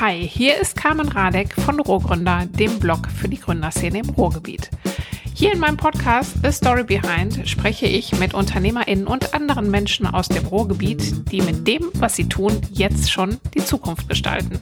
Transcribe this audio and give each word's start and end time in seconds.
Hi, 0.00 0.28
hier 0.28 0.60
ist 0.60 0.74
Carmen 0.74 1.06
Radek 1.06 1.54
von 1.54 1.78
Rohgründer, 1.78 2.46
dem 2.46 2.80
Blog 2.80 3.08
für 3.08 3.28
die 3.28 3.38
Gründerszene 3.38 4.00
im 4.00 4.10
Ruhrgebiet. 4.10 4.68
Hier 5.32 5.52
in 5.52 5.60
meinem 5.60 5.76
Podcast 5.76 6.34
The 6.42 6.50
Story 6.50 6.82
Behind 6.82 7.48
spreche 7.48 7.86
ich 7.86 8.18
mit 8.18 8.34
UnternehmerInnen 8.34 9.06
und 9.06 9.34
anderen 9.34 9.70
Menschen 9.70 10.08
aus 10.08 10.28
dem 10.28 10.46
Ruhrgebiet, 10.46 11.30
die 11.30 11.42
mit 11.42 11.68
dem, 11.68 11.90
was 11.94 12.16
sie 12.16 12.28
tun, 12.28 12.60
jetzt 12.72 13.12
schon 13.12 13.38
die 13.54 13.64
Zukunft 13.64 14.08
gestalten. 14.08 14.60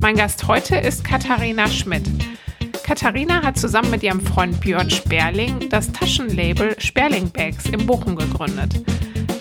Mein 0.00 0.16
Gast 0.16 0.48
heute 0.48 0.74
ist 0.74 1.04
Katharina 1.04 1.68
Schmidt. 1.68 2.10
Katharina 2.82 3.44
hat 3.44 3.56
zusammen 3.56 3.90
mit 3.90 4.02
ihrem 4.02 4.20
Freund 4.20 4.60
Björn 4.60 4.90
Sperling 4.90 5.68
das 5.70 5.92
Taschenlabel 5.92 6.74
Sperling 6.78 7.30
Bags 7.30 7.66
in 7.66 7.86
Bochum 7.86 8.16
gegründet. 8.16 8.74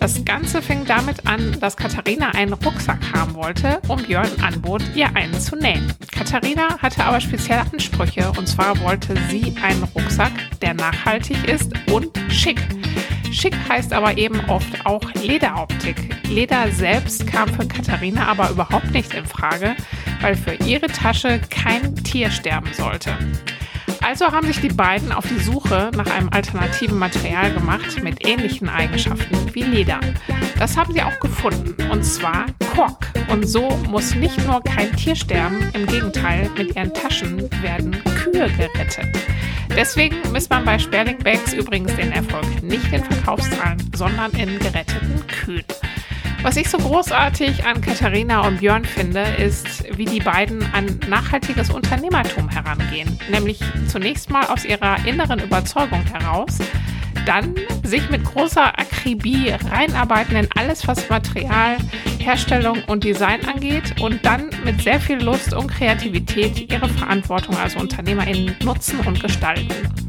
Das 0.04 0.26
Ganze 0.26 0.62
fing 0.62 0.84
damit 0.84 1.26
an, 1.28 1.58
dass 1.62 1.78
Katharina 1.78 2.32
einen 2.32 2.52
Rucksack 2.52 3.00
haben 3.14 3.36
wollte 3.36 3.80
und 3.88 4.06
Björn 4.06 4.30
anbot, 4.42 4.82
ihr 4.96 5.08
einen 5.16 5.40
zu 5.40 5.56
nähen. 5.56 5.94
Katharina 6.12 6.77
hatte 6.80 7.05
aber 7.05 7.22
spezielle 7.22 7.62
Ansprüche 7.62 8.30
und 8.38 8.46
zwar 8.46 8.77
wollte 8.82 9.16
sie 9.30 9.55
einen 9.63 9.82
Rucksack, 9.96 10.34
der 10.62 10.74
nachhaltig 10.74 11.48
ist 11.48 11.72
und 11.90 12.12
schick. 12.27 12.60
Schick 13.32 13.55
heißt 13.70 13.94
aber 13.94 14.18
eben 14.18 14.41
oft 14.50 14.86
auch 14.86 15.10
Lederoptik. 15.13 15.96
Leder 16.27 16.70
selbst 16.74 17.26
kam 17.26 17.48
für 17.48 17.66
Katharina 17.66 18.27
aber 18.27 18.49
überhaupt 18.49 18.91
nicht 18.91 19.13
in 19.13 19.26
Frage, 19.26 19.74
weil 20.20 20.35
für 20.35 20.55
ihre 20.66 20.88
Tasche 20.88 21.40
kein 21.49 21.96
Tier 21.96 22.30
sterben 22.30 22.74
sollte. 22.74 23.18
Also 24.03 24.25
haben 24.25 24.45
sich 24.48 24.59
die 24.59 24.67
beiden 24.67 25.13
auf 25.13 25.25
die 25.27 25.39
Suche 25.39 25.89
nach 25.95 26.07
einem 26.07 26.27
alternativen 26.30 26.99
Material 26.99 27.53
gemacht 27.53 28.03
mit 28.03 28.27
ähnlichen 28.27 28.67
Eigenschaften 28.67 29.35
wie 29.53 29.63
Leder. 29.63 30.02
Das 30.59 30.76
haben 30.76 30.93
sie 30.93 31.02
auch 31.02 31.17
gefunden, 31.20 31.76
und 31.89 32.03
zwar 32.03 32.48
Kork. 32.76 33.07
Und 33.29 33.48
so 33.48 33.70
muss 33.89 34.13
nicht 34.13 34.45
nur 34.45 34.62
kein 34.62 34.93
Tier 34.98 35.16
sterben, 35.16 35.70
im 35.73 35.85
Gegenteil, 35.88 36.49
mit 36.57 36.76
ihren 36.76 36.93
Taschen 36.93 37.49
werden 37.62 37.91
Kühe 38.03 38.49
gerettet. 38.51 39.10
Deswegen 39.76 40.17
misst 40.32 40.49
man 40.49 40.65
bei 40.65 40.77
Sperling 40.77 41.17
Bags 41.20 41.54
übrigens 41.54 41.95
den 41.95 42.12
Erfolg 42.12 42.62
nicht 42.62 42.91
in 42.91 43.04
Verkaufszahlen, 43.04 43.90
sondern 43.95 44.32
in 44.34 44.60
geretteten 44.60 45.26
Kühen. 45.27 45.63
Was 46.44 46.58
ich 46.58 46.70
so 46.70 46.77
großartig 46.77 47.66
an 47.66 47.80
Katharina 47.80 48.46
und 48.46 48.60
Björn 48.60 48.84
finde, 48.84 49.22
ist, 49.22 49.86
wie 49.98 50.04
die 50.04 50.20
beiden 50.20 50.62
an 50.74 51.00
nachhaltiges 51.08 51.70
Unternehmertum 51.70 52.50
herangehen. 52.50 53.18
Nämlich 53.32 53.62
zunächst 53.88 54.30
mal 54.30 54.46
aus 54.48 54.66
ihrer 54.66 54.98
inneren 55.08 55.40
Überzeugung 55.40 56.04
heraus, 56.04 56.60
dann 57.26 57.55
sich 57.84 58.10
mit 58.10 58.26
großer 58.26 58.77
Akribie 58.77 59.52
reinarbeiten 59.72 60.35
in 60.35 60.50
alles, 60.58 60.85
was 60.85 61.10
Material, 61.10 61.77
Herstellung 62.20 62.84
und 62.88 63.05
Design 63.05 63.40
angeht 63.48 64.02
und 64.02 64.25
dann 64.25 64.50
mit 64.66 64.81
sehr 64.81 65.00
viel 65.00 65.24
Lust 65.24 65.53
und 65.53 65.68
Kreativität 65.68 66.69
ihre 66.69 66.90
Verantwortung 66.90 67.56
als 67.56 67.78
UnternehmerInnen 67.78 68.57
nutzen 68.66 69.00
und 69.06 69.22
gestalten. 69.22 70.03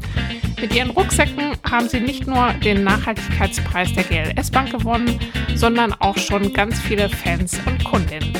Mit 0.65 0.73
ihren 0.73 0.89
Rucksäcken 0.89 1.51
haben 1.69 1.87
sie 1.87 1.99
nicht 1.99 2.25
nur 2.25 2.51
den 2.53 2.83
Nachhaltigkeitspreis 2.83 3.93
der 3.93 4.03
GLS 4.03 4.49
Bank 4.49 4.71
gewonnen, 4.71 5.19
sondern 5.53 5.93
auch 5.93 6.17
schon 6.17 6.53
ganz 6.53 6.79
viele 6.79 7.07
Fans 7.07 7.59
und 7.67 7.83
Kundinnen. 7.83 8.33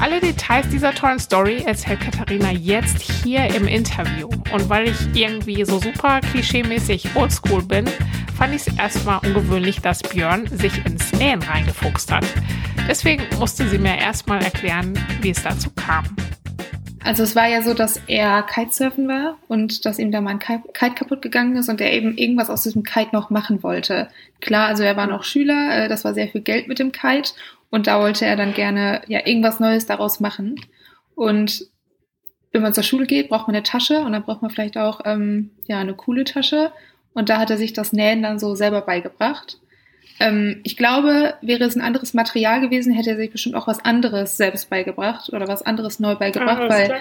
Alle 0.00 0.20
Details 0.20 0.66
dieser 0.70 0.94
tollen 0.94 1.18
Story 1.18 1.62
erzählt 1.66 2.00
Katharina 2.00 2.50
jetzt 2.50 3.02
hier 3.02 3.44
im 3.54 3.68
Interview. 3.68 4.30
Und 4.54 4.70
weil 4.70 4.88
ich 4.88 4.96
irgendwie 5.12 5.62
so 5.66 5.78
super 5.78 6.22
klischeemäßig 6.22 7.14
oldschool 7.14 7.62
bin, 7.62 7.90
fand 8.38 8.54
ich 8.54 8.66
es 8.66 8.78
erstmal 8.78 9.18
ungewöhnlich, 9.18 9.82
dass 9.82 10.00
Björn 10.00 10.46
sich 10.46 10.82
ins 10.86 11.12
Nähen 11.12 11.42
reingefuchst 11.42 12.10
hat. 12.10 12.24
Deswegen 12.88 13.22
musste 13.38 13.68
sie 13.68 13.78
mir 13.78 13.98
erstmal 13.98 14.42
erklären, 14.42 14.98
wie 15.20 15.28
es 15.28 15.42
dazu 15.42 15.68
kam. 15.72 16.04
Also 17.04 17.22
es 17.22 17.36
war 17.36 17.46
ja 17.46 17.60
so, 17.60 17.74
dass 17.74 18.00
er 18.06 18.42
Kitesurfen 18.42 19.06
war 19.06 19.36
und 19.46 19.84
dass 19.84 19.98
ihm 19.98 20.10
da 20.10 20.22
mal 20.22 20.30
ein 20.30 20.38
Kite 20.38 20.94
kaputt 20.94 21.20
gegangen 21.20 21.54
ist 21.56 21.68
und 21.68 21.82
er 21.82 21.92
eben 21.92 22.16
irgendwas 22.16 22.48
aus 22.48 22.62
diesem 22.62 22.82
Kite 22.82 23.10
noch 23.12 23.28
machen 23.28 23.62
wollte. 23.62 24.08
Klar, 24.40 24.68
also 24.68 24.82
er 24.82 24.96
war 24.96 25.06
noch 25.06 25.22
Schüler, 25.22 25.84
äh, 25.84 25.88
das 25.88 26.04
war 26.06 26.14
sehr 26.14 26.28
viel 26.28 26.40
Geld 26.40 26.66
mit 26.66 26.78
dem 26.78 26.92
Kite 26.92 27.32
und 27.68 27.86
da 27.86 28.00
wollte 28.00 28.24
er 28.24 28.36
dann 28.36 28.54
gerne 28.54 29.02
ja 29.06 29.26
irgendwas 29.26 29.60
Neues 29.60 29.84
daraus 29.84 30.18
machen. 30.18 30.58
Und 31.14 31.66
wenn 32.52 32.62
man 32.62 32.72
zur 32.72 32.84
Schule 32.84 33.04
geht, 33.04 33.28
braucht 33.28 33.48
man 33.48 33.56
eine 33.56 33.64
Tasche 33.64 33.98
und 33.98 34.12
dann 34.12 34.22
braucht 34.22 34.40
man 34.40 34.50
vielleicht 34.50 34.78
auch 34.78 35.02
ähm, 35.04 35.50
ja 35.66 35.80
eine 35.80 35.92
coole 35.92 36.24
Tasche. 36.24 36.72
Und 37.12 37.28
da 37.28 37.38
hat 37.38 37.50
er 37.50 37.58
sich 37.58 37.74
das 37.74 37.92
Nähen 37.92 38.22
dann 38.22 38.38
so 38.38 38.54
selber 38.54 38.80
beigebracht. 38.80 39.58
Ähm, 40.20 40.60
ich 40.62 40.76
glaube, 40.76 41.34
wäre 41.42 41.64
es 41.64 41.74
ein 41.74 41.82
anderes 41.82 42.14
Material 42.14 42.60
gewesen, 42.60 42.92
hätte 42.92 43.10
er 43.10 43.16
sich 43.16 43.30
bestimmt 43.30 43.56
auch 43.56 43.66
was 43.66 43.84
anderes 43.84 44.36
selbst 44.36 44.70
beigebracht 44.70 45.32
oder 45.32 45.48
was 45.48 45.62
anderes 45.62 45.98
neu 45.98 46.14
beigebracht, 46.14 46.62
ah, 46.62 46.68
weil 46.68 46.96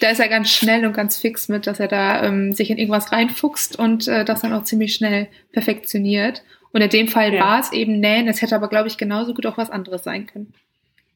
da 0.00 0.10
ist 0.10 0.20
er 0.20 0.28
ganz 0.28 0.50
schnell 0.50 0.86
und 0.86 0.92
ganz 0.92 1.18
fix 1.18 1.48
mit, 1.48 1.66
dass 1.66 1.80
er 1.80 1.88
da 1.88 2.22
ähm, 2.22 2.54
sich 2.54 2.70
in 2.70 2.78
irgendwas 2.78 3.12
reinfuchst 3.12 3.78
und 3.78 4.06
äh, 4.08 4.24
das 4.24 4.42
dann 4.42 4.52
auch 4.52 4.62
ziemlich 4.62 4.94
schnell 4.94 5.28
perfektioniert. 5.52 6.42
Und 6.72 6.80
in 6.80 6.90
dem 6.90 7.08
Fall 7.08 7.34
ja. 7.34 7.40
war 7.42 7.60
es 7.60 7.72
eben 7.72 7.98
Nähen, 7.98 8.28
es 8.28 8.40
hätte 8.40 8.54
aber, 8.54 8.68
glaube 8.68 8.88
ich, 8.88 8.98
genauso 8.98 9.34
gut 9.34 9.46
auch 9.46 9.58
was 9.58 9.70
anderes 9.70 10.04
sein 10.04 10.26
können. 10.26 10.54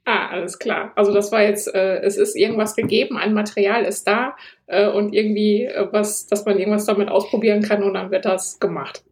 Ah, 0.05 0.29
alles 0.31 0.59
klar. 0.59 0.91
Also 0.97 1.15
das 1.15 1.31
war 1.31 1.43
jetzt, 1.43 1.73
äh, 1.73 2.01
es 2.01 2.17
ist 2.17 2.35
irgendwas 2.35 2.75
gegeben, 2.75 3.17
ein 3.17 3.35
Material 3.35 3.85
ist 3.85 4.09
da 4.09 4.35
äh, 4.67 4.89
und 4.89 5.15
irgendwie 5.15 5.67
äh, 5.67 5.87
was, 5.93 6.27
dass 6.27 6.45
man 6.45 6.59
irgendwas 6.59 6.87
damit 6.87 7.09
ausprobieren 7.09 7.63
kann 7.63 7.85
und 7.85 7.95
dann 7.95 8.11
wird 8.11 8.25
das 8.25 8.59
gemacht 8.59 9.05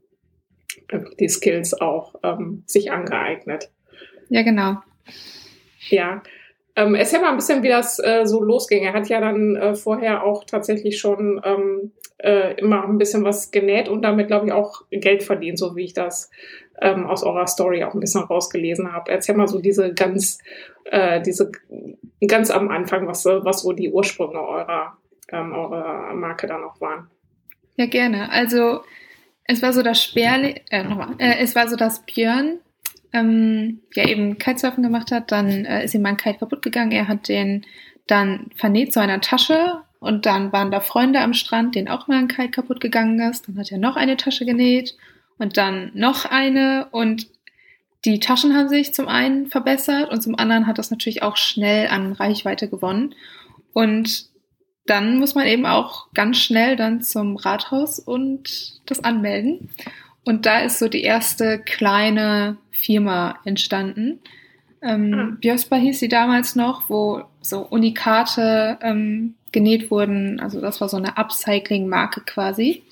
die 1.18 1.28
Skills 1.28 1.80
auch 1.80 2.14
ähm, 2.22 2.64
sich 2.66 2.90
angeeignet. 2.90 3.70
Ja, 4.28 4.42
genau. 4.42 4.76
Ja. 5.88 6.22
Ähm, 6.76 6.94
erzähl 6.94 7.20
mal 7.20 7.30
ein 7.30 7.36
bisschen, 7.36 7.62
wie 7.62 7.68
das 7.68 7.98
äh, 7.98 8.24
so 8.24 8.42
losging. 8.42 8.84
Er 8.84 8.92
hat 8.92 9.08
ja 9.08 9.20
dann 9.20 9.56
äh, 9.56 9.74
vorher 9.74 10.24
auch 10.24 10.44
tatsächlich 10.44 10.98
schon 10.98 11.40
ähm, 11.44 11.92
äh, 12.18 12.54
immer 12.54 12.84
ein 12.84 12.98
bisschen 12.98 13.24
was 13.24 13.50
genäht 13.50 13.88
und 13.88 14.02
damit, 14.02 14.28
glaube 14.28 14.46
ich, 14.46 14.52
auch 14.52 14.82
Geld 14.90 15.22
verdient, 15.22 15.58
so 15.58 15.74
wie 15.76 15.84
ich 15.84 15.94
das 15.94 16.30
ähm, 16.80 17.06
aus 17.06 17.22
eurer 17.22 17.46
Story 17.46 17.84
auch 17.84 17.94
ein 17.94 18.00
bisschen 18.00 18.22
rausgelesen 18.22 18.92
habe. 18.92 19.10
Erzähl 19.10 19.34
mal 19.34 19.48
so 19.48 19.60
diese 19.60 19.92
ganz, 19.94 20.38
äh, 20.84 21.20
diese 21.20 21.50
ganz 22.26 22.50
am 22.50 22.68
Anfang, 22.68 23.06
was, 23.06 23.24
was 23.24 23.62
so 23.62 23.72
die 23.72 23.90
Ursprünge 23.90 24.40
eurer, 24.40 24.96
ähm, 25.32 25.52
eurer 25.52 26.14
Marke 26.14 26.46
dann 26.46 26.64
auch 26.64 26.80
waren. 26.80 27.10
Ja, 27.76 27.86
gerne. 27.86 28.30
Also 28.30 28.82
es 29.50 29.62
war 29.62 29.72
so, 29.72 29.82
dass 29.82 30.02
Sperli, 30.02 30.60
äh, 30.70 30.82
nochmal, 30.84 31.14
äh, 31.18 31.38
es 31.38 31.54
war 31.54 31.68
so, 31.68 31.76
dass 31.76 32.04
Björn 32.06 32.58
ähm, 33.12 33.80
ja 33.94 34.06
eben 34.06 34.38
Kitesurfen 34.38 34.82
gemacht 34.82 35.10
hat, 35.10 35.32
dann 35.32 35.64
äh, 35.64 35.84
ist 35.84 35.94
ihm 35.94 36.02
mein 36.02 36.16
Kite 36.16 36.38
kaputt 36.38 36.62
gegangen, 36.62 36.92
er 36.92 37.08
hat 37.08 37.28
den 37.28 37.66
dann 38.06 38.50
vernäht 38.56 38.92
zu 38.92 39.00
einer 39.00 39.20
Tasche. 39.20 39.82
Und 39.98 40.24
dann 40.24 40.50
waren 40.52 40.70
da 40.70 40.80
Freunde 40.80 41.20
am 41.20 41.34
Strand, 41.34 41.74
denen 41.74 41.88
auch 41.88 42.08
mal 42.08 42.18
ein 42.18 42.28
Kite 42.28 42.50
kaputt 42.50 42.80
gegangen 42.80 43.20
ist, 43.20 43.48
dann 43.48 43.58
hat 43.58 43.70
er 43.70 43.78
noch 43.78 43.96
eine 43.96 44.16
Tasche 44.16 44.46
genäht 44.46 44.96
und 45.36 45.56
dann 45.56 45.90
noch 45.94 46.24
eine. 46.24 46.88
Und 46.90 47.26
die 48.06 48.18
Taschen 48.18 48.56
haben 48.56 48.70
sich 48.70 48.94
zum 48.94 49.08
einen 49.08 49.48
verbessert 49.48 50.10
und 50.10 50.22
zum 50.22 50.38
anderen 50.38 50.66
hat 50.66 50.78
das 50.78 50.90
natürlich 50.90 51.22
auch 51.22 51.36
schnell 51.36 51.88
an 51.88 52.12
Reichweite 52.12 52.68
gewonnen. 52.68 53.14
Und 53.74 54.29
dann 54.86 55.18
muss 55.18 55.34
man 55.34 55.46
eben 55.46 55.66
auch 55.66 56.08
ganz 56.14 56.38
schnell 56.38 56.76
dann 56.76 57.02
zum 57.02 57.36
Rathaus 57.36 57.98
und 57.98 58.80
das 58.86 59.04
anmelden. 59.04 59.70
Und 60.24 60.46
da 60.46 60.60
ist 60.60 60.78
so 60.78 60.88
die 60.88 61.02
erste 61.02 61.58
kleine 61.58 62.56
Firma 62.70 63.38
entstanden. 63.44 64.20
Ähm, 64.82 65.14
ah. 65.14 65.36
Biospa 65.40 65.76
hieß 65.76 65.98
sie 65.98 66.08
damals 66.08 66.56
noch, 66.56 66.88
wo 66.88 67.22
so 67.40 67.60
Unikate 67.60 68.78
ähm, 68.82 69.34
genäht 69.52 69.90
wurden. 69.90 70.40
Also 70.40 70.60
das 70.60 70.80
war 70.80 70.88
so 70.88 70.96
eine 70.96 71.16
Upcycling-Marke 71.16 72.22
quasi. 72.22 72.82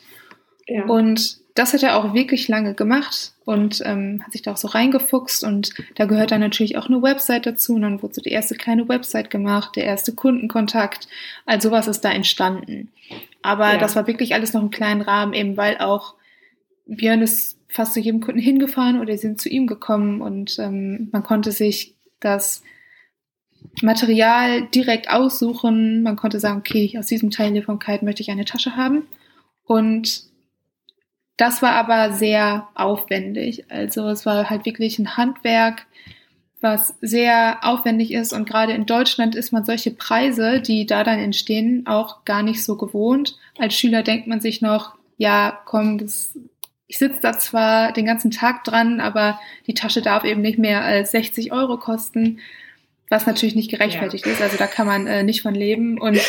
Ja. 0.67 0.85
Und 0.85 1.39
das 1.59 1.73
hat 1.73 1.83
er 1.83 1.97
auch 1.97 2.15
wirklich 2.15 2.47
lange 2.47 2.75
gemacht 2.75 3.33
und 3.45 3.83
ähm, 3.85 4.23
hat 4.25 4.33
sich 4.33 4.43
da 4.43 4.53
auch 4.53 4.57
so 4.57 4.69
reingefuchst 4.69 5.43
und 5.43 5.75
da 5.97 6.05
gehört 6.05 6.31
dann 6.31 6.41
natürlich 6.41 6.79
auch 6.79 6.87
eine 6.87 7.03
Website 7.03 7.47
dazu 7.47 7.75
und 7.75 7.83
dann 7.83 8.01
wurde 8.01 8.15
so 8.15 8.21
die 8.21 8.31
erste 8.31 8.55
kleine 8.55 8.89
Website 8.89 9.29
gemacht, 9.29 9.75
der 9.75 9.85
erste 9.85 10.15
Kundenkontakt, 10.15 11.09
all 11.47 11.61
sowas 11.61 11.89
ist 11.89 12.05
da 12.05 12.13
entstanden. 12.13 12.93
Aber 13.43 13.73
ja. 13.73 13.79
das 13.79 13.97
war 13.97 14.07
wirklich 14.07 14.35
alles 14.35 14.53
noch 14.53 14.63
im 14.63 14.71
kleinen 14.71 15.01
Rahmen, 15.01 15.33
eben 15.33 15.57
weil 15.57 15.79
auch 15.79 16.15
Björn 16.87 17.23
ist 17.23 17.59
fast 17.69 17.95
zu 17.95 18.01
jedem 18.01 18.21
Kunden 18.21 18.41
hingefahren 18.41 19.01
oder 19.01 19.19
sind 19.19 19.41
zu 19.41 19.49
ihm 19.49 19.67
gekommen 19.67 20.21
und 20.21 20.61
ähm, 20.61 21.09
man 21.11 21.25
konnte 21.25 21.51
sich 21.51 21.97
das 22.21 22.63
Material 23.83 24.69
direkt 24.69 25.11
aussuchen. 25.11 26.05
Man 26.05 26.15
konnte 26.15 26.39
sagen, 26.39 26.59
okay, 26.59 26.95
aus 26.99 27.07
diesem 27.07 27.31
Teil 27.31 27.51
hier 27.51 27.65
vom 27.65 27.81
Kite 27.81 28.05
möchte 28.05 28.23
ich 28.23 28.31
eine 28.31 28.45
Tasche 28.45 28.77
haben. 28.77 29.03
Und 29.65 30.29
das 31.39 31.63
war 31.63 31.73
aber 31.73 32.13
sehr 32.13 32.69
aufwendig. 32.75 33.65
Also 33.71 34.09
es 34.09 34.27
war 34.27 34.51
halt 34.51 34.67
wirklich 34.67 34.99
ein 34.99 35.17
Handwerk, 35.17 35.87
was 36.61 36.97
sehr 37.01 37.61
aufwendig 37.63 38.13
ist. 38.13 38.33
Und 38.33 38.49
gerade 38.49 38.73
in 38.73 38.87
Deutschland 38.87 39.37
ist 39.37 39.53
man 39.53 39.65
solche 39.65 39.93
Preise, 39.93 40.61
die 40.61 40.85
da 40.85 41.05
dann 41.05 41.21
entstehen, 41.21 41.87
auch 41.87 42.25
gar 42.25 42.43
nicht 42.43 42.65
so 42.65 42.77
gewohnt. 42.77 43.39
Als 43.57 43.75
Schüler 43.75 44.03
denkt 44.03 44.27
man 44.27 44.41
sich 44.41 44.61
noch, 44.61 44.97
ja, 45.17 45.57
komm, 45.65 45.99
das, 45.99 46.37
ich 46.89 46.99
sitze 46.99 47.21
da 47.23 47.39
zwar 47.39 47.93
den 47.93 48.05
ganzen 48.05 48.33
Tag 48.33 48.65
dran, 48.65 48.99
aber 48.99 49.39
die 49.69 49.75
Tasche 49.75 50.03
darf 50.03 50.25
eben 50.25 50.43
nicht 50.43 50.59
mehr 50.59 50.83
als 50.83 51.13
60 51.13 51.53
Euro 51.53 51.79
kosten. 51.79 52.41
Was 53.09 53.27
natürlich 53.27 53.55
nicht 53.55 53.71
gerechtfertigt 53.71 54.27
ja. 54.27 54.33
ist. 54.33 54.43
Also 54.43 54.57
da 54.57 54.67
kann 54.67 54.87
man 54.87 55.07
äh, 55.07 55.23
nicht 55.23 55.43
von 55.43 55.55
leben. 55.55 55.99
Und 56.01 56.21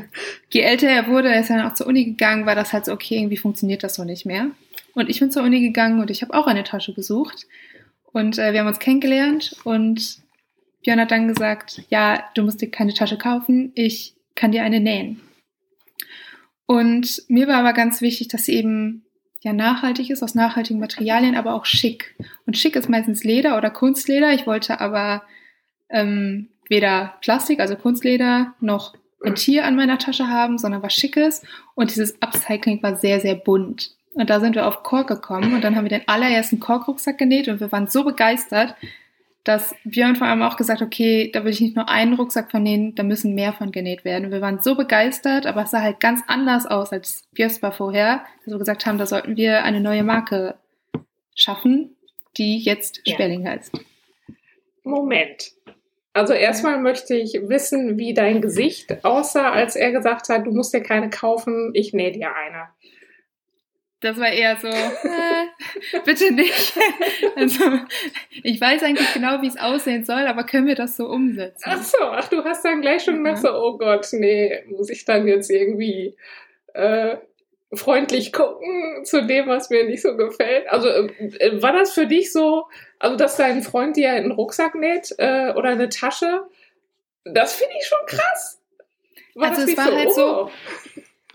je 0.50 0.60
älter 0.60 0.88
er 0.88 1.08
wurde, 1.08 1.28
er 1.28 1.40
ist 1.40 1.50
dann 1.50 1.60
auch 1.60 1.74
zur 1.74 1.86
Uni 1.86 2.04
gegangen, 2.04 2.46
war 2.46 2.54
das 2.54 2.72
halt 2.72 2.86
so, 2.86 2.92
okay, 2.92 3.16
irgendwie 3.16 3.36
funktioniert 3.36 3.82
das 3.82 3.94
so 3.94 4.04
nicht 4.04 4.24
mehr. 4.24 4.48
Und 4.94 5.08
ich 5.08 5.20
bin 5.20 5.30
zur 5.30 5.42
Uni 5.42 5.60
gegangen 5.60 6.00
und 6.00 6.10
ich 6.10 6.22
habe 6.22 6.34
auch 6.34 6.46
eine 6.46 6.64
Tasche 6.64 6.94
gesucht. 6.94 7.46
Und 8.12 8.38
äh, 8.38 8.52
wir 8.52 8.60
haben 8.60 8.66
uns 8.66 8.78
kennengelernt 8.78 9.56
und 9.64 10.18
Björn 10.82 11.00
hat 11.00 11.10
dann 11.10 11.28
gesagt, 11.28 11.82
ja, 11.88 12.24
du 12.34 12.42
musst 12.42 12.60
dir 12.60 12.70
keine 12.70 12.92
Tasche 12.92 13.16
kaufen, 13.16 13.72
ich 13.74 14.14
kann 14.34 14.52
dir 14.52 14.64
eine 14.64 14.80
nähen. 14.80 15.20
Und 16.66 17.22
mir 17.28 17.48
war 17.48 17.56
aber 17.56 17.72
ganz 17.72 18.00
wichtig, 18.00 18.28
dass 18.28 18.44
sie 18.44 18.54
eben 18.54 19.04
ja 19.40 19.52
nachhaltig 19.52 20.10
ist, 20.10 20.22
aus 20.22 20.34
nachhaltigen 20.34 20.80
Materialien, 20.80 21.36
aber 21.36 21.54
auch 21.54 21.66
schick. 21.66 22.14
Und 22.46 22.56
schick 22.56 22.76
ist 22.76 22.88
meistens 22.88 23.24
Leder 23.24 23.56
oder 23.58 23.70
Kunstleder. 23.70 24.32
Ich 24.32 24.46
wollte 24.46 24.80
aber 24.80 25.22
ähm, 25.92 26.48
weder 26.68 27.14
Plastik, 27.20 27.60
also 27.60 27.76
Kunstleder, 27.76 28.54
noch 28.60 28.94
ein 29.24 29.34
Tier 29.36 29.64
an 29.64 29.76
meiner 29.76 29.98
Tasche 29.98 30.28
haben, 30.28 30.58
sondern 30.58 30.82
was 30.82 30.94
Schickes. 30.94 31.42
Und 31.74 31.90
dieses 31.90 32.20
Upcycling 32.20 32.82
war 32.82 32.96
sehr, 32.96 33.20
sehr 33.20 33.36
bunt. 33.36 33.94
Und 34.14 34.28
da 34.28 34.40
sind 34.40 34.56
wir 34.56 34.66
auf 34.66 34.82
Kork 34.82 35.08
gekommen 35.08 35.54
und 35.54 35.64
dann 35.64 35.74
haben 35.74 35.84
wir 35.84 35.98
den 35.98 36.06
allerersten 36.06 36.60
Kork-Rucksack 36.60 37.16
genäht 37.16 37.48
und 37.48 37.60
wir 37.60 37.72
waren 37.72 37.86
so 37.88 38.04
begeistert, 38.04 38.74
dass 39.44 39.74
Björn 39.84 40.16
vor 40.16 40.26
allem 40.26 40.42
auch 40.42 40.56
gesagt, 40.56 40.82
okay, 40.82 41.30
da 41.32 41.44
will 41.44 41.50
ich 41.50 41.60
nicht 41.60 41.74
nur 41.74 41.88
einen 41.88 42.14
Rucksack 42.14 42.50
von 42.50 42.62
nähen, 42.62 42.94
da 42.94 43.02
müssen 43.02 43.34
mehr 43.34 43.52
von 43.52 43.72
genäht 43.72 44.04
werden. 44.04 44.26
Und 44.26 44.30
wir 44.30 44.40
waren 44.40 44.60
so 44.60 44.76
begeistert, 44.76 45.46
aber 45.46 45.62
es 45.62 45.70
sah 45.70 45.80
halt 45.80 45.98
ganz 45.98 46.20
anders 46.28 46.66
aus 46.66 46.92
als 46.92 47.24
Bjösper 47.32 47.72
vorher, 47.72 48.24
dass 48.44 48.54
wir 48.54 48.58
gesagt 48.58 48.86
haben, 48.86 48.98
da 48.98 49.06
sollten 49.06 49.36
wir 49.36 49.64
eine 49.64 49.80
neue 49.80 50.04
Marke 50.04 50.56
schaffen, 51.34 51.96
die 52.36 52.58
jetzt 52.58 53.00
Sperling 53.08 53.46
ja. 53.46 53.52
heißt. 53.52 53.72
Moment. 54.84 55.52
Also 56.14 56.34
erstmal 56.34 56.78
möchte 56.78 57.14
ich 57.14 57.48
wissen, 57.48 57.98
wie 57.98 58.12
dein 58.12 58.42
Gesicht 58.42 59.04
aussah, 59.04 59.50
als 59.52 59.76
er 59.76 59.92
gesagt 59.92 60.28
hat, 60.28 60.46
du 60.46 60.50
musst 60.50 60.74
dir 60.74 60.82
keine 60.82 61.08
kaufen, 61.08 61.70
ich 61.74 61.94
nähe 61.94 62.12
dir 62.12 62.34
eine. 62.34 62.68
Das 64.00 64.18
war 64.18 64.28
eher 64.28 64.56
so, 64.56 64.66
äh, 64.66 66.00
bitte 66.04 66.32
nicht. 66.32 66.74
Also 67.36 67.64
ich 68.42 68.60
weiß 68.60 68.82
eigentlich 68.82 69.14
genau, 69.14 69.40
wie 69.42 69.46
es 69.46 69.56
aussehen 69.56 70.04
soll, 70.04 70.26
aber 70.26 70.44
können 70.44 70.66
wir 70.66 70.74
das 70.74 70.96
so 70.96 71.06
umsetzen? 71.06 71.64
Ach 71.64 71.82
so, 71.82 71.98
ach, 72.02 72.28
du 72.28 72.44
hast 72.44 72.64
dann 72.64 72.82
gleich 72.82 73.04
schon 73.04 73.22
gedacht, 73.22 73.42
so, 73.42 73.54
oh 73.54 73.78
Gott, 73.78 74.08
nee, 74.12 74.64
muss 74.66 74.90
ich 74.90 75.04
dann 75.04 75.26
jetzt 75.26 75.50
irgendwie 75.50 76.16
äh, 76.74 77.16
freundlich 77.74 78.32
gucken 78.32 79.04
zu 79.04 79.26
dem, 79.26 79.46
was 79.48 79.70
mir 79.70 79.84
nicht 79.84 80.02
so 80.02 80.16
gefällt? 80.16 80.68
Also 80.68 80.88
äh, 80.88 81.62
war 81.62 81.72
das 81.72 81.92
für 81.92 82.06
dich 82.06 82.32
so, 82.32 82.66
also 82.98 83.16
dass 83.16 83.36
dein 83.36 83.62
Freund 83.62 83.96
dir 83.96 84.12
einen 84.12 84.32
Rucksack 84.32 84.74
näht 84.74 85.14
äh, 85.18 85.52
oder 85.54 85.70
eine 85.70 85.88
Tasche? 85.88 86.42
Das 87.24 87.54
finde 87.54 87.74
ich 87.80 87.86
schon 87.86 88.06
krass. 88.06 88.60
War 89.34 89.50
also 89.50 89.62
es 89.62 89.76
war 89.76 89.86
so, 89.86 89.96
halt 89.96 90.08
oh. 90.08 90.12
so 90.12 90.50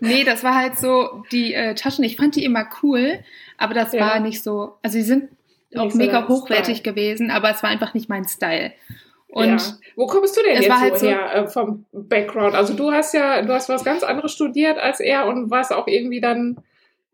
Nee, 0.00 0.24
das 0.24 0.44
war 0.44 0.54
halt 0.54 0.78
so, 0.78 1.24
die 1.32 1.54
äh, 1.54 1.74
Taschen, 1.74 2.04
ich 2.04 2.16
fand 2.16 2.36
die 2.36 2.44
immer 2.44 2.68
cool, 2.82 3.18
aber 3.56 3.74
das 3.74 3.92
ja. 3.92 4.00
war 4.00 4.20
nicht 4.20 4.42
so, 4.42 4.76
also 4.82 4.94
sie 4.94 5.02
sind 5.02 5.30
nicht 5.70 5.80
auch 5.80 5.90
so 5.90 5.98
mega 5.98 6.28
hochwertig 6.28 6.78
Style. 6.78 6.94
gewesen, 6.94 7.30
aber 7.30 7.50
es 7.50 7.62
war 7.62 7.70
einfach 7.70 7.94
nicht 7.94 8.08
mein 8.08 8.24
Style. 8.24 8.72
Und 9.28 9.60
ja. 9.60 9.78
wo 9.96 10.06
kommst 10.06 10.36
du 10.36 10.42
denn 10.42 10.54
jetzt 10.54 10.66
so 10.66 10.80
halt 10.80 11.02
her 11.02 11.34
äh, 11.34 11.46
vom 11.48 11.84
Background? 11.92 12.54
Also 12.54 12.74
du 12.74 12.90
hast 12.90 13.12
ja, 13.14 13.42
du 13.42 13.52
hast 13.52 13.68
was 13.68 13.84
ganz 13.84 14.02
anderes 14.02 14.32
studiert 14.32 14.78
als 14.78 15.00
er 15.00 15.26
und 15.26 15.50
warst 15.50 15.72
auch 15.72 15.86
irgendwie 15.86 16.20
dann 16.20 16.58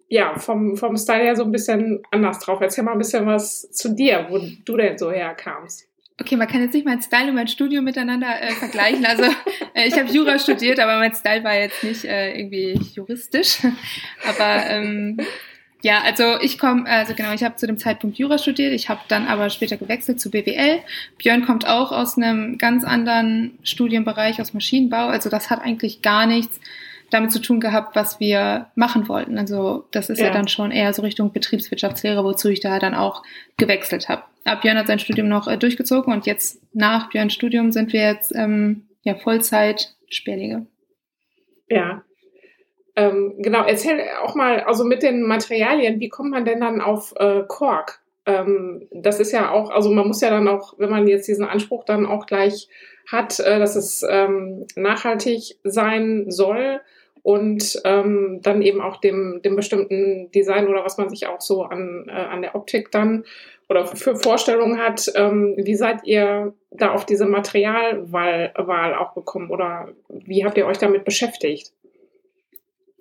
ja 0.08 0.38
vom, 0.38 0.76
vom 0.76 0.96
Style 0.96 1.24
her 1.24 1.36
so 1.36 1.44
ein 1.44 1.52
bisschen 1.52 2.02
anders 2.10 2.38
drauf. 2.38 2.60
Erzähl 2.60 2.84
mal 2.84 2.92
ein 2.92 2.98
bisschen 2.98 3.26
was 3.26 3.70
zu 3.72 3.94
dir, 3.94 4.26
wo 4.30 4.38
du 4.38 4.76
denn 4.76 4.96
so 4.96 5.10
herkamst 5.10 5.88
okay, 6.20 6.36
man 6.36 6.48
kann 6.48 6.62
jetzt 6.62 6.74
nicht 6.74 6.86
mein 6.86 7.02
Style 7.02 7.28
und 7.28 7.34
mein 7.34 7.48
Studium 7.48 7.84
miteinander 7.84 8.40
äh, 8.40 8.52
vergleichen. 8.52 9.04
Also 9.04 9.24
äh, 9.74 9.88
ich 9.88 9.94
habe 9.94 10.10
Jura 10.10 10.38
studiert, 10.38 10.78
aber 10.78 10.98
mein 10.98 11.14
Style 11.14 11.42
war 11.44 11.54
jetzt 11.54 11.82
nicht 11.82 12.04
äh, 12.04 12.38
irgendwie 12.38 12.78
juristisch. 12.94 13.58
Aber 14.28 14.66
ähm, 14.66 15.18
ja, 15.84 16.00
also 16.02 16.40
ich 16.40 16.58
komme, 16.58 16.86
also 16.86 17.12
genau, 17.12 17.34
ich 17.34 17.44
habe 17.44 17.56
zu 17.56 17.66
dem 17.66 17.76
Zeitpunkt 17.76 18.16
Jura 18.16 18.38
studiert, 18.38 18.72
ich 18.72 18.88
habe 18.88 19.02
dann 19.08 19.26
aber 19.26 19.50
später 19.50 19.76
gewechselt 19.76 20.18
zu 20.18 20.30
BWL. 20.30 20.78
Björn 21.18 21.44
kommt 21.44 21.68
auch 21.68 21.92
aus 21.92 22.16
einem 22.16 22.56
ganz 22.56 22.84
anderen 22.84 23.58
Studienbereich, 23.62 24.40
aus 24.40 24.54
Maschinenbau. 24.54 25.08
Also 25.08 25.28
das 25.28 25.50
hat 25.50 25.60
eigentlich 25.60 26.00
gar 26.00 26.24
nichts 26.24 26.58
damit 27.10 27.32
zu 27.32 27.38
tun 27.38 27.60
gehabt, 27.60 27.96
was 27.96 28.18
wir 28.18 28.70
machen 28.76 29.08
wollten. 29.08 29.36
Also 29.36 29.84
das 29.90 30.08
ist 30.08 30.20
ja, 30.20 30.28
ja 30.28 30.32
dann 30.32 30.48
schon 30.48 30.70
eher 30.70 30.94
so 30.94 31.02
Richtung 31.02 31.34
Betriebswirtschaftslehre, 31.34 32.24
wozu 32.24 32.48
ich 32.48 32.60
da 32.60 32.78
dann 32.78 32.94
auch 32.94 33.22
gewechselt 33.58 34.08
habe. 34.08 34.22
Aber 34.46 34.62
Björn 34.62 34.78
hat 34.78 34.86
sein 34.86 35.00
Studium 35.00 35.28
noch 35.28 35.48
äh, 35.48 35.58
durchgezogen 35.58 36.14
und 36.14 36.24
jetzt 36.24 36.62
nach 36.72 37.10
Björns 37.10 37.34
Studium 37.34 37.72
sind 37.72 37.92
wir 37.92 38.00
jetzt 38.00 38.34
ähm, 38.34 38.86
ja 39.02 39.16
Vollzeit 39.16 39.94
Sperlinge. 40.08 40.66
Ja. 41.68 42.02
Ähm, 42.96 43.34
genau, 43.38 43.64
erzähl 43.64 44.00
auch 44.22 44.34
mal, 44.34 44.60
also 44.60 44.84
mit 44.84 45.02
den 45.02 45.22
Materialien, 45.22 46.00
wie 46.00 46.08
kommt 46.08 46.30
man 46.30 46.44
denn 46.44 46.60
dann 46.60 46.80
auf 46.80 47.12
äh, 47.16 47.42
Kork? 47.46 48.00
Ähm, 48.26 48.88
das 48.92 49.20
ist 49.20 49.32
ja 49.32 49.50
auch, 49.50 49.70
also 49.70 49.90
man 49.90 50.06
muss 50.06 50.20
ja 50.20 50.30
dann 50.30 50.48
auch, 50.48 50.74
wenn 50.78 50.90
man 50.90 51.06
jetzt 51.06 51.28
diesen 51.28 51.44
Anspruch 51.44 51.84
dann 51.84 52.06
auch 52.06 52.26
gleich 52.26 52.68
hat, 53.10 53.40
äh, 53.40 53.58
dass 53.58 53.76
es 53.76 54.04
ähm, 54.08 54.66
nachhaltig 54.76 55.56
sein 55.64 56.30
soll, 56.30 56.80
und 57.24 57.80
ähm, 57.84 58.40
dann 58.42 58.60
eben 58.60 58.82
auch 58.82 58.98
dem, 58.98 59.40
dem 59.42 59.56
bestimmten 59.56 60.30
Design 60.32 60.68
oder 60.68 60.84
was 60.84 60.98
man 60.98 61.08
sich 61.08 61.26
auch 61.26 61.40
so 61.40 61.62
an, 61.64 62.04
äh, 62.06 62.12
an 62.12 62.42
der 62.42 62.54
Optik 62.54 62.90
dann 62.90 63.24
oder 63.70 63.86
für 63.86 64.14
Vorstellungen 64.14 64.78
hat. 64.78 65.10
Ähm, 65.14 65.54
wie 65.56 65.74
seid 65.74 66.04
ihr 66.04 66.52
da 66.70 66.92
auf 66.92 67.06
diese 67.06 67.24
Materialwahl 67.24 68.52
Wahl 68.58 68.94
auch 68.94 69.14
gekommen 69.14 69.50
oder 69.50 69.88
wie 70.10 70.44
habt 70.44 70.58
ihr 70.58 70.66
euch 70.66 70.76
damit 70.76 71.06
beschäftigt? 71.06 71.72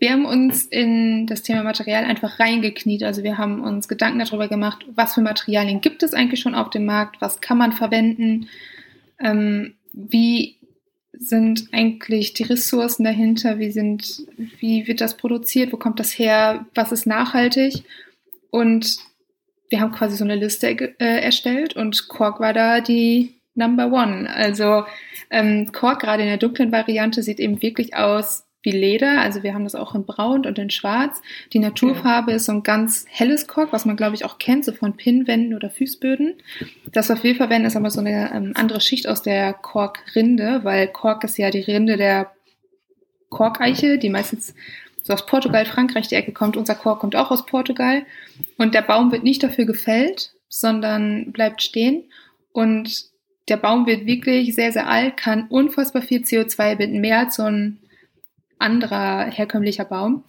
Wir 0.04 0.12
haben 0.12 0.26
uns 0.26 0.66
in 0.66 1.28
das 1.28 1.44
Thema 1.44 1.64
Material 1.64 2.04
einfach 2.04 2.38
reingekniet. 2.38 3.04
Also 3.04 3.24
wir 3.24 3.38
haben 3.38 3.62
uns 3.62 3.88
Gedanken 3.88 4.20
darüber 4.20 4.50
gemacht, 4.50 4.86
was 4.94 5.14
für 5.14 5.22
Materialien 5.22 5.80
gibt 5.80 6.04
es 6.04 6.14
eigentlich 6.14 6.42
schon 6.42 6.56
auf 6.56 6.70
dem 6.72 6.84
Markt, 6.84 7.22
was 7.22 7.40
kann 7.40 7.58
man 7.58 7.72
verwenden, 7.72 8.50
ähm, 9.18 9.76
wie 9.94 10.58
sind 11.14 11.70
eigentlich 11.72 12.34
die 12.34 12.44
Ressourcen 12.44 13.06
dahinter? 13.06 13.60
Wie 13.60 13.72
sind, 13.72 14.28
wie 14.60 14.88
wird 14.88 15.00
das 15.00 15.16
produziert? 15.16 15.72
Wo 15.72 15.78
kommt 15.78 16.02
das 16.02 16.20
her? 16.20 16.66
Was 16.76 16.92
ist 16.92 17.08
nachhaltig? 17.08 17.86
Und 18.52 18.98
wir 19.70 19.80
haben 19.80 19.94
quasi 19.94 20.18
so 20.18 20.26
eine 20.26 20.36
Liste 20.36 20.68
äh, 21.00 21.22
erstellt 21.22 21.78
und 21.78 22.10
Kork 22.10 22.42
war 22.42 22.52
da 22.52 22.82
die 22.82 23.36
Number 23.56 23.90
One. 23.94 24.30
Also 24.30 24.84
ähm, 25.30 25.72
Kork 25.72 26.02
gerade 26.02 26.24
in 26.24 26.28
der 26.28 26.38
dunklen 26.40 26.74
Variante 26.74 27.24
sieht 27.24 27.40
eben 27.40 27.62
wirklich 27.62 27.96
aus 27.96 28.44
wie 28.64 28.72
Leder. 28.72 29.22
Also 29.22 29.44
wir 29.44 29.54
haben 29.54 29.66
das 29.66 29.76
auch 29.76 29.94
in 29.94 30.06
Braun 30.06 30.46
und 30.46 30.58
in 30.58 30.70
Schwarz. 30.70 31.22
Die 31.52 31.60
Naturfarbe 31.60 32.32
ist 32.32 32.46
so 32.46 32.54
ein 32.54 32.64
ganz 32.64 33.06
helles 33.10 33.48
Kork, 33.48 33.72
was 33.72 33.86
man 33.86 33.98
glaube 33.98 34.16
ich 34.16 34.26
auch 34.26 34.40
kennt, 34.40 34.66
so 34.66 34.72
von 34.72 34.96
Pinnwänden 34.96 35.54
oder 35.54 35.70
Fußböden. 35.70 36.36
Das, 36.92 37.10
was 37.10 37.24
wir 37.24 37.36
verwenden, 37.36 37.68
ist 37.68 37.76
aber 37.76 37.92
so 37.92 38.00
eine 38.00 38.32
ähm, 38.34 38.54
andere 38.56 38.82
Schicht 38.82 39.08
aus 39.08 39.22
der 39.22 39.54
Korkrinde, 39.54 40.62
weil 40.64 40.88
Kork 40.88 41.24
ist 41.26 41.38
ja 41.38 41.52
die 41.52 41.60
Rinde 41.60 41.98
der 41.98 42.32
Korkeiche, 43.30 43.98
die 43.98 44.10
meistens 44.10 44.56
so 45.04 45.14
aus 45.14 45.26
Portugal, 45.26 45.66
Frankreich 45.66 46.08
die 46.08 46.16
Ecke 46.16 46.32
kommt. 46.32 46.56
Unser 46.56 46.76
Kork 46.76 47.02
kommt 47.02 47.16
auch 47.16 47.30
aus 47.30 47.46
Portugal. 47.46 48.06
Und 48.58 48.74
der 48.74 48.82
Baum 48.82 49.12
wird 49.12 49.24
nicht 49.24 49.44
dafür 49.44 49.66
gefällt, 49.66 50.34
sondern 50.48 51.34
bleibt 51.34 51.62
stehen. 51.62 52.06
Und 52.54 53.12
der 53.50 53.58
Baum 53.58 53.86
wird 53.86 54.06
wirklich 54.06 54.56
sehr, 54.56 54.72
sehr 54.72 54.88
alt, 54.88 55.18
kann 55.18 55.48
unfassbar 55.50 56.02
viel 56.02 56.22
CO2 56.22 56.78
binden, 56.78 57.02
mehr 57.02 57.20
als 57.20 57.36
so 57.36 57.44
ein 57.44 57.80
anderer 58.64 59.26
herkömmlicher 59.26 59.86
Baum. 59.86 60.24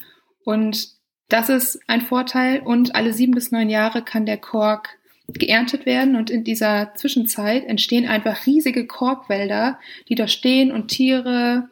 Und 0.45 0.89
das 1.29 1.49
ist 1.49 1.81
ein 1.87 2.03
Vorteil. 2.03 2.61
Und 2.61 2.95
alle 2.95 3.13
sieben 3.13 3.33
bis 3.33 3.51
neun 3.51 3.71
Jahre 3.71 4.03
kann 4.03 4.27
der 4.27 4.37
Kork 4.37 4.99
geerntet 5.29 5.87
werden. 5.87 6.17
Und 6.17 6.31
in 6.31 6.45
dieser 6.45 6.93
Zwischenzeit 6.95 7.65
entstehen 7.65 8.07
einfach 8.07 8.47
riesige 8.47 8.87
Korkwälder, 8.87 9.79
die 10.09 10.15
da 10.15 10.29
stehen 10.29 10.71
und 10.71 10.89
Tiere, 10.89 11.69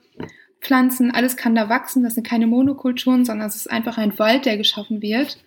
Pflanzen, 0.61 1.11
alles 1.11 1.37
kann 1.37 1.55
da 1.55 1.69
wachsen. 1.69 2.03
Das 2.03 2.15
sind 2.15 2.27
keine 2.27 2.47
Monokulturen, 2.47 3.25
sondern 3.25 3.49
es 3.49 3.57
ist 3.57 3.71
einfach 3.71 3.99
ein 3.99 4.19
Wald, 4.19 4.47
der 4.47 4.57
geschaffen 4.57 5.03
wird, 5.03 5.39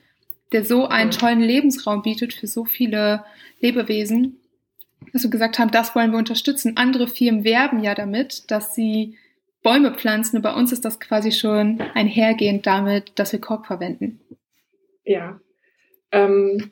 der 0.51 0.65
so 0.65 0.87
einen 0.87 1.11
tollen 1.11 1.41
Lebensraum 1.41 2.01
bietet 2.01 2.33
für 2.33 2.47
so 2.47 2.65
viele 2.65 3.23
Lebewesen, 3.61 4.37
dass 5.13 5.23
wir 5.23 5.29
gesagt 5.29 5.57
haben, 5.57 5.71
das 5.71 5.95
wollen 5.95 6.11
wir 6.11 6.17
unterstützen. 6.17 6.77
Andere 6.77 7.07
Firmen 7.07 7.43
werben 7.43 7.83
ja 7.83 7.95
damit, 7.95 8.51
dass 8.51 8.75
sie 8.75 9.17
Bäume 9.65 9.95
pflanzen. 9.95 10.37
Und 10.37 10.43
bei 10.43 10.53
uns 10.53 10.71
ist 10.71 10.85
das 10.85 10.99
quasi 10.99 11.31
schon 11.31 11.81
einhergehend 11.95 12.67
damit, 12.67 13.13
dass 13.15 13.33
wir 13.33 13.41
Kork 13.41 13.65
verwenden. 13.65 14.21
Ja. 15.03 15.39
Ähm, 16.11 16.69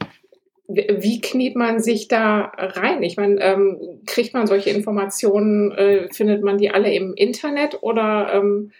wie 0.67 1.19
kniet 1.19 1.55
man 1.55 1.79
sich 1.79 2.07
da 2.07 2.51
rein? 2.55 3.01
Ich 3.01 3.17
meine, 3.17 3.41
ähm, 3.41 4.01
kriegt 4.05 4.35
man 4.35 4.45
solche 4.45 4.69
Informationen, 4.69 5.71
äh, 5.71 6.07
findet 6.13 6.43
man 6.43 6.59
die 6.59 6.69
alle 6.69 6.93
im 6.93 7.15
Internet 7.15 7.81
oder 7.81 8.31
ähm, 8.31 8.71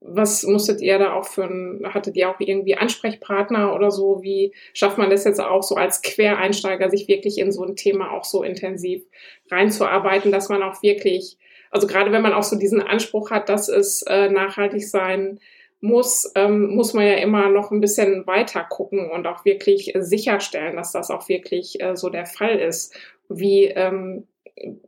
was 0.00 0.42
musstet 0.42 0.80
ihr 0.80 0.98
da 0.98 1.14
auch 1.14 1.24
für 1.24 1.44
ein, 1.44 1.82
hattet 1.84 2.16
ihr 2.16 2.28
auch 2.28 2.40
irgendwie 2.40 2.76
Ansprechpartner 2.76 3.74
oder 3.74 3.92
so? 3.92 4.22
Wie 4.22 4.52
schafft 4.74 4.98
man 4.98 5.10
das 5.10 5.24
jetzt 5.24 5.40
auch 5.40 5.62
so 5.62 5.76
als 5.76 6.02
Quereinsteiger, 6.02 6.90
sich 6.90 7.06
wirklich 7.06 7.38
in 7.38 7.52
so 7.52 7.62
ein 7.64 7.76
Thema 7.76 8.10
auch 8.10 8.24
so 8.24 8.42
intensiv 8.42 9.04
reinzuarbeiten, 9.50 10.32
dass 10.32 10.48
man 10.48 10.62
auch 10.64 10.82
wirklich, 10.82 11.38
also 11.72 11.86
gerade 11.86 12.12
wenn 12.12 12.22
man 12.22 12.34
auch 12.34 12.42
so 12.42 12.56
diesen 12.56 12.82
Anspruch 12.82 13.30
hat, 13.30 13.48
dass 13.48 13.68
es 13.68 14.02
äh, 14.02 14.28
nachhaltig 14.28 14.88
sein 14.88 15.40
muss, 15.80 16.30
ähm, 16.36 16.76
muss 16.76 16.94
man 16.94 17.06
ja 17.06 17.14
immer 17.14 17.48
noch 17.48 17.72
ein 17.72 17.80
bisschen 17.80 18.24
weiter 18.26 18.62
gucken 18.62 19.10
und 19.10 19.26
auch 19.26 19.44
wirklich 19.44 19.92
sicherstellen, 19.98 20.76
dass 20.76 20.92
das 20.92 21.10
auch 21.10 21.28
wirklich 21.28 21.82
äh, 21.82 21.96
so 21.96 22.08
der 22.08 22.26
Fall 22.26 22.56
ist. 22.58 22.94
Wie, 23.28 23.64
ähm, 23.64 24.28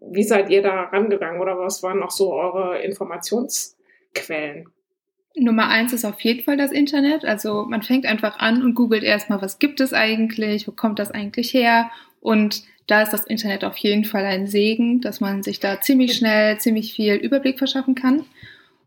wie 0.00 0.23
seid 0.23 0.50
ihr 0.50 0.62
da 0.62 0.85
rangegangen 0.85 1.41
oder 1.41 1.59
was 1.59 1.83
waren 1.83 2.03
auch 2.03 2.12
so 2.12 2.33
eure 2.35 2.79
Informationsquellen? 2.81 4.69
Nummer 5.37 5.69
eins 5.69 5.93
ist 5.93 6.05
auf 6.05 6.21
jeden 6.21 6.45
Fall 6.45 6.57
das 6.57 6.71
Internet. 6.71 7.25
Also 7.25 7.64
man 7.64 7.83
fängt 7.83 8.07
einfach 8.07 8.38
an 8.38 8.62
und 8.62 8.75
googelt 8.75 9.03
erstmal, 9.03 9.43
was 9.43 9.59
gibt 9.59 9.81
es 9.81 9.93
eigentlich, 9.93 10.69
wo 10.69 10.73
kommt 10.73 11.00
das 11.00 11.11
eigentlich 11.11 11.53
her? 11.53 11.91
Und 12.21 12.62
da 12.87 13.03
ist 13.03 13.12
das 13.12 13.25
Internet 13.25 13.64
auf 13.64 13.76
jeden 13.79 14.05
Fall 14.05 14.25
ein 14.25 14.47
Segen, 14.47 15.00
dass 15.00 15.21
man 15.21 15.43
sich 15.43 15.61
da 15.61 15.81
ziemlich 15.81 16.14
schnell, 16.14 16.59
ziemlich 16.59 16.93
viel 16.93 17.14
Überblick 17.14 17.59
verschaffen 17.59 17.95
kann. 17.95 18.25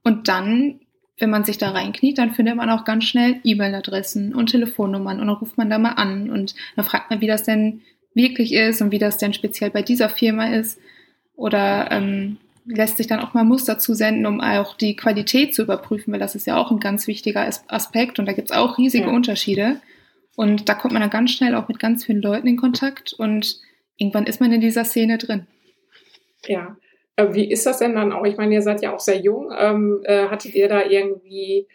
Und 0.03 0.27
dann, 0.27 0.79
wenn 1.17 1.29
man 1.29 1.43
sich 1.43 1.57
da 1.57 1.71
reinkniet, 1.71 2.17
dann 2.17 2.33
findet 2.33 2.55
man 2.55 2.69
auch 2.69 2.85
ganz 2.85 3.05
schnell 3.05 3.39
E-Mail-Adressen 3.43 4.35
und 4.35 4.51
Telefonnummern 4.51 5.19
und 5.19 5.27
dann 5.27 5.35
ruft 5.35 5.57
man 5.57 5.69
da 5.69 5.79
mal 5.79 5.93
an 5.93 6.29
und 6.29 6.53
dann 6.75 6.85
fragt 6.85 7.09
man, 7.09 7.21
wie 7.21 7.27
das 7.27 7.43
denn 7.43 7.81
wirklich 8.13 8.53
ist 8.53 8.81
und 8.81 8.91
wie 8.91 8.99
das 8.99 9.17
denn 9.17 9.33
speziell 9.33 9.71
bei 9.71 9.81
dieser 9.81 10.09
Firma 10.09 10.47
ist. 10.53 10.79
Oder 11.35 11.91
ähm, 11.91 12.37
lässt 12.65 12.97
sich 12.97 13.07
dann 13.07 13.19
auch 13.19 13.33
mal 13.33 13.43
Muster 13.43 13.79
zusenden, 13.79 14.25
um 14.25 14.41
auch 14.41 14.75
die 14.75 14.95
Qualität 14.95 15.55
zu 15.55 15.63
überprüfen, 15.63 16.11
weil 16.11 16.19
das 16.19 16.35
ist 16.35 16.47
ja 16.47 16.57
auch 16.57 16.71
ein 16.71 16.79
ganz 16.79 17.07
wichtiger 17.07 17.49
Aspekt 17.67 18.19
und 18.19 18.25
da 18.25 18.33
gibt 18.33 18.51
es 18.51 18.57
auch 18.57 18.77
riesige 18.77 19.07
ja. 19.07 19.11
Unterschiede. 19.11 19.79
Und 20.35 20.69
da 20.69 20.75
kommt 20.75 20.93
man 20.93 21.01
dann 21.01 21.09
ganz 21.09 21.31
schnell 21.31 21.55
auch 21.55 21.67
mit 21.67 21.79
ganz 21.79 22.05
vielen 22.05 22.21
Leuten 22.21 22.47
in 22.47 22.57
Kontakt 22.57 23.13
und 23.13 23.59
irgendwann 23.97 24.25
ist 24.25 24.39
man 24.39 24.51
in 24.51 24.61
dieser 24.61 24.85
Szene 24.85 25.17
drin. 25.17 25.47
Ja. 26.45 26.77
Äh, 27.15 27.33
wie 27.33 27.51
ist 27.51 27.65
das 27.65 27.79
denn 27.79 27.95
dann 27.95 28.13
auch? 28.13 28.25
Ich 28.25 28.37
meine, 28.37 28.53
ihr 28.53 28.61
seid 28.61 28.81
ja 28.81 28.93
auch 28.93 28.99
sehr 28.99 29.19
jung. 29.19 29.51
Ähm, 29.57 30.01
äh, 30.03 30.27
hattet 30.27 30.55
ihr 30.55 30.69
da 30.69 30.85
irgendwie, 30.85 31.67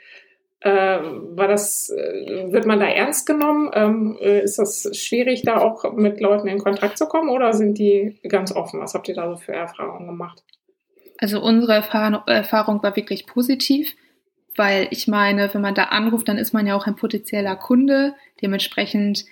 äh, 0.61 0.71
war 0.71 1.49
das, 1.49 1.91
äh, 1.91 2.53
wird 2.53 2.65
man 2.65 2.81
da 2.81 2.87
ernst 2.87 3.27
genommen? 3.27 3.71
Ähm, 3.75 4.17
äh, 4.21 4.43
ist 4.43 4.59
das 4.59 4.89
schwierig, 4.97 5.43
da 5.43 5.59
auch 5.59 5.93
mit 5.93 6.21
Leuten 6.21 6.49
in 6.49 6.59
Kontakt 6.59 6.97
zu 6.97 7.07
kommen 7.07 7.29
oder 7.29 7.53
sind 7.53 7.79
die 7.79 8.19
ganz 8.29 8.55
offen? 8.55 8.81
Was 8.81 8.95
habt 8.95 9.09
ihr 9.09 9.15
da 9.15 9.29
so 9.29 9.37
für 9.37 9.53
Erfahrungen 9.53 10.07
gemacht? 10.07 10.43
Also 11.19 11.41
unsere 11.41 11.75
Erfahrung 11.75 12.83
war 12.83 12.97
wirklich 12.97 13.27
positiv, 13.27 13.95
weil 14.57 14.89
ich 14.91 15.07
meine, 15.07 15.53
wenn 15.55 15.61
man 15.61 15.75
da 15.75 15.85
anruft, 15.85 16.29
dann 16.29 16.39
ist 16.39 16.53
man 16.53 16.67
ja 16.67 16.75
auch 16.75 16.87
ein 16.87 16.97
potenzieller 16.97 17.55
Kunde. 17.55 18.15
Dementsprechend, 18.41 19.25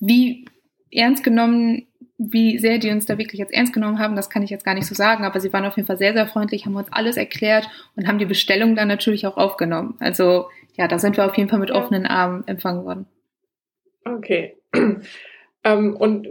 wie 0.00 0.44
ernst 0.90 1.22
genommen, 1.22 1.86
wie 2.18 2.58
sehr 2.58 2.78
die 2.78 2.90
uns 2.90 3.06
da 3.06 3.18
wirklich 3.18 3.38
jetzt 3.38 3.52
ernst 3.52 3.72
genommen 3.72 3.98
haben, 3.98 4.16
das 4.16 4.30
kann 4.30 4.42
ich 4.42 4.50
jetzt 4.50 4.64
gar 4.64 4.74
nicht 4.74 4.86
so 4.86 4.94
sagen, 4.94 5.24
aber 5.24 5.40
sie 5.40 5.52
waren 5.52 5.66
auf 5.66 5.76
jeden 5.76 5.86
Fall 5.86 5.98
sehr, 5.98 6.14
sehr 6.14 6.26
freundlich, 6.26 6.64
haben 6.64 6.76
uns 6.76 6.92
alles 6.92 7.16
erklärt 7.16 7.68
und 7.94 8.08
haben 8.08 8.18
die 8.18 8.24
Bestellung 8.24 8.74
dann 8.74 8.88
natürlich 8.88 9.26
auch 9.26 9.36
aufgenommen. 9.36 9.96
Also 10.00 10.46
ja, 10.76 10.88
da 10.88 10.98
sind 10.98 11.16
wir 11.16 11.26
auf 11.26 11.36
jeden 11.36 11.48
Fall 11.48 11.58
mit 11.58 11.70
offenen 11.70 12.06
Armen 12.06 12.46
empfangen 12.46 12.84
worden. 12.84 13.06
Okay. 14.04 14.56
Ähm, 15.64 15.96
und 15.96 16.28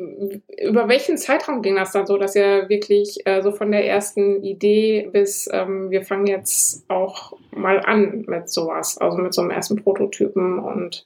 über 0.64 0.88
welchen 0.88 1.18
Zeitraum 1.18 1.62
ging 1.62 1.76
das 1.76 1.92
dann 1.92 2.08
so, 2.08 2.18
dass 2.18 2.38
ihr 2.38 2.70
wirklich 2.70 3.28
äh, 3.28 3.42
so 3.42 3.52
von 3.52 3.70
der 3.70 3.86
ersten 3.86 4.42
Idee 4.42 5.10
bis 5.12 5.50
ähm, 5.52 5.90
wir 5.90 6.04
fangen 6.04 6.26
jetzt 6.26 6.90
auch 6.90 7.34
mal 7.52 7.82
an 7.82 8.24
mit 8.28 8.50
sowas, 8.50 8.98
also 8.98 9.18
mit 9.18 9.34
so 9.34 9.42
einem 9.42 9.52
ersten 9.52 9.76
Prototypen 9.76 10.58
und 10.60 11.06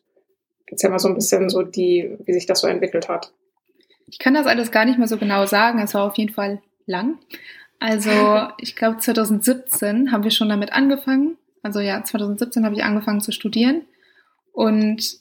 erzähl 0.67 0.91
mal 0.91 0.99
so 0.99 1.07
ein 1.07 1.15
bisschen 1.15 1.49
so 1.49 1.63
die, 1.63 2.17
wie 2.23 2.33
sich 2.33 2.45
das 2.45 2.61
so 2.61 2.67
entwickelt 2.67 3.09
hat. 3.09 3.33
Ich 4.09 4.19
kann 4.19 4.33
das 4.33 4.47
alles 4.47 4.71
gar 4.71 4.85
nicht 4.85 4.97
mehr 4.97 5.07
so 5.07 5.17
genau 5.17 5.45
sagen. 5.45 5.79
Es 5.79 5.93
war 5.93 6.03
auf 6.03 6.17
jeden 6.17 6.33
Fall 6.33 6.61
lang. 6.85 7.17
Also 7.79 8.09
ich 8.59 8.75
glaube 8.75 8.97
2017 8.97 10.11
haben 10.11 10.23
wir 10.23 10.31
schon 10.31 10.49
damit 10.49 10.73
angefangen. 10.73 11.37
Also 11.61 11.79
ja, 11.79 12.03
2017 12.03 12.65
habe 12.65 12.75
ich 12.75 12.83
angefangen 12.83 13.21
zu 13.21 13.31
studieren 13.31 13.81
und 14.53 15.19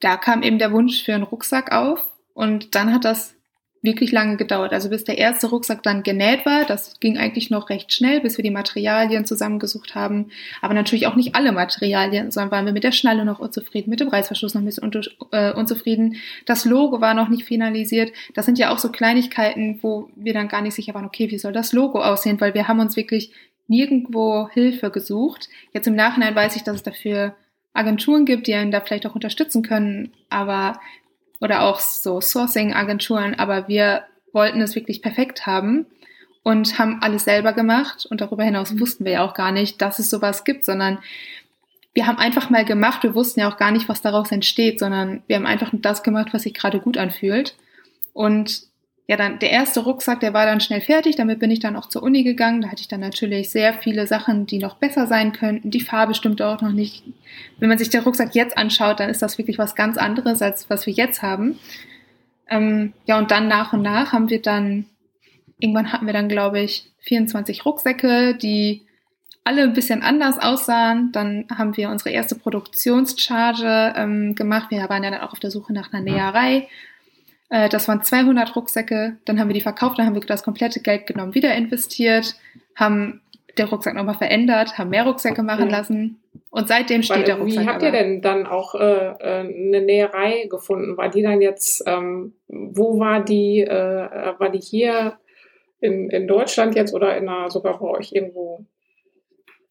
da 0.00 0.16
kam 0.16 0.42
eben 0.42 0.58
der 0.58 0.72
Wunsch 0.72 1.02
für 1.02 1.14
einen 1.14 1.22
Rucksack 1.22 1.72
auf 1.72 2.06
und 2.34 2.74
dann 2.74 2.92
hat 2.92 3.04
das 3.04 3.35
wirklich 3.82 4.12
lange 4.12 4.36
gedauert. 4.36 4.72
Also 4.72 4.90
bis 4.90 5.04
der 5.04 5.18
erste 5.18 5.48
Rucksack 5.48 5.82
dann 5.82 6.02
genäht 6.02 6.44
war, 6.44 6.64
das 6.64 6.98
ging 7.00 7.18
eigentlich 7.18 7.50
noch 7.50 7.70
recht 7.70 7.92
schnell, 7.92 8.20
bis 8.20 8.36
wir 8.36 8.42
die 8.42 8.50
Materialien 8.50 9.24
zusammengesucht 9.24 9.94
haben. 9.94 10.30
Aber 10.60 10.74
natürlich 10.74 11.06
auch 11.06 11.14
nicht 11.14 11.34
alle 11.34 11.52
Materialien, 11.52 12.30
sondern 12.30 12.50
waren 12.50 12.66
wir 12.66 12.72
mit 12.72 12.84
der 12.84 12.92
Schnalle 12.92 13.24
noch 13.24 13.38
unzufrieden, 13.38 13.90
mit 13.90 14.00
dem 14.00 14.08
Reißverschluss 14.08 14.54
noch 14.54 14.62
ein 14.62 14.66
bisschen 14.66 14.90
äh, 15.32 15.52
unzufrieden. 15.52 16.16
Das 16.46 16.64
Logo 16.64 17.00
war 17.00 17.14
noch 17.14 17.28
nicht 17.28 17.44
finalisiert. 17.44 18.12
Das 18.34 18.46
sind 18.46 18.58
ja 18.58 18.72
auch 18.72 18.78
so 18.78 18.90
Kleinigkeiten, 18.90 19.78
wo 19.82 20.10
wir 20.16 20.34
dann 20.34 20.48
gar 20.48 20.62
nicht 20.62 20.74
sicher 20.74 20.94
waren, 20.94 21.06
okay, 21.06 21.30
wie 21.30 21.38
soll 21.38 21.52
das 21.52 21.72
Logo 21.72 22.00
aussehen, 22.00 22.40
weil 22.40 22.54
wir 22.54 22.68
haben 22.68 22.80
uns 22.80 22.96
wirklich 22.96 23.32
nirgendwo 23.68 24.48
Hilfe 24.52 24.90
gesucht. 24.90 25.48
Jetzt 25.72 25.86
im 25.86 25.96
Nachhinein 25.96 26.34
weiß 26.34 26.56
ich, 26.56 26.62
dass 26.62 26.76
es 26.76 26.82
dafür 26.82 27.34
Agenturen 27.72 28.24
gibt, 28.24 28.46
die 28.46 28.54
einen 28.54 28.70
da 28.70 28.80
vielleicht 28.80 29.06
auch 29.06 29.14
unterstützen 29.14 29.62
können. 29.62 30.12
Aber 30.30 30.80
oder 31.40 31.62
auch 31.62 31.80
so 31.80 32.20
Sourcing-Agenturen, 32.20 33.34
aber 33.34 33.68
wir 33.68 34.04
wollten 34.32 34.60
es 34.60 34.74
wirklich 34.74 35.02
perfekt 35.02 35.46
haben 35.46 35.86
und 36.42 36.78
haben 36.78 37.02
alles 37.02 37.24
selber 37.24 37.52
gemacht. 37.52 38.06
Und 38.06 38.20
darüber 38.20 38.44
hinaus 38.44 38.72
mhm. 38.72 38.80
wussten 38.80 39.04
wir 39.04 39.12
ja 39.12 39.24
auch 39.24 39.34
gar 39.34 39.50
nicht, 39.50 39.82
dass 39.82 39.98
es 39.98 40.10
sowas 40.10 40.44
gibt, 40.44 40.64
sondern 40.64 40.98
wir 41.94 42.06
haben 42.06 42.18
einfach 42.18 42.50
mal 42.50 42.64
gemacht. 42.64 43.02
Wir 43.02 43.14
wussten 43.14 43.40
ja 43.40 43.50
auch 43.50 43.56
gar 43.56 43.70
nicht, 43.70 43.88
was 43.88 44.02
daraus 44.02 44.30
entsteht, 44.30 44.78
sondern 44.78 45.22
wir 45.26 45.36
haben 45.36 45.46
einfach 45.46 45.72
nur 45.72 45.82
das 45.82 46.02
gemacht, 46.02 46.28
was 46.32 46.42
sich 46.42 46.54
gerade 46.54 46.78
gut 46.78 46.98
anfühlt. 46.98 47.56
Und 48.12 48.62
ja, 49.08 49.16
dann 49.16 49.38
der 49.38 49.50
erste 49.50 49.80
Rucksack, 49.80 50.18
der 50.18 50.34
war 50.34 50.46
dann 50.46 50.60
schnell 50.60 50.80
fertig. 50.80 51.14
Damit 51.14 51.38
bin 51.38 51.52
ich 51.52 51.60
dann 51.60 51.76
auch 51.76 51.88
zur 51.88 52.02
Uni 52.02 52.24
gegangen. 52.24 52.60
Da 52.60 52.68
hatte 52.68 52.80
ich 52.80 52.88
dann 52.88 53.00
natürlich 53.00 53.50
sehr 53.50 53.72
viele 53.74 54.06
Sachen, 54.08 54.46
die 54.46 54.58
noch 54.58 54.76
besser 54.76 55.06
sein 55.06 55.32
könnten. 55.32 55.70
Die 55.70 55.80
Farbe 55.80 56.14
stimmte 56.14 56.46
auch 56.46 56.60
noch 56.60 56.72
nicht. 56.72 57.04
Wenn 57.60 57.68
man 57.68 57.78
sich 57.78 57.88
den 57.88 58.02
Rucksack 58.02 58.34
jetzt 58.34 58.58
anschaut, 58.58 58.98
dann 58.98 59.08
ist 59.08 59.22
das 59.22 59.38
wirklich 59.38 59.58
was 59.58 59.76
ganz 59.76 59.96
anderes, 59.96 60.42
als 60.42 60.68
was 60.70 60.86
wir 60.86 60.92
jetzt 60.92 61.22
haben. 61.22 61.56
Ähm, 62.48 62.94
ja, 63.06 63.16
und 63.18 63.30
dann 63.30 63.46
nach 63.46 63.72
und 63.72 63.82
nach 63.82 64.12
haben 64.12 64.28
wir 64.28 64.42
dann, 64.42 64.86
irgendwann 65.60 65.92
hatten 65.92 66.06
wir 66.06 66.12
dann, 66.12 66.28
glaube 66.28 66.60
ich, 66.60 66.90
24 67.02 67.64
Rucksäcke, 67.64 68.34
die 68.34 68.86
alle 69.44 69.62
ein 69.62 69.72
bisschen 69.72 70.02
anders 70.02 70.40
aussahen. 70.40 71.12
Dann 71.12 71.44
haben 71.56 71.76
wir 71.76 71.90
unsere 71.90 72.10
erste 72.10 72.34
Produktionscharge 72.34 73.94
ähm, 73.96 74.34
gemacht. 74.34 74.72
Wir 74.72 74.88
waren 74.88 75.04
ja 75.04 75.12
dann 75.12 75.20
auch 75.20 75.32
auf 75.32 75.38
der 75.38 75.52
Suche 75.52 75.72
nach 75.72 75.92
einer 75.92 76.02
Näherei 76.02 76.66
äh, 77.48 77.68
das 77.68 77.88
waren 77.88 78.02
200 78.02 78.54
Rucksäcke. 78.56 79.16
Dann 79.24 79.38
haben 79.38 79.48
wir 79.48 79.54
die 79.54 79.60
verkauft, 79.60 79.98
dann 79.98 80.06
haben 80.06 80.14
wir 80.14 80.22
das 80.22 80.42
komplette 80.42 80.80
Geld 80.80 81.06
genommen, 81.06 81.34
wieder 81.34 81.54
investiert, 81.54 82.36
haben 82.74 83.22
den 83.58 83.66
Rucksack 83.68 83.94
nochmal 83.94 84.16
verändert, 84.16 84.78
haben 84.78 84.90
mehr 84.90 85.04
Rucksäcke 85.04 85.42
machen 85.42 85.70
lassen. 85.70 86.20
Und 86.50 86.68
seitdem 86.68 87.02
steht 87.02 87.18
Weil, 87.18 87.24
der 87.24 87.36
Rucksack. 87.36 87.64
Wie 87.64 87.68
habt 87.68 87.82
ihr 87.82 87.90
denn 87.90 88.22
dann 88.22 88.46
auch 88.46 88.74
äh, 88.74 88.78
äh, 88.78 89.40
eine 89.40 89.80
Näherei 89.80 90.46
gefunden? 90.50 90.96
War 90.96 91.08
die 91.08 91.22
dann 91.22 91.40
jetzt, 91.40 91.82
ähm, 91.86 92.34
wo 92.48 92.98
war 92.98 93.24
die, 93.24 93.60
äh, 93.60 94.34
war 94.38 94.50
die 94.50 94.60
hier 94.60 95.18
in, 95.80 96.10
in 96.10 96.28
Deutschland 96.28 96.74
jetzt 96.74 96.94
oder 96.94 97.16
in 97.16 97.28
einer, 97.28 97.50
sogar 97.50 97.78
bei 97.78 97.86
euch 97.86 98.12
irgendwo, 98.12 98.66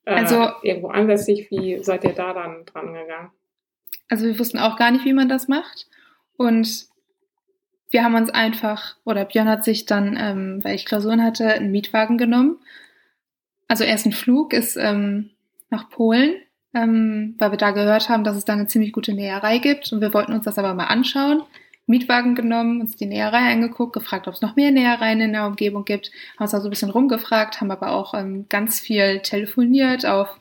äh, 0.06 0.14
also, 0.14 0.48
irgendwo 0.64 0.88
ansässig? 0.88 1.50
Wie 1.52 1.84
seid 1.84 2.04
ihr 2.04 2.14
da 2.14 2.34
dann 2.34 2.66
dran 2.66 2.94
gegangen? 2.94 3.32
Also 4.10 4.26
wir 4.26 4.38
wussten 4.38 4.60
auch 4.60 4.78
gar 4.78 4.92
nicht, 4.92 5.06
wie 5.06 5.14
man 5.14 5.30
das 5.30 5.48
macht. 5.48 5.88
Und 6.38 6.88
wir 7.92 8.04
haben 8.04 8.16
uns 8.16 8.30
einfach, 8.30 8.96
oder 9.06 9.26
Björn 9.26 9.48
hat 9.48 9.64
sich 9.64 9.86
dann, 9.86 10.18
ähm, 10.20 10.64
weil 10.64 10.76
ich 10.76 10.86
Klausuren 10.86 11.24
hatte, 11.24 11.54
einen 11.54 11.72
Mietwagen 11.72 12.18
genommen. 12.18 12.58
Also 13.68 13.84
erst 13.84 14.06
ein 14.06 14.12
Flug 14.12 14.54
ist 14.54 14.78
ähm, 14.78 15.32
nach 15.70 15.90
Polen, 15.90 16.36
ähm, 16.74 17.36
weil 17.40 17.52
wir 17.52 17.58
da 17.58 17.72
gehört 17.72 18.10
haben, 18.10 18.24
dass 18.24 18.38
es 18.38 18.46
da 18.46 18.54
eine 18.54 18.68
ziemlich 18.68 18.92
gute 18.92 19.14
Näherei 19.14 19.60
gibt 19.60 19.92
und 19.92 20.02
wir 20.02 20.14
wollten 20.14 20.34
uns 20.34 20.46
das 20.46 20.58
aber 20.58 20.74
mal 20.74 20.86
anschauen. 20.86 21.44
Mietwagen 21.88 22.34
genommen, 22.34 22.82
uns 22.82 22.96
die 22.96 23.06
Näherei 23.06 23.52
angeguckt, 23.52 23.94
gefragt, 23.94 24.28
ob 24.28 24.34
es 24.34 24.42
noch 24.42 24.56
mehr 24.56 24.72
Nähereien 24.72 25.22
in 25.22 25.34
der 25.34 25.46
Umgebung 25.46 25.86
gibt, 25.86 26.12
haben 26.36 26.44
uns 26.44 26.52
da 26.52 26.60
so 26.60 26.68
ein 26.68 26.72
bisschen 26.72 26.90
rumgefragt, 26.90 27.62
haben 27.62 27.70
aber 27.70 27.92
auch 27.92 28.16
ähm, 28.16 28.48
ganz 28.50 28.80
viel 28.80 29.20
telefoniert 29.20 30.06
auf 30.06 30.36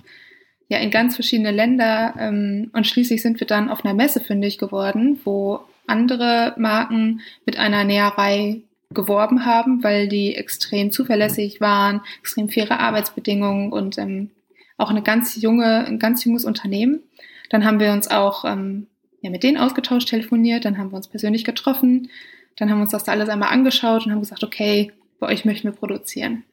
ja 0.68 0.78
in 0.78 0.90
ganz 0.90 1.14
verschiedene 1.14 1.50
Länder 1.50 2.14
ähm, 2.18 2.70
und 2.72 2.86
schließlich 2.86 3.20
sind 3.20 3.38
wir 3.40 3.46
dann 3.46 3.68
auf 3.68 3.84
einer 3.84 3.94
Messe 3.94 4.20
fündig 4.20 4.56
geworden, 4.56 5.20
wo 5.24 5.60
andere 5.86 6.54
Marken 6.56 7.20
mit 7.44 7.58
einer 7.58 7.84
Näherei 7.84 8.62
geworben 8.90 9.44
haben, 9.44 9.82
weil 9.82 10.08
die 10.08 10.34
extrem 10.36 10.90
zuverlässig 10.90 11.60
waren, 11.60 12.00
extrem 12.20 12.48
faire 12.48 12.80
Arbeitsbedingungen 12.80 13.72
und 13.72 13.98
ähm, 13.98 14.30
auch 14.76 14.90
eine 14.90 15.02
ganz 15.02 15.40
junge, 15.40 15.84
ein 15.86 15.98
ganz 15.98 16.24
junges 16.24 16.44
Unternehmen. 16.44 17.02
Dann 17.50 17.64
haben 17.64 17.80
wir 17.80 17.92
uns 17.92 18.10
auch 18.10 18.44
ähm, 18.44 18.86
ja, 19.20 19.30
mit 19.30 19.42
denen 19.42 19.58
ausgetauscht, 19.58 20.08
telefoniert, 20.08 20.64
dann 20.64 20.78
haben 20.78 20.90
wir 20.90 20.96
uns 20.96 21.08
persönlich 21.08 21.44
getroffen, 21.44 22.10
dann 22.56 22.70
haben 22.70 22.78
wir 22.78 22.82
uns 22.82 22.92
das 22.92 23.04
da 23.04 23.12
alles 23.12 23.28
einmal 23.28 23.50
angeschaut 23.50 24.06
und 24.06 24.12
haben 24.12 24.20
gesagt, 24.20 24.44
okay, 24.44 24.92
bei 25.18 25.28
euch 25.28 25.44
möchten 25.44 25.68
wir 25.68 25.76
produzieren. 25.76 26.44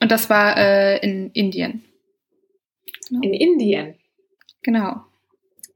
Und 0.00 0.10
das 0.10 0.28
war 0.28 0.56
äh, 0.56 0.98
in 0.98 1.30
Indien. 1.32 1.84
genau. 3.08 3.20
in 3.22 3.34
Indien. 3.34 3.94
Genau. 4.62 5.04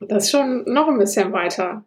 Das 0.00 0.24
ist 0.24 0.30
schon 0.30 0.64
noch 0.64 0.88
ein 0.88 0.98
bisschen 0.98 1.32
weiter 1.32 1.84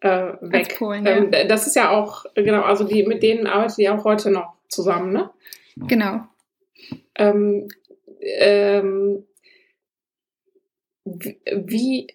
äh, 0.00 0.32
weg. 0.40 0.76
Polen, 0.78 1.06
ähm, 1.06 1.30
ja. 1.32 1.44
das 1.44 1.66
ist 1.66 1.76
ja 1.76 1.90
auch, 1.90 2.24
genau, 2.34 2.62
also 2.62 2.84
die, 2.84 3.04
mit 3.04 3.22
denen 3.22 3.46
arbeitet 3.46 3.78
ihr 3.78 3.94
auch 3.94 4.04
heute 4.04 4.30
noch 4.30 4.54
zusammen, 4.68 5.12
ne? 5.12 5.30
Genau. 5.76 6.20
Ähm, 7.14 7.68
ähm, 8.20 9.24
wie 11.04 12.08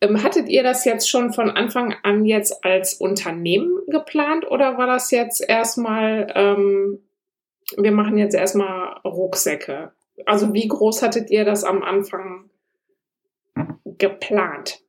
ähm, 0.00 0.22
hattet 0.22 0.48
ihr 0.48 0.62
das 0.62 0.84
jetzt 0.84 1.08
schon 1.08 1.32
von 1.32 1.50
Anfang 1.50 1.94
an 2.02 2.24
jetzt 2.24 2.64
als 2.64 2.94
Unternehmen 2.94 3.78
geplant 3.88 4.50
oder 4.50 4.76
war 4.76 4.86
das 4.86 5.10
jetzt 5.10 5.46
erstmal, 5.46 6.32
ähm, 6.34 7.00
wir 7.76 7.92
machen 7.92 8.18
jetzt 8.18 8.34
erstmal 8.34 8.98
Rucksäcke? 9.04 9.92
Also 10.26 10.52
wie 10.52 10.68
groß 10.68 11.02
hattet 11.02 11.30
ihr 11.30 11.44
das 11.44 11.64
am 11.64 11.82
Anfang 11.82 12.50
geplant? 13.98 14.80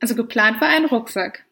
Also 0.00 0.14
geplant 0.14 0.60
war 0.60 0.68
ein 0.68 0.86
Rucksack. 0.86 1.44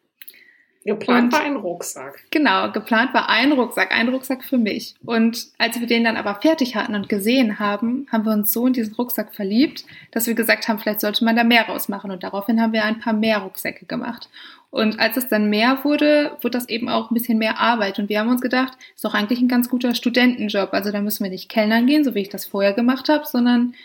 Geplant 0.85 1.25
und, 1.25 1.33
war 1.33 1.41
ein 1.41 1.55
Rucksack. 1.55 2.23
Genau, 2.31 2.71
geplant 2.71 3.13
war 3.13 3.29
ein 3.29 3.53
Rucksack, 3.53 3.91
ein 3.91 4.09
Rucksack 4.09 4.43
für 4.43 4.57
mich. 4.57 4.95
Und 5.05 5.47
als 5.57 5.79
wir 5.79 5.87
den 5.87 6.03
dann 6.03 6.17
aber 6.17 6.35
fertig 6.41 6.75
hatten 6.75 6.95
und 6.95 7.07
gesehen 7.07 7.59
haben, 7.59 8.05
haben 8.11 8.25
wir 8.25 8.33
uns 8.33 8.51
so 8.51 8.67
in 8.67 8.73
diesen 8.73 8.93
Rucksack 8.95 9.33
verliebt, 9.33 9.85
dass 10.11 10.27
wir 10.27 10.33
gesagt 10.33 10.67
haben, 10.67 10.79
vielleicht 10.79 10.99
sollte 10.99 11.23
man 11.23 11.35
da 11.35 11.43
mehr 11.43 11.67
rausmachen. 11.67 12.11
Und 12.11 12.23
daraufhin 12.23 12.61
haben 12.61 12.73
wir 12.73 12.83
ein 12.83 12.99
paar 12.99 13.13
mehr 13.13 13.39
Rucksäcke 13.39 13.85
gemacht. 13.85 14.29
Und 14.71 14.99
als 14.99 15.17
es 15.17 15.27
dann 15.27 15.49
mehr 15.49 15.83
wurde, 15.83 16.31
wurde 16.41 16.57
das 16.57 16.67
eben 16.67 16.89
auch 16.89 17.11
ein 17.11 17.13
bisschen 17.13 17.37
mehr 17.37 17.59
Arbeit. 17.59 17.99
Und 17.99 18.09
wir 18.09 18.19
haben 18.19 18.29
uns 18.29 18.41
gedacht, 18.41 18.73
ist 18.95 19.05
doch 19.05 19.13
eigentlich 19.13 19.39
ein 19.39 19.47
ganz 19.47 19.69
guter 19.69 19.93
Studentenjob. 19.95 20.73
Also 20.73 20.91
da 20.91 20.99
müssen 20.99 21.23
wir 21.23 21.29
nicht 21.29 21.47
Kellnern 21.47 21.85
gehen, 21.85 22.03
so 22.03 22.15
wie 22.15 22.21
ich 22.21 22.29
das 22.29 22.45
vorher 22.45 22.73
gemacht 22.73 23.07
habe, 23.07 23.25
sondern 23.25 23.75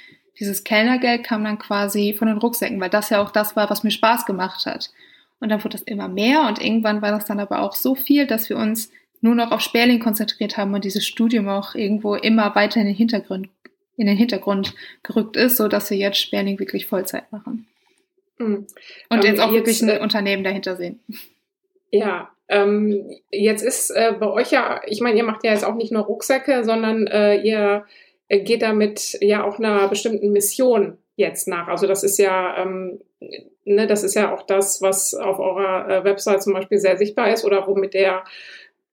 dieses 0.40 0.64
Kellnergeld 0.64 1.24
kam 1.24 1.44
dann 1.44 1.58
quasi 1.58 2.14
von 2.18 2.28
den 2.28 2.38
Rucksäcken, 2.38 2.80
weil 2.80 2.90
das 2.90 3.10
ja 3.10 3.20
auch 3.20 3.30
das 3.30 3.54
war, 3.54 3.68
was 3.70 3.84
mir 3.84 3.90
Spaß 3.90 4.24
gemacht 4.24 4.66
hat. 4.66 4.90
Und 5.40 5.50
dann 5.50 5.62
wurde 5.62 5.76
das 5.76 5.82
immer 5.82 6.08
mehr 6.08 6.46
und 6.48 6.60
irgendwann 6.60 7.00
war 7.00 7.12
das 7.12 7.26
dann 7.26 7.38
aber 7.38 7.62
auch 7.62 7.74
so 7.74 7.94
viel, 7.94 8.26
dass 8.26 8.48
wir 8.48 8.56
uns 8.56 8.90
nur 9.20 9.34
noch 9.34 9.52
auf 9.52 9.60
Sperling 9.60 10.00
konzentriert 10.00 10.56
haben 10.56 10.74
und 10.74 10.84
dieses 10.84 11.06
Studium 11.06 11.48
auch 11.48 11.74
irgendwo 11.74 12.14
immer 12.14 12.54
weiter 12.54 12.80
in 12.80 12.86
den 12.86 12.96
Hintergrund, 12.96 13.48
in 13.96 14.06
den 14.06 14.16
Hintergrund 14.16 14.74
gerückt 15.02 15.36
ist, 15.36 15.56
so 15.56 15.68
dass 15.68 15.90
wir 15.90 15.96
jetzt 15.96 16.20
Sperling 16.20 16.58
wirklich 16.58 16.86
Vollzeit 16.86 17.30
machen. 17.32 17.66
Mhm. 18.38 18.66
Und 19.08 19.24
ähm, 19.24 19.30
jetzt 19.30 19.40
auch 19.40 19.52
jetzt, 19.52 19.66
wirklich 19.66 19.82
ein 19.82 19.88
äh, 19.88 20.00
Unternehmen 20.00 20.44
dahinter 20.44 20.76
sehen. 20.76 21.00
Ja, 21.90 22.30
ähm, 22.48 23.10
jetzt 23.30 23.62
ist 23.62 23.90
äh, 23.90 24.14
bei 24.18 24.28
euch 24.28 24.50
ja, 24.50 24.80
ich 24.86 25.00
meine, 25.00 25.18
ihr 25.18 25.24
macht 25.24 25.44
ja 25.44 25.52
jetzt 25.52 25.64
auch 25.64 25.74
nicht 25.74 25.92
nur 25.92 26.02
Rucksäcke, 26.02 26.64
sondern 26.64 27.06
äh, 27.06 27.40
ihr 27.42 27.84
äh, 28.28 28.40
geht 28.40 28.62
damit 28.62 29.18
ja 29.20 29.44
auch 29.44 29.58
einer 29.58 29.88
bestimmten 29.88 30.32
Mission 30.32 30.98
jetzt 31.18 31.48
nach. 31.48 31.68
Also 31.68 31.86
das 31.86 32.02
ist 32.02 32.18
ja 32.18 32.62
ähm, 32.62 33.00
ne, 33.64 33.86
das 33.86 34.02
ist 34.02 34.14
ja 34.14 34.34
auch 34.34 34.42
das, 34.42 34.82
was 34.82 35.14
auf 35.14 35.38
eurer 35.38 35.88
äh, 35.88 36.04
Website 36.04 36.42
zum 36.42 36.54
Beispiel 36.54 36.78
sehr 36.78 36.96
sichtbar 36.96 37.32
ist 37.32 37.44
oder 37.44 37.66
womit 37.66 37.94
der, 37.94 38.24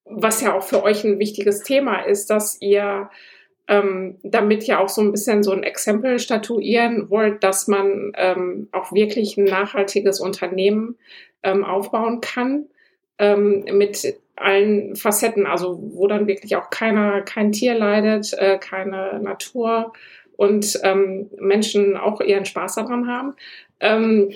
was 0.06 0.42
ja 0.42 0.54
auch 0.54 0.64
für 0.64 0.84
euch 0.84 1.04
ein 1.04 1.20
wichtiges 1.20 1.64
Thema 1.64 2.02
ist, 2.02 2.30
dass 2.30 2.62
ihr 2.62 3.10
ähm, 3.68 4.18
damit 4.24 4.66
ja 4.66 4.80
auch 4.80 4.90
so 4.90 5.02
ein 5.02 5.12
bisschen 5.12 5.42
so 5.42 5.52
ein 5.52 5.64
Exempel 5.64 6.20
statuieren 6.20 7.10
wollt, 7.10 7.44
dass 7.44 7.68
man 7.68 8.12
ähm, 8.16 8.68
auch 8.72 8.92
wirklich 8.92 9.38
ein 9.38 9.46
nachhaltiges 9.46 10.20
Unternehmen 10.20 10.98
ähm, 11.42 11.64
aufbauen 11.64 12.22
kann 12.22 12.66
ähm, 13.18 13.66
mit 13.72 14.20
allen 14.36 14.96
Facetten, 14.96 15.48
also 15.48 15.80
wo 15.94 16.08
dann 16.08 16.28
wirklich 16.28 16.56
auch 16.58 16.70
keiner, 16.70 17.22
kein 17.22 17.54
Tier 17.54 17.74
leidet, 17.74 18.34
äh, 18.34 18.58
keine 18.60 19.20
Natur 19.20 19.94
und 20.38 20.80
ähm, 20.84 21.30
Menschen 21.38 21.98
auch 21.98 22.22
ihren 22.22 22.46
Spaß 22.46 22.76
daran 22.76 23.08
haben. 23.08 23.36
Ähm, 23.80 24.32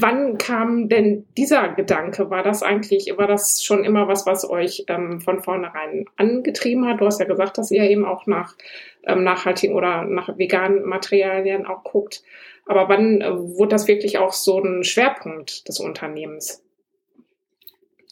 wann 0.00 0.38
kam 0.38 0.88
denn 0.88 1.26
dieser 1.36 1.68
Gedanke? 1.70 2.30
War 2.30 2.42
das 2.42 2.62
eigentlich, 2.62 3.12
war 3.16 3.26
das 3.26 3.62
schon 3.64 3.84
immer 3.84 4.08
was, 4.08 4.26
was 4.26 4.48
euch 4.48 4.84
ähm, 4.88 5.20
von 5.20 5.42
vornherein 5.42 6.04
angetrieben 6.16 6.86
hat? 6.86 7.00
Du 7.00 7.06
hast 7.06 7.20
ja 7.20 7.26
gesagt, 7.26 7.58
dass 7.58 7.70
ihr 7.70 7.82
eben 7.84 8.04
auch 8.04 8.26
nach 8.26 8.54
ähm, 9.06 9.24
nachhaltigen 9.24 9.74
oder 9.74 10.04
nach 10.04 10.36
veganen 10.38 10.84
Materialien 10.84 11.66
auch 11.66 11.82
guckt. 11.84 12.22
Aber 12.66 12.88
wann 12.88 13.20
äh, 13.20 13.30
wurde 13.32 13.70
das 13.70 13.88
wirklich 13.88 14.18
auch 14.18 14.32
so 14.32 14.60
ein 14.60 14.84
Schwerpunkt 14.84 15.68
des 15.68 15.80
Unternehmens? 15.80 16.62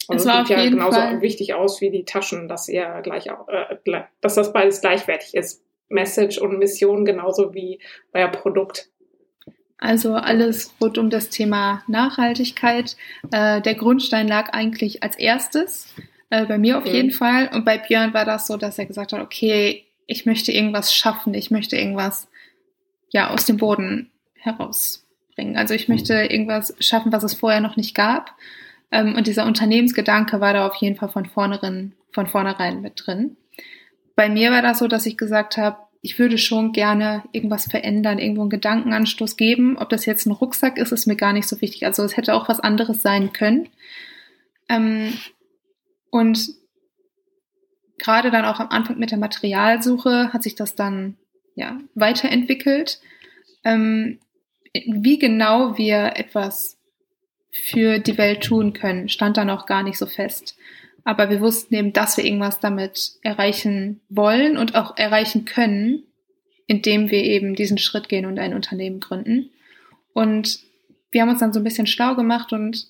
Also 0.07 0.29
es, 0.29 0.47
sieht 0.47 0.49
ja 0.49 0.63
genauso 0.69 0.99
Fall. 0.99 1.21
wichtig 1.21 1.53
aus 1.53 1.79
wie 1.79 1.89
die 1.89 2.03
Taschen, 2.03 2.47
dass 2.47 2.67
ihr 2.67 2.99
gleich 3.03 3.31
auch, 3.31 3.47
äh, 3.47 3.77
dass 4.21 4.35
das 4.35 4.51
beides 4.51 4.81
gleichwertig 4.81 5.33
ist. 5.33 5.62
Message 5.89 6.37
und 6.37 6.57
Mission 6.59 7.05
genauso 7.05 7.53
wie 7.53 7.79
euer 8.13 8.29
Produkt. 8.29 8.89
Also 9.77 10.15
alles 10.15 10.73
rund 10.79 10.97
um 10.97 11.09
das 11.09 11.29
Thema 11.29 11.83
Nachhaltigkeit. 11.87 12.95
Äh, 13.31 13.61
der 13.61 13.75
Grundstein 13.75 14.27
lag 14.27 14.53
eigentlich 14.53 15.03
als 15.03 15.17
erstes, 15.17 15.93
äh, 16.29 16.45
bei 16.45 16.57
mir 16.57 16.77
auf 16.77 16.85
mhm. 16.85 16.91
jeden 16.91 17.11
Fall. 17.11 17.49
Und 17.53 17.65
bei 17.65 17.77
Björn 17.77 18.13
war 18.13 18.23
das 18.23 18.47
so, 18.47 18.55
dass 18.55 18.79
er 18.79 18.85
gesagt 18.85 19.11
hat, 19.11 19.19
okay, 19.21 19.85
ich 20.07 20.25
möchte 20.25 20.51
irgendwas 20.51 20.95
schaffen, 20.95 21.33
ich 21.33 21.51
möchte 21.51 21.75
irgendwas 21.75 22.27
ja 23.09 23.29
aus 23.29 23.45
dem 23.45 23.57
Boden 23.57 24.09
herausbringen. 24.35 25.57
Also 25.57 25.73
ich 25.73 25.89
möchte 25.89 26.13
irgendwas 26.13 26.73
schaffen, 26.79 27.11
was 27.11 27.23
es 27.23 27.33
vorher 27.33 27.61
noch 27.61 27.75
nicht 27.75 27.93
gab. 27.93 28.35
Ähm, 28.91 29.15
und 29.15 29.27
dieser 29.27 29.45
Unternehmensgedanke 29.45 30.39
war 30.39 30.53
da 30.53 30.67
auf 30.67 30.75
jeden 30.75 30.95
Fall 30.95 31.09
von 31.09 31.25
vornherein, 31.25 31.93
von 32.11 32.27
vornherein 32.27 32.81
mit 32.81 33.03
drin. 33.05 33.37
Bei 34.15 34.29
mir 34.29 34.51
war 34.51 34.61
das 34.61 34.79
so, 34.79 34.87
dass 34.87 35.05
ich 35.05 35.17
gesagt 35.17 35.57
habe, 35.57 35.77
ich 36.01 36.19
würde 36.19 36.37
schon 36.37 36.73
gerne 36.73 37.23
irgendwas 37.31 37.65
verändern, 37.65 38.19
irgendwo 38.19 38.41
einen 38.41 38.49
Gedankenanstoß 38.49 39.37
geben. 39.37 39.77
Ob 39.77 39.89
das 39.89 40.05
jetzt 40.05 40.25
ein 40.25 40.31
Rucksack 40.31 40.77
ist, 40.77 40.91
ist 40.91 41.07
mir 41.07 41.15
gar 41.15 41.31
nicht 41.31 41.47
so 41.47 41.61
wichtig. 41.61 41.85
Also 41.85 42.03
es 42.03 42.17
hätte 42.17 42.33
auch 42.33 42.49
was 42.49 42.59
anderes 42.59 43.01
sein 43.01 43.31
können. 43.31 43.69
Ähm, 44.67 45.13
und 46.09 46.49
gerade 47.97 48.31
dann 48.31 48.43
auch 48.43 48.59
am 48.59 48.67
Anfang 48.69 48.99
mit 48.99 49.11
der 49.11 49.17
Materialsuche 49.17 50.33
hat 50.33 50.43
sich 50.43 50.55
das 50.55 50.75
dann 50.75 51.15
ja 51.55 51.79
weiterentwickelt. 51.95 52.99
Ähm, 53.63 54.19
wie 54.73 55.19
genau 55.19 55.77
wir 55.77 56.17
etwas 56.17 56.77
für 57.51 57.99
die 57.99 58.17
Welt 58.17 58.43
tun 58.43 58.73
können, 58.73 59.07
stand 59.07 59.37
da 59.37 59.45
noch 59.45 59.67
gar 59.67 59.83
nicht 59.83 59.97
so 59.97 60.05
fest. 60.05 60.57
Aber 61.03 61.29
wir 61.29 61.41
wussten 61.41 61.75
eben, 61.75 61.93
dass 61.93 62.17
wir 62.17 62.23
irgendwas 62.23 62.59
damit 62.59 63.13
erreichen 63.21 63.99
wollen 64.09 64.57
und 64.57 64.75
auch 64.75 64.97
erreichen 64.97 65.45
können, 65.45 66.03
indem 66.67 67.11
wir 67.11 67.23
eben 67.23 67.55
diesen 67.55 67.77
Schritt 67.77 68.07
gehen 68.07 68.25
und 68.25 68.39
ein 68.39 68.53
Unternehmen 68.53 68.99
gründen. 68.99 69.49
Und 70.13 70.59
wir 71.11 71.21
haben 71.21 71.29
uns 71.29 71.39
dann 71.39 71.53
so 71.53 71.59
ein 71.59 71.65
bisschen 71.65 71.87
schlau 71.87 72.15
gemacht 72.15 72.53
und 72.53 72.87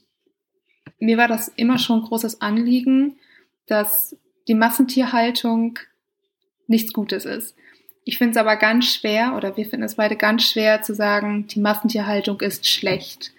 mir 0.99 1.17
war 1.17 1.27
das 1.27 1.47
immer 1.49 1.79
schon 1.79 1.99
ein 1.99 2.05
großes 2.05 2.41
Anliegen, 2.41 3.17
dass 3.65 4.15
die 4.47 4.53
Massentierhaltung 4.53 5.79
nichts 6.67 6.93
Gutes 6.93 7.25
ist. 7.25 7.55
Ich 8.05 8.17
finde 8.17 8.31
es 8.31 8.37
aber 8.37 8.57
ganz 8.57 8.93
schwer, 8.93 9.33
oder 9.35 9.57
wir 9.57 9.65
finden 9.65 9.85
es 9.85 9.95
beide 9.95 10.17
ganz 10.17 10.43
schwer 10.43 10.81
zu 10.81 10.93
sagen, 10.93 11.47
die 11.47 11.59
Massentierhaltung 11.59 12.41
ist 12.41 12.67
schlecht 12.67 13.33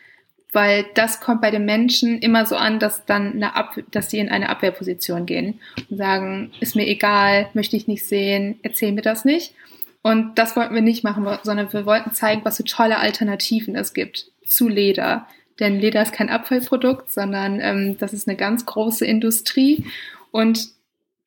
weil 0.54 0.86
das 0.94 1.20
kommt 1.20 1.40
bei 1.40 1.50
den 1.50 1.64
Menschen 1.64 2.18
immer 2.20 2.46
so 2.46 2.56
an, 2.56 2.78
dass 2.78 3.04
dann 3.06 3.32
eine 3.32 3.56
Ab 3.56 3.76
dass 3.90 4.10
sie 4.10 4.18
in 4.18 4.28
eine 4.28 4.48
Abwehrposition 4.48 5.26
gehen 5.26 5.60
und 5.90 5.96
sagen, 5.96 6.52
ist 6.60 6.76
mir 6.76 6.86
egal, 6.86 7.48
möchte 7.54 7.76
ich 7.76 7.88
nicht 7.88 8.06
sehen, 8.06 8.58
erzähl 8.62 8.92
mir 8.92 9.02
das 9.02 9.24
nicht. 9.24 9.54
Und 10.02 10.38
das 10.38 10.54
wollten 10.54 10.74
wir 10.74 10.82
nicht 10.82 11.02
machen, 11.02 11.26
sondern 11.42 11.72
wir 11.72 11.86
wollten 11.86 12.12
zeigen, 12.12 12.44
was 12.44 12.58
für 12.58 12.64
tolle 12.64 12.98
Alternativen 12.98 13.74
es 13.74 13.94
gibt 13.94 14.30
zu 14.46 14.68
Leder. 14.68 15.26
Denn 15.60 15.80
Leder 15.80 16.02
ist 16.02 16.12
kein 16.12 16.28
Abfallprodukt, 16.28 17.12
sondern 17.12 17.60
ähm, 17.60 17.96
das 17.98 18.12
ist 18.12 18.28
eine 18.28 18.36
ganz 18.36 18.66
große 18.66 19.06
Industrie. 19.06 19.86
Und 20.30 20.68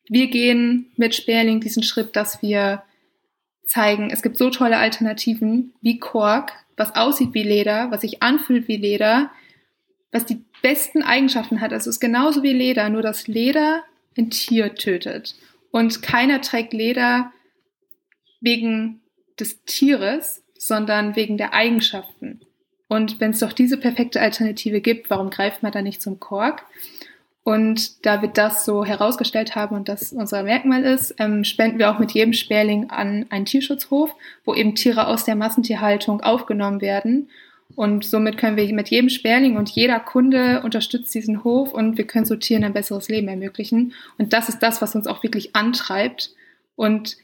wir 0.09 0.27
gehen 0.27 0.91
mit 0.95 1.15
Sperling 1.15 1.59
diesen 1.59 1.83
Schritt, 1.83 2.15
dass 2.15 2.41
wir 2.41 2.83
zeigen, 3.65 4.09
es 4.09 4.21
gibt 4.21 4.37
so 4.37 4.49
tolle 4.49 4.77
Alternativen 4.77 5.73
wie 5.81 5.99
Kork, 5.99 6.53
was 6.77 6.95
aussieht 6.95 7.33
wie 7.33 7.43
Leder, 7.43 7.91
was 7.91 8.01
sich 8.01 8.23
anfühlt 8.23 8.67
wie 8.67 8.77
Leder, 8.77 9.31
was 10.11 10.25
die 10.25 10.43
besten 10.61 11.03
Eigenschaften 11.03 11.59
hat. 11.59 11.73
Also 11.73 11.89
es 11.89 11.97
ist 11.97 11.99
genauso 11.99 12.43
wie 12.43 12.53
Leder, 12.53 12.87
nur 12.89 13.01
dass 13.01 13.27
Leder 13.27 13.83
ein 14.17 14.29
Tier 14.29 14.75
tötet. 14.75 15.35
Und 15.71 16.01
keiner 16.01 16.41
trägt 16.41 16.73
Leder 16.73 17.31
wegen 18.39 19.01
des 19.39 19.63
Tieres, 19.65 20.43
sondern 20.57 21.15
wegen 21.15 21.37
der 21.37 21.53
Eigenschaften. 21.53 22.41
Und 22.87 23.19
wenn 23.19 23.31
es 23.31 23.39
doch 23.39 23.53
diese 23.53 23.77
perfekte 23.77 24.21
Alternative 24.21 24.79
gibt, 24.81 25.09
warum 25.09 25.29
greift 25.29 25.61
man 25.61 25.71
da 25.71 25.81
nicht 25.81 26.01
zum 26.01 26.19
Kork? 26.19 26.65
Und 27.47 28.05
da 28.05 28.21
wir 28.21 28.27
das 28.27 28.65
so 28.65 28.83
herausgestellt 28.83 29.55
haben 29.55 29.73
und 29.73 29.87
das 29.87 30.11
unser 30.11 30.43
Merkmal 30.43 30.83
ist, 30.83 31.15
ähm, 31.17 31.45
spenden 31.45 31.79
wir 31.79 31.89
auch 31.89 31.97
mit 31.97 32.11
jedem 32.11 32.33
Sperling 32.33 32.89
an 32.89 33.25
einen 33.29 33.45
Tierschutzhof, 33.45 34.13
wo 34.43 34.53
eben 34.53 34.75
Tiere 34.75 35.07
aus 35.07 35.23
der 35.23 35.37
Massentierhaltung 35.37 36.19
aufgenommen 36.19 36.81
werden. 36.81 37.29
Und 37.73 38.03
somit 38.03 38.37
können 38.37 38.57
wir 38.57 38.73
mit 38.73 38.89
jedem 38.89 39.07
Sperling 39.07 39.55
und 39.55 39.69
jeder 39.69 40.01
Kunde 40.01 40.61
unterstützt 40.61 41.15
diesen 41.15 41.45
Hof 41.45 41.73
und 41.73 41.97
wir 41.97 42.05
können 42.05 42.25
so 42.25 42.35
Tieren 42.35 42.65
ein 42.65 42.73
besseres 42.73 43.07
Leben 43.07 43.29
ermöglichen. 43.29 43.93
Und 44.17 44.33
das 44.33 44.49
ist 44.49 44.59
das, 44.59 44.81
was 44.81 44.93
uns 44.93 45.07
auch 45.07 45.23
wirklich 45.23 45.55
antreibt. 45.55 46.31
Und 46.75 47.15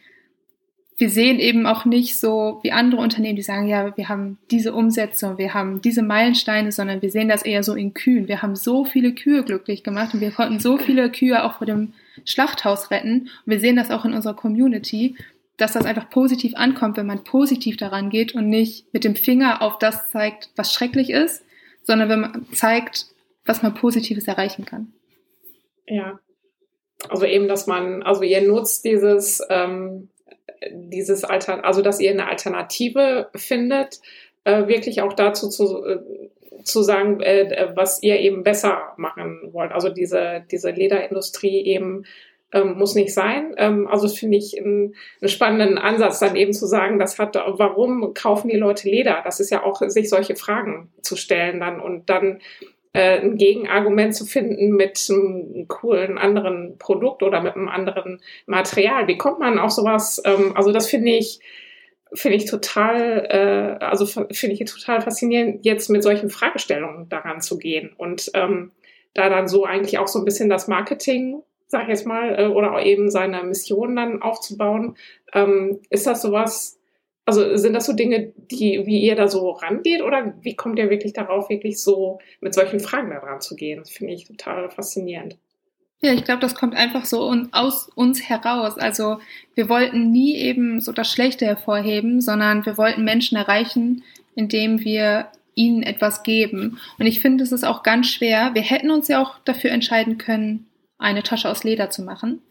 wir 0.98 1.10
sehen 1.10 1.40
eben 1.40 1.66
auch 1.66 1.86
nicht 1.86 2.20
so 2.20 2.60
wie 2.62 2.72
andere 2.72 3.02
Unternehmen, 3.02 3.36
die 3.36 3.42
sagen, 3.42 3.68
ja, 3.68 3.96
wir 3.98 4.10
haben 4.10 4.38
diese 4.52 4.74
Umsetzung, 4.74 5.38
wir 5.38 5.54
haben 5.54 5.82
diese 5.82 6.04
Meilensteine, 6.04 6.72
sondern 6.72 7.02
wir 7.02 7.10
sehen 7.10 7.30
das 7.30 7.44
eher 7.44 7.64
so 7.64 7.74
in 7.74 7.94
Kühen. 7.94 8.28
Wir 8.28 8.42
haben 8.42 8.56
so 8.56 8.86
viele 8.86 9.14
Kühe 9.14 9.44
glücklich 9.44 9.84
gemacht 9.84 10.14
und 10.14 10.22
wir 10.22 10.32
konnten 10.32 10.60
so 10.60 10.78
viele 10.86 11.12
Kühe 11.12 11.44
auch 11.44 11.58
vor 11.58 11.68
dem 11.68 11.94
Schlachthaus 12.26 12.92
retten. 12.92 13.22
Und 13.22 13.30
wir 13.46 13.60
sehen 13.60 13.76
das 13.76 13.92
auch 13.92 14.06
in 14.06 14.14
unserer 14.14 14.36
Community, 14.36 15.16
dass 15.58 15.74
das 15.74 15.86
einfach 15.86 16.10
positiv 16.10 16.56
ankommt, 16.56 16.98
wenn 16.98 17.06
man 17.06 17.24
positiv 17.24 17.78
daran 17.78 18.10
geht 18.10 18.36
und 18.36 18.50
nicht 18.50 18.92
mit 18.94 19.04
dem 19.04 19.16
Finger 19.16 19.62
auf 19.62 19.80
das 19.80 20.12
zeigt, 20.12 20.50
was 20.56 20.74
schrecklich 20.74 21.10
ist, 21.10 21.44
sondern 21.84 22.10
wenn 22.10 22.22
man 22.22 22.46
zeigt, 22.54 23.08
was 23.46 23.62
man 23.62 23.74
Positives 23.74 24.28
erreichen 24.28 24.66
kann. 24.66 24.94
Ja. 25.88 26.20
Also 27.10 27.26
eben, 27.26 27.48
dass 27.48 27.68
man, 27.68 28.04
also 28.04 28.24
ihr 28.24 28.42
nutzt 28.48 28.86
dieses, 28.86 29.42
ähm, 29.50 30.10
dieses 30.72 31.24
Alter, 31.24 31.66
also 31.66 31.82
dass 31.82 32.00
ihr 32.00 32.12
eine 32.12 32.28
Alternative 32.28 33.30
findet, 33.36 34.00
äh, 34.44 34.68
wirklich 34.68 35.02
auch 35.02 35.14
dazu 35.14 35.50
zu, 35.50 35.86
äh, 35.86 36.00
zu 36.64 36.82
sagen, 36.82 37.20
äh, 37.22 37.72
was 37.76 38.02
ihr 38.04 38.20
eben 38.20 38.44
besser 38.44 38.94
machen 38.98 39.50
wollt. 39.52 39.72
Also 39.72 39.90
diese, 39.90 40.44
diese 40.50 40.72
Lederindustrie 40.72 41.66
eben 41.66 42.06
ähm, 42.54 42.78
muss 42.78 42.96
nicht 42.96 43.14
sein. 43.14 43.54
Ähm, 43.58 43.88
also 43.88 44.08
finde 44.08 44.38
ich 44.38 44.58
einen, 44.60 44.96
einen 45.22 45.30
spannenden 45.30 45.78
Ansatz, 45.78 46.20
dann 46.20 46.36
eben 46.36 46.54
zu 46.54 46.68
sagen, 46.68 47.00
das 47.00 47.18
hat, 47.18 47.36
warum 47.36 48.14
kaufen 48.14 48.50
die 48.50 48.58
Leute 48.58 48.90
Leder? 48.90 49.22
Das 49.24 49.40
ist 49.40 49.50
ja 49.50 49.64
auch, 49.64 49.82
sich 49.82 50.10
solche 50.10 50.36
Fragen 50.36 50.92
zu 51.02 51.16
stellen 51.16 51.60
dann 51.60 51.80
und 51.80 52.10
dann 52.10 52.40
äh, 52.94 53.20
ein 53.20 53.38
Gegenargument 53.38 54.16
zu 54.16 54.26
finden 54.26 54.72
mit 54.72 55.08
einem 55.10 55.68
coolen 55.68 56.18
anderen 56.18 56.78
Produkt 56.78 57.24
oder 57.24 57.42
mit 57.42 57.56
einem 57.56 57.68
anderen 57.68 58.22
Material. 58.46 59.08
Wie 59.08 59.18
kommt 59.18 59.40
man 59.40 59.60
auf 59.60 59.72
sowas? 59.72 60.22
Ähm, 60.26 60.54
also 60.56 60.72
das 60.72 60.90
finde 60.90 61.12
ich 61.12 61.40
finde 62.16 62.38
ich 62.38 62.46
total, 62.46 63.26
äh, 63.80 63.84
also 63.84 64.06
finde 64.06 64.56
ich 64.56 64.64
total 64.66 65.02
faszinierend, 65.02 65.66
jetzt 65.66 65.90
mit 65.90 66.04
solchen 66.04 66.30
Fragestellungen 66.30 67.10
daran 67.10 67.42
zu 67.42 67.58
gehen 67.58 67.92
und 67.98 68.30
ähm, 68.36 68.72
da 69.14 69.30
dann 69.30 69.48
so 69.48 69.66
eigentlich 69.66 69.98
auch 69.98 70.08
so 70.08 70.20
ein 70.20 70.26
bisschen 70.26 70.50
das 70.50 70.68
Marketing, 70.68 71.42
sag 71.68 71.84
ich 71.84 71.90
jetzt 71.90 72.06
mal, 72.06 72.40
äh, 72.40 72.48
oder 72.48 72.84
eben 72.86 73.10
seine 73.10 73.44
Mission 73.44 73.96
dann 73.96 74.22
aufzubauen. 74.22 74.96
Ähm, 75.34 75.80
ist 75.90 76.08
das 76.08 76.22
sowas, 76.22 76.80
also 77.26 77.56
sind 77.56 77.74
das 77.74 77.86
so 77.86 77.94
Dinge, 77.94 78.34
die, 78.52 78.82
wie 78.86 79.02
ihr 79.02 79.16
da 79.16 79.28
so 79.28 79.52
rangeht 79.52 80.02
oder 80.02 80.34
wie 80.42 80.56
kommt 80.56 80.78
ihr 80.78 80.90
wirklich 80.90 81.14
darauf, 81.14 81.50
wirklich 81.50 81.82
so 81.82 82.20
mit 82.42 82.54
solchen 82.54 82.80
Fragen 82.80 83.12
da 83.12 83.20
dran 83.20 83.42
zu 83.42 83.56
gehen? 83.56 83.80
Das 83.80 83.92
finde 83.92 84.14
ich 84.14 84.26
total 84.26 84.70
faszinierend. 84.70 85.38
Ja, 86.02 86.12
ich 86.12 86.26
glaube, 86.26 86.42
das 86.42 86.54
kommt 86.54 86.76
einfach 86.76 87.06
so 87.06 87.34
aus 87.54 87.88
uns 87.96 88.28
heraus. 88.28 88.78
Also 88.78 89.20
wir 89.56 89.70
wollten 89.70 90.12
nie 90.12 90.36
eben 90.36 90.82
so 90.82 90.92
das 90.92 91.10
Schlechte 91.10 91.46
hervorheben, 91.46 92.20
sondern 92.20 92.66
wir 92.66 92.78
wollten 92.78 93.06
Menschen 93.06 93.38
erreichen, 93.38 94.04
indem 94.36 94.84
wir 94.84 95.30
ihnen 95.56 95.82
etwas 95.82 96.24
geben. 96.24 96.78
Und 97.00 97.06
ich 97.06 97.22
finde, 97.22 97.46
es 97.46 97.54
ist 97.54 97.64
auch 97.64 97.84
ganz 97.84 98.08
schwer. 98.08 98.54
Wir 98.54 98.64
hätten 98.64 98.92
uns 98.92 99.08
ja 99.08 99.22
auch 99.22 99.40
dafür 99.46 99.72
entscheiden 99.72 100.18
können, 100.18 100.68
eine 100.98 101.24
Tasche 101.24 101.50
aus 101.50 101.64
Leder 101.64 101.90
zu 101.90 102.02
machen. 102.02 102.42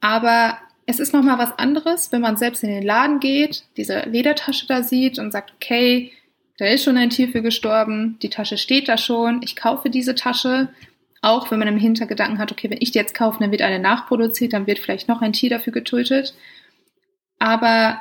Aber 0.00 0.58
es 0.88 1.00
ist 1.00 1.12
nochmal 1.12 1.36
was 1.36 1.58
anderes, 1.58 2.12
wenn 2.12 2.22
man 2.22 2.38
selbst 2.38 2.64
in 2.64 2.70
den 2.70 2.82
Laden 2.82 3.20
geht, 3.20 3.64
diese 3.76 4.00
Ledertasche 4.08 4.66
da 4.66 4.82
sieht 4.82 5.18
und 5.18 5.32
sagt, 5.32 5.52
okay, 5.54 6.12
da 6.56 6.64
ist 6.64 6.84
schon 6.84 6.96
ein 6.96 7.10
Tier 7.10 7.28
für 7.28 7.42
gestorben, 7.42 8.18
die 8.22 8.30
Tasche 8.30 8.56
steht 8.56 8.88
da 8.88 8.96
schon, 8.96 9.42
ich 9.42 9.54
kaufe 9.54 9.90
diese 9.90 10.14
Tasche. 10.14 10.70
Auch 11.20 11.50
wenn 11.50 11.58
man 11.58 11.68
im 11.68 11.76
Hintergedanken 11.76 12.38
hat, 12.38 12.52
okay, 12.52 12.70
wenn 12.70 12.80
ich 12.80 12.92
die 12.92 12.98
jetzt 12.98 13.14
kaufe, 13.14 13.38
dann 13.38 13.50
wird 13.50 13.60
eine 13.60 13.80
nachproduziert, 13.80 14.54
dann 14.54 14.66
wird 14.66 14.78
vielleicht 14.78 15.08
noch 15.08 15.20
ein 15.20 15.34
Tier 15.34 15.50
dafür 15.50 15.74
getötet. 15.74 16.34
Aber 17.38 18.00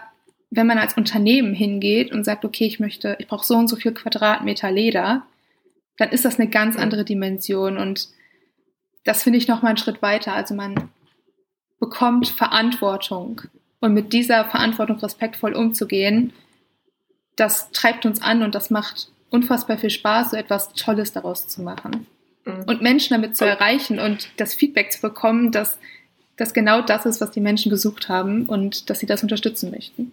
wenn 0.50 0.68
man 0.68 0.78
als 0.78 0.96
Unternehmen 0.96 1.54
hingeht 1.54 2.14
und 2.14 2.24
sagt, 2.24 2.46
okay, 2.46 2.68
ich 2.68 2.80
möchte, 2.80 3.18
ich 3.20 3.28
brauche 3.28 3.46
so 3.46 3.58
und 3.58 3.68
so 3.68 3.76
viel 3.76 3.92
Quadratmeter 3.92 4.72
Leder, 4.72 5.24
dann 5.98 6.12
ist 6.12 6.24
das 6.24 6.40
eine 6.40 6.50
ganz 6.50 6.78
andere 6.78 7.04
Dimension 7.04 7.78
und 7.78 8.08
das 9.04 9.24
finde 9.24 9.40
ich 9.40 9.50
noch 9.50 9.62
mal 9.62 9.70
einen 9.70 9.78
Schritt 9.78 10.02
weiter. 10.02 10.34
Also 10.34 10.56
man 10.56 10.90
bekommt 11.80 12.28
Verantwortung. 12.30 13.42
Und 13.80 13.94
mit 13.94 14.14
dieser 14.14 14.46
Verantwortung 14.46 14.98
respektvoll 14.98 15.54
umzugehen, 15.54 16.34
das 17.36 17.72
treibt 17.72 18.06
uns 18.06 18.22
an 18.22 18.42
und 18.42 18.56
das 18.56 18.72
macht 18.72 19.12
unfassbar 19.30 19.78
viel 19.78 19.92
Spaß, 19.92 20.32
so 20.32 20.38
etwas 20.38 20.74
Tolles 20.74 21.14
daraus 21.14 21.48
zu 21.48 21.62
machen. 21.62 22.08
Mhm. 22.46 22.64
Und 22.66 22.82
Menschen 22.82 23.14
damit 23.14 23.36
zu 23.38 23.46
erreichen 23.46 24.00
und 24.00 24.30
das 24.38 24.56
Feedback 24.56 24.92
zu 24.92 25.02
bekommen, 25.02 25.52
dass 25.52 25.78
das 26.38 26.54
genau 26.54 26.82
das 26.82 27.06
ist, 27.06 27.22
was 27.22 27.32
die 27.32 27.42
Menschen 27.42 27.70
gesucht 27.70 28.10
haben 28.10 28.46
und 28.46 28.90
dass 28.90 29.00
sie 29.00 29.06
das 29.06 29.24
unterstützen 29.24 29.72
möchten. 29.72 30.12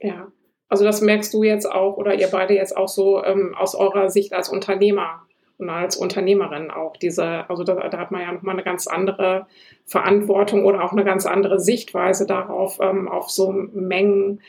Ja, 0.00 0.28
also 0.68 0.84
das 0.84 1.00
merkst 1.00 1.32
du 1.34 1.42
jetzt 1.42 1.70
auch 1.70 1.96
oder 1.96 2.14
ihr 2.14 2.28
beide 2.28 2.54
jetzt 2.54 2.76
auch 2.76 2.88
so 2.88 3.22
ähm, 3.24 3.54
aus 3.54 3.74
eurer 3.74 4.08
Sicht 4.10 4.32
als 4.32 4.48
Unternehmer 4.48 5.22
und 5.62 5.70
als 5.70 5.96
Unternehmerin 5.96 6.70
auch 6.70 6.96
diese, 6.96 7.48
also 7.48 7.62
da, 7.64 7.88
da 7.88 7.98
hat 7.98 8.10
man 8.10 8.22
ja 8.22 8.32
nochmal 8.32 8.54
eine 8.54 8.64
ganz 8.64 8.86
andere 8.86 9.46
Verantwortung 9.86 10.64
oder 10.64 10.84
auch 10.84 10.92
eine 10.92 11.04
ganz 11.04 11.24
andere 11.24 11.60
Sichtweise 11.60 12.26
darauf, 12.26 12.78
ähm, 12.80 13.08
auf 13.08 13.30
so 13.30 13.52
Mengen 13.52 14.40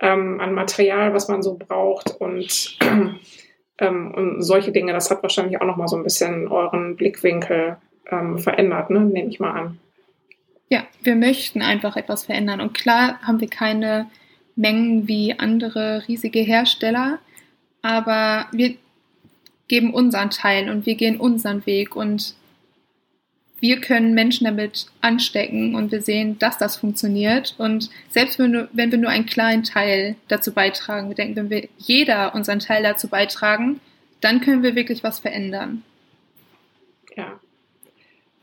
ähm, 0.00 0.40
an 0.40 0.54
Material, 0.54 1.14
was 1.14 1.28
man 1.28 1.42
so 1.42 1.56
braucht 1.56 2.16
und, 2.20 2.78
ähm, 3.78 4.14
und 4.14 4.42
solche 4.42 4.72
Dinge. 4.72 4.92
Das 4.92 5.10
hat 5.10 5.22
wahrscheinlich 5.22 5.60
auch 5.60 5.66
nochmal 5.66 5.88
so 5.88 5.96
ein 5.96 6.02
bisschen 6.02 6.48
euren 6.48 6.96
Blickwinkel 6.96 7.76
ähm, 8.10 8.38
verändert, 8.38 8.90
ne? 8.90 9.00
nehme 9.00 9.28
ich 9.28 9.40
mal 9.40 9.52
an. 9.52 9.78
Ja, 10.68 10.84
wir 11.02 11.16
möchten 11.16 11.60
einfach 11.60 11.96
etwas 11.96 12.24
verändern. 12.24 12.62
Und 12.62 12.72
klar 12.72 13.20
haben 13.22 13.40
wir 13.40 13.48
keine 13.48 14.08
Mengen 14.56 15.06
wie 15.06 15.38
andere 15.38 16.02
riesige 16.08 16.40
Hersteller, 16.40 17.18
aber 17.82 18.46
wir 18.52 18.76
geben 19.72 19.94
unseren 19.94 20.28
Teil 20.28 20.68
und 20.68 20.84
wir 20.84 20.96
gehen 20.96 21.18
unseren 21.18 21.64
Weg 21.64 21.96
und 21.96 22.34
wir 23.58 23.80
können 23.80 24.12
Menschen 24.12 24.44
damit 24.44 24.84
anstecken 25.00 25.74
und 25.74 25.90
wir 25.90 26.02
sehen, 26.02 26.38
dass 26.38 26.58
das 26.58 26.76
funktioniert. 26.76 27.54
Und 27.56 27.88
selbst 28.10 28.38
wenn, 28.38 28.52
wir, 28.52 28.68
wenn 28.74 28.90
wir 28.90 28.98
nur 28.98 29.08
einen 29.08 29.24
kleinen 29.24 29.62
Teil 29.62 30.16
dazu 30.28 30.52
beitragen, 30.52 31.08
wir 31.08 31.14
denken, 31.14 31.36
wenn 31.36 31.48
wir 31.48 31.68
jeder 31.78 32.34
unseren 32.34 32.58
Teil 32.58 32.82
dazu 32.82 33.08
beitragen, 33.08 33.80
dann 34.20 34.42
können 34.42 34.62
wir 34.62 34.74
wirklich 34.74 35.02
was 35.02 35.20
verändern. 35.20 35.82
Ja. 37.16 37.40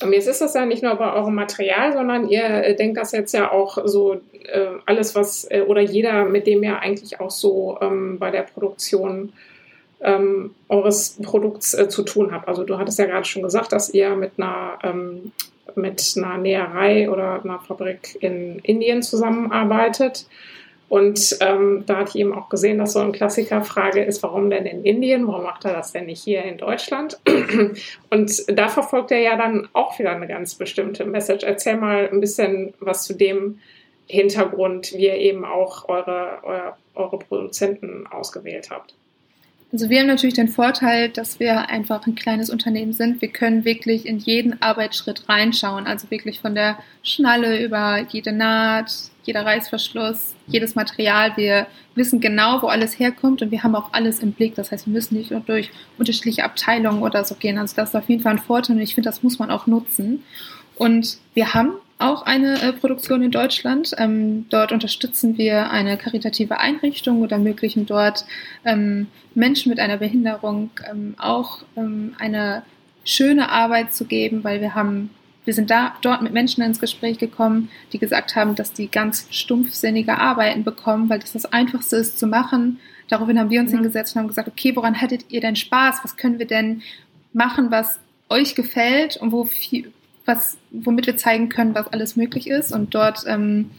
Und 0.01 0.13
jetzt 0.13 0.27
ist 0.27 0.41
das 0.41 0.55
ja 0.55 0.65
nicht 0.65 0.81
nur 0.81 0.95
bei 0.95 1.13
eurem 1.13 1.35
Material, 1.35 1.93
sondern 1.93 2.27
ihr 2.27 2.43
äh, 2.43 2.75
denkt 2.75 2.97
das 2.97 3.11
jetzt 3.11 3.33
ja 3.33 3.51
auch 3.51 3.77
so, 3.85 4.15
äh, 4.45 4.69
alles 4.87 5.13
was, 5.13 5.45
äh, 5.51 5.61
oder 5.61 5.81
jeder, 5.81 6.25
mit 6.25 6.47
dem 6.47 6.63
ihr 6.63 6.79
eigentlich 6.79 7.19
auch 7.19 7.29
so 7.29 7.77
ähm, 7.81 8.17
bei 8.17 8.31
der 8.31 8.41
Produktion 8.41 9.31
ähm, 10.01 10.55
eures 10.69 11.17
Produkts 11.21 11.73
äh, 11.73 11.89
zu 11.89 12.03
tun 12.03 12.31
habt. 12.31 12.47
Also 12.47 12.63
du 12.63 12.77
hattest 12.77 12.99
ja 12.99 13.05
gerade 13.05 13.25
schon 13.25 13.43
gesagt, 13.43 13.71
dass 13.71 13.89
ihr 13.93 14.15
mit 14.15 14.33
einer, 14.37 14.79
ähm, 14.83 15.31
mit 15.75 16.13
einer 16.17 16.37
Näherei 16.37 17.09
oder 17.09 17.43
einer 17.43 17.59
Fabrik 17.59 18.17
in 18.21 18.59
Indien 18.59 19.01
zusammenarbeitet. 19.01 20.27
Und 20.87 21.37
ähm, 21.41 21.83
da 21.85 21.97
hatte 21.97 22.09
ich 22.09 22.15
eben 22.15 22.33
auch 22.33 22.49
gesehen, 22.49 22.79
dass 22.79 22.93
so 22.93 22.99
eine 22.99 23.11
Klassikerfrage 23.11 24.03
ist, 24.03 24.23
warum 24.23 24.49
denn 24.49 24.65
in 24.65 24.83
Indien? 24.83 25.27
Warum 25.27 25.43
macht 25.43 25.63
er 25.63 25.73
das 25.73 25.91
denn 25.91 26.07
nicht 26.07 26.23
hier 26.23 26.43
in 26.43 26.57
Deutschland? 26.57 27.19
Und 28.09 28.43
da 28.47 28.67
verfolgt 28.69 29.11
er 29.11 29.19
ja 29.19 29.37
dann 29.37 29.69
auch 29.73 29.99
wieder 29.99 30.11
eine 30.11 30.27
ganz 30.27 30.55
bestimmte 30.55 31.05
Message. 31.05 31.43
Erzähl 31.43 31.77
mal 31.77 32.09
ein 32.11 32.19
bisschen 32.19 32.73
was 32.79 33.03
zu 33.03 33.13
dem 33.13 33.59
Hintergrund, 34.07 34.93
wie 34.93 35.05
ihr 35.05 35.17
eben 35.17 35.45
auch 35.45 35.87
eure, 35.87 36.39
eure, 36.41 36.73
eure 36.95 37.19
Produzenten 37.19 38.07
ausgewählt 38.07 38.71
habt. 38.71 38.95
Also 39.71 39.89
wir 39.89 39.99
haben 39.99 40.07
natürlich 40.07 40.33
den 40.33 40.47
Vorteil, 40.47 41.09
dass 41.09 41.39
wir 41.39 41.69
einfach 41.69 42.07
ein 42.07 42.15
kleines 42.15 42.49
Unternehmen 42.49 42.91
sind. 42.91 43.21
Wir 43.21 43.27
können 43.27 43.65
wirklich 43.65 44.07
in 44.07 44.17
jeden 44.17 44.59
Arbeitsschritt 44.63 45.29
reinschauen. 45.29 45.85
Also 45.85 46.09
wirklich 46.09 46.39
von 46.39 46.55
der 46.55 46.79
Schnalle 47.03 47.63
über 47.63 47.99
jede 48.09 48.31
Naht, 48.31 48.91
jeder 49.23 49.45
Reißverschluss, 49.45 50.33
jedes 50.47 50.73
Material. 50.73 51.37
Wir 51.37 51.67
wissen 51.93 52.19
genau, 52.19 52.63
wo 52.63 52.67
alles 52.67 52.97
herkommt 52.97 53.43
und 53.43 53.51
wir 53.51 53.61
haben 53.61 53.75
auch 53.75 53.93
alles 53.93 54.21
im 54.21 54.31
Blick. 54.31 54.55
Das 54.55 54.71
heißt, 54.71 54.87
wir 54.87 54.93
müssen 54.93 55.15
nicht 55.15 55.29
nur 55.29 55.41
durch 55.41 55.69
unterschiedliche 55.99 56.43
Abteilungen 56.43 57.03
oder 57.03 57.23
so 57.23 57.35
gehen. 57.35 57.59
Also 57.59 57.75
das 57.75 57.89
ist 57.89 57.95
auf 57.95 58.09
jeden 58.09 58.23
Fall 58.23 58.33
ein 58.33 58.39
Vorteil 58.39 58.75
und 58.75 58.81
ich 58.81 58.95
finde, 58.95 59.09
das 59.09 59.21
muss 59.21 59.37
man 59.37 59.51
auch 59.51 59.67
nutzen. 59.67 60.23
Und 60.77 61.19
wir 61.35 61.53
haben 61.53 61.73
auch 61.99 62.23
eine 62.23 62.61
äh, 62.61 62.73
Produktion 62.73 63.21
in 63.21 63.31
Deutschland. 63.31 63.93
Ähm, 63.97 64.45
dort 64.49 64.71
unterstützen 64.71 65.37
wir 65.37 65.69
eine 65.69 65.97
karitative 65.97 66.59
Einrichtung 66.59 67.21
oder 67.21 67.33
ermöglichen 67.33 67.85
dort 67.85 68.25
ähm, 68.65 69.07
Menschen 69.35 69.69
mit 69.69 69.79
einer 69.79 69.97
Behinderung 69.97 70.71
ähm, 70.89 71.15
auch 71.17 71.59
ähm, 71.75 72.15
eine 72.17 72.63
schöne 73.03 73.49
Arbeit 73.49 73.93
zu 73.93 74.05
geben, 74.05 74.43
weil 74.43 74.61
wir 74.61 74.75
haben, 74.75 75.09
wir 75.43 75.53
sind 75.53 75.69
da 75.69 75.95
dort 76.01 76.21
mit 76.21 76.31
Menschen 76.31 76.63
ins 76.63 76.79
Gespräch 76.79 77.17
gekommen, 77.17 77.69
die 77.91 77.99
gesagt 77.99 78.35
haben, 78.35 78.55
dass 78.55 78.71
die 78.71 78.89
ganz 78.89 79.27
stumpfsinnige 79.29 80.17
Arbeiten 80.17 80.63
bekommen, 80.63 81.09
weil 81.09 81.19
das 81.19 81.33
das 81.33 81.45
Einfachste 81.45 81.97
ist 81.97 82.17
zu 82.17 82.27
machen. 82.27 82.79
Daraufhin 83.09 83.37
haben 83.37 83.49
wir 83.49 83.59
uns 83.59 83.71
ja. 83.71 83.77
hingesetzt 83.77 84.15
und 84.15 84.21
haben 84.21 84.27
gesagt, 84.29 84.47
okay, 84.47 84.73
woran 84.75 84.93
hättet 84.93 85.25
ihr 85.29 85.41
denn 85.41 85.57
Spaß? 85.57 85.99
Was 86.03 86.15
können 86.15 86.39
wir 86.39 86.47
denn 86.47 86.81
machen, 87.33 87.71
was 87.71 87.99
euch 88.29 88.55
gefällt 88.55 89.17
und 89.17 89.31
wo 89.31 89.43
viel, 89.43 89.91
was, 90.25 90.57
womit 90.71 91.07
wir 91.07 91.17
zeigen 91.17 91.49
können, 91.49 91.75
was 91.75 91.87
alles 91.87 92.15
möglich 92.15 92.49
ist. 92.49 92.71
Und 92.71 92.93
dort 92.93 93.23
ähm, 93.27 93.71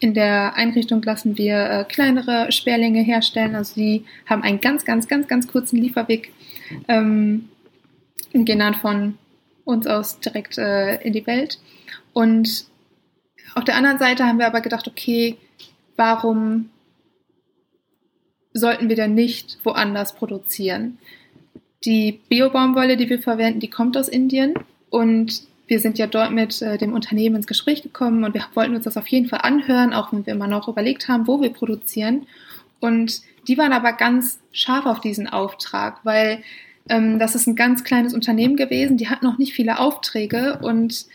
in 0.00 0.14
der 0.14 0.54
Einrichtung 0.54 1.02
lassen 1.02 1.38
wir 1.38 1.70
äh, 1.70 1.84
kleinere 1.84 2.52
Sperlinge 2.52 3.02
herstellen. 3.02 3.54
Also 3.54 3.74
die 3.74 4.04
haben 4.26 4.42
einen 4.42 4.60
ganz, 4.60 4.84
ganz, 4.84 5.08
ganz, 5.08 5.28
ganz 5.28 5.48
kurzen 5.48 5.78
Lieferweg 5.78 6.32
ähm, 6.88 7.48
und 8.32 8.44
gehen 8.44 8.58
dann 8.58 8.74
von 8.74 9.18
uns 9.64 9.86
aus 9.86 10.20
direkt 10.20 10.58
äh, 10.58 10.96
in 11.02 11.12
die 11.12 11.26
Welt. 11.26 11.58
Und 12.12 12.66
auf 13.54 13.64
der 13.64 13.76
anderen 13.76 13.98
Seite 13.98 14.26
haben 14.26 14.38
wir 14.38 14.46
aber 14.46 14.60
gedacht, 14.60 14.86
okay, 14.88 15.36
warum 15.96 16.70
sollten 18.52 18.88
wir 18.88 18.96
denn 18.96 19.14
nicht 19.14 19.58
woanders 19.64 20.14
produzieren? 20.14 20.98
Die 21.84 22.20
Biobaumwolle, 22.28 22.96
die 22.96 23.08
wir 23.08 23.20
verwenden, 23.20 23.60
die 23.60 23.70
kommt 23.70 23.96
aus 23.96 24.08
Indien 24.08 24.54
und 24.90 25.42
wir 25.66 25.80
sind 25.80 25.98
ja 25.98 26.06
dort 26.06 26.32
mit 26.32 26.60
äh, 26.62 26.78
dem 26.78 26.92
Unternehmen 26.92 27.36
ins 27.36 27.46
Gespräch 27.46 27.82
gekommen 27.82 28.24
und 28.24 28.34
wir 28.34 28.44
wollten 28.54 28.74
uns 28.74 28.84
das 28.84 28.96
auf 28.96 29.06
jeden 29.08 29.28
Fall 29.28 29.40
anhören, 29.42 29.92
auch 29.92 30.12
wenn 30.12 30.26
wir 30.26 30.34
immer 30.34 30.46
noch 30.46 30.68
überlegt 30.68 31.08
haben, 31.08 31.26
wo 31.26 31.40
wir 31.40 31.50
produzieren. 31.50 32.26
Und 32.80 33.22
die 33.48 33.56
waren 33.56 33.72
aber 33.72 33.92
ganz 33.92 34.40
scharf 34.52 34.86
auf 34.86 35.00
diesen 35.00 35.26
Auftrag, 35.26 36.00
weil 36.04 36.42
ähm, 36.88 37.18
das 37.18 37.34
ist 37.34 37.46
ein 37.46 37.56
ganz 37.56 37.84
kleines 37.84 38.12
Unternehmen 38.14 38.56
gewesen, 38.56 38.96
die 38.96 39.08
hatten 39.08 39.24
noch 39.24 39.38
nicht 39.38 39.54
viele 39.54 39.78
Aufträge 39.78 40.58
und 40.62 41.06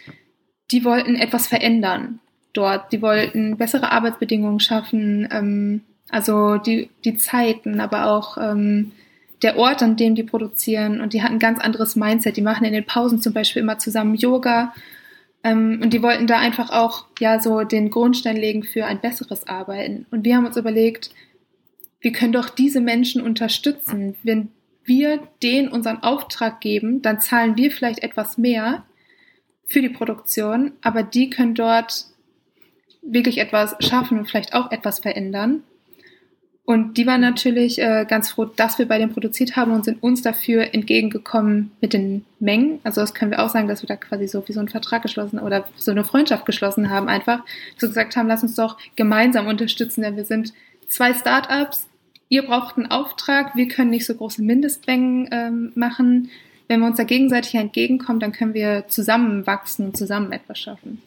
die 0.71 0.83
wollten 0.83 1.15
etwas 1.15 1.47
verändern 1.47 2.19
dort. 2.53 2.91
Die 2.91 3.01
wollten 3.01 3.57
bessere 3.57 3.91
Arbeitsbedingungen 3.91 4.59
schaffen, 4.59 5.27
ähm, 5.31 5.81
also 6.09 6.57
die, 6.57 6.89
die 7.05 7.17
Zeiten, 7.17 7.79
aber 7.79 8.07
auch 8.07 8.37
ähm, 8.37 8.91
der 9.41 9.57
Ort, 9.57 9.81
an 9.81 9.95
dem 9.95 10.15
die 10.15 10.23
produzieren. 10.23 11.01
Und 11.01 11.13
die 11.13 11.23
hatten 11.23 11.35
ein 11.35 11.39
ganz 11.39 11.59
anderes 11.59 11.95
Mindset. 11.95 12.37
Die 12.37 12.41
machen 12.41 12.65
in 12.65 12.73
den 12.73 12.85
Pausen 12.85 13.21
zum 13.21 13.33
Beispiel 13.33 13.61
immer 13.61 13.77
zusammen 13.77 14.15
Yoga. 14.15 14.73
Ähm, 15.43 15.79
und 15.81 15.93
die 15.93 16.01
wollten 16.01 16.27
da 16.27 16.37
einfach 16.37 16.69
auch 16.69 17.05
ja 17.19 17.39
so 17.39 17.63
den 17.63 17.89
Grundstein 17.89 18.37
legen 18.37 18.63
für 18.63 18.85
ein 18.85 18.99
besseres 18.99 19.47
Arbeiten. 19.47 20.05
Und 20.11 20.25
wir 20.25 20.35
haben 20.35 20.45
uns 20.45 20.57
überlegt, 20.57 21.11
wir 22.01 22.11
können 22.11 22.33
doch 22.33 22.49
diese 22.49 22.81
Menschen 22.81 23.21
unterstützen. 23.21 24.15
Wenn 24.23 24.49
wir 24.83 25.19
denen 25.43 25.69
unseren 25.69 26.03
Auftrag 26.03 26.61
geben, 26.61 27.01
dann 27.01 27.21
zahlen 27.21 27.57
wir 27.57 27.71
vielleicht 27.71 28.03
etwas 28.03 28.37
mehr 28.37 28.83
für 29.65 29.81
die 29.81 29.89
Produktion, 29.89 30.73
aber 30.81 31.03
die 31.03 31.29
können 31.29 31.53
dort 31.53 32.05
wirklich 33.01 33.37
etwas 33.37 33.75
schaffen 33.79 34.17
und 34.17 34.25
vielleicht 34.29 34.53
auch 34.53 34.71
etwas 34.71 34.99
verändern. 34.99 35.63
Und 36.69 36.97
die 36.97 37.07
waren 37.07 37.21
natürlich 37.21 37.81
äh, 37.81 38.05
ganz 38.07 38.29
froh, 38.29 38.45
dass 38.45 38.77
wir 38.77 38.87
bei 38.87 38.99
dem 38.99 39.09
produziert 39.09 39.55
haben 39.55 39.71
und 39.71 39.85
sind 39.85 40.03
uns 40.03 40.21
dafür 40.21 40.71
entgegengekommen 40.71 41.71
mit 41.81 41.93
den 41.93 42.25
Mengen. 42.39 42.79
Also 42.83 43.01
das 43.01 43.15
können 43.15 43.31
wir 43.31 43.43
auch 43.43 43.49
sagen, 43.49 43.67
dass 43.67 43.81
wir 43.81 43.87
da 43.87 43.95
quasi 43.95 44.27
so 44.27 44.47
wie 44.47 44.53
so 44.53 44.59
einen 44.59 44.69
Vertrag 44.69 45.01
geschlossen 45.01 45.39
oder 45.39 45.65
so 45.77 45.89
eine 45.89 46.03
Freundschaft 46.03 46.45
geschlossen 46.45 46.91
haben 46.91 47.09
einfach. 47.09 47.43
So 47.79 47.87
gesagt 47.87 48.15
haben, 48.15 48.27
lass 48.27 48.43
uns 48.43 48.53
doch 48.53 48.77
gemeinsam 48.95 49.47
unterstützen, 49.47 50.03
denn 50.03 50.15
wir 50.15 50.25
sind 50.25 50.53
zwei 50.87 51.15
Startups. 51.15 51.87
Ihr 52.29 52.43
braucht 52.43 52.77
einen 52.77 52.91
Auftrag, 52.91 53.55
wir 53.55 53.67
können 53.67 53.89
nicht 53.89 54.05
so 54.05 54.13
große 54.13 54.43
Mindestmengen 54.43 55.27
ähm, 55.31 55.71
machen. 55.73 56.29
Wenn 56.67 56.81
wir 56.81 56.85
uns 56.85 56.97
da 56.97 57.03
gegenseitig 57.03 57.55
entgegenkommen, 57.55 58.19
dann 58.19 58.31
können 58.31 58.53
wir 58.53 58.85
zusammen 58.89 59.47
wachsen 59.47 59.87
und 59.87 59.97
zusammen 59.97 60.31
etwas 60.31 60.59
schaffen. 60.59 61.01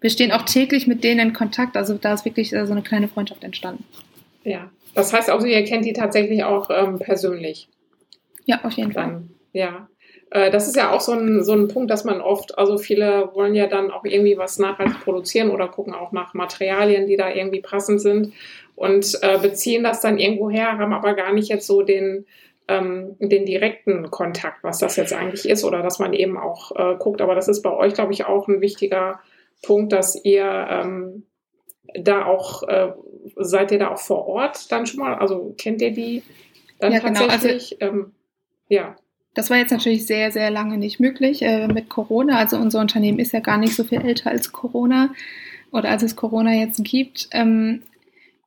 Wir 0.00 0.10
stehen 0.10 0.30
auch 0.30 0.42
täglich 0.42 0.86
mit 0.86 1.02
denen 1.02 1.30
in 1.30 1.32
Kontakt, 1.32 1.76
also 1.76 1.94
da 1.94 2.14
ist 2.14 2.24
wirklich 2.24 2.52
äh, 2.52 2.64
so 2.66 2.72
eine 2.72 2.82
kleine 2.82 3.08
Freundschaft 3.08 3.42
entstanden. 3.42 3.82
Ja, 4.44 4.70
das 4.94 5.12
heißt 5.12 5.30
also, 5.30 5.46
ihr 5.46 5.64
kennt 5.64 5.84
die 5.84 5.92
tatsächlich 5.92 6.44
auch 6.44 6.70
ähm, 6.70 6.98
persönlich. 6.98 7.68
Ja, 8.44 8.60
auf 8.62 8.72
jeden 8.72 8.92
Fall. 8.92 9.22
ja. 9.52 9.88
Äh, 10.30 10.50
das 10.50 10.68
ist 10.68 10.76
ja 10.76 10.90
auch 10.92 11.00
so 11.00 11.12
ein, 11.12 11.42
so 11.42 11.52
ein 11.52 11.68
Punkt, 11.68 11.90
dass 11.90 12.04
man 12.04 12.20
oft, 12.20 12.58
also 12.58 12.76
viele 12.78 13.30
wollen 13.34 13.54
ja 13.54 13.66
dann 13.66 13.90
auch 13.90 14.04
irgendwie 14.04 14.36
was 14.36 14.58
nachhaltig 14.58 15.00
produzieren 15.00 15.50
oder 15.50 15.68
gucken 15.68 15.94
auch 15.94 16.12
nach 16.12 16.34
Materialien, 16.34 17.06
die 17.06 17.16
da 17.16 17.30
irgendwie 17.30 17.60
passend 17.60 18.00
sind 18.00 18.32
und 18.74 19.18
äh, 19.22 19.38
beziehen 19.38 19.84
das 19.84 20.00
dann 20.00 20.18
irgendwo 20.18 20.50
her, 20.50 20.78
haben 20.78 20.92
aber 20.92 21.14
gar 21.14 21.32
nicht 21.32 21.48
jetzt 21.48 21.66
so 21.66 21.82
den, 21.82 22.26
ähm, 22.68 23.16
den 23.18 23.46
direkten 23.46 24.10
Kontakt, 24.10 24.64
was 24.64 24.78
das 24.78 24.96
jetzt 24.96 25.12
eigentlich 25.12 25.48
ist 25.48 25.64
oder 25.64 25.82
dass 25.82 25.98
man 25.98 26.12
eben 26.12 26.36
auch 26.36 26.72
äh, 26.76 26.96
guckt. 26.96 27.20
Aber 27.20 27.34
das 27.34 27.48
ist 27.48 27.62
bei 27.62 27.72
euch, 27.72 27.94
glaube 27.94 28.12
ich, 28.12 28.24
auch 28.24 28.48
ein 28.48 28.60
wichtiger 28.60 29.20
Punkt, 29.62 29.92
dass 29.92 30.22
ihr 30.24 30.66
ähm, 30.70 31.24
da 31.98 32.24
auch, 32.24 32.62
äh, 32.64 32.92
seid 33.36 33.72
ihr 33.72 33.78
da 33.78 33.88
auch 33.88 33.98
vor 33.98 34.26
Ort 34.26 34.70
dann 34.70 34.86
schon 34.86 35.00
mal? 35.00 35.14
Also 35.14 35.54
kennt 35.56 35.82
ihr 35.82 35.92
die 35.92 36.22
dann 36.78 36.92
ja, 36.92 37.00
tatsächlich? 37.00 37.76
Genau. 37.78 37.92
Also, 37.92 38.02
ähm, 38.02 38.12
ja. 38.68 38.96
Das 39.34 39.50
war 39.50 39.56
jetzt 39.56 39.72
natürlich 39.72 40.06
sehr, 40.06 40.30
sehr 40.30 40.50
lange 40.50 40.78
nicht 40.78 41.00
möglich 41.00 41.42
äh, 41.42 41.66
mit 41.66 41.88
Corona. 41.88 42.38
Also 42.38 42.56
unser 42.56 42.80
Unternehmen 42.80 43.18
ist 43.18 43.32
ja 43.32 43.40
gar 43.40 43.58
nicht 43.58 43.74
so 43.74 43.84
viel 43.84 44.00
älter 44.00 44.30
als 44.30 44.52
Corona 44.52 45.12
oder 45.72 45.90
als 45.90 46.04
es 46.04 46.14
Corona 46.14 46.52
jetzt 46.52 46.82
gibt. 46.84 47.28
Ähm, 47.32 47.82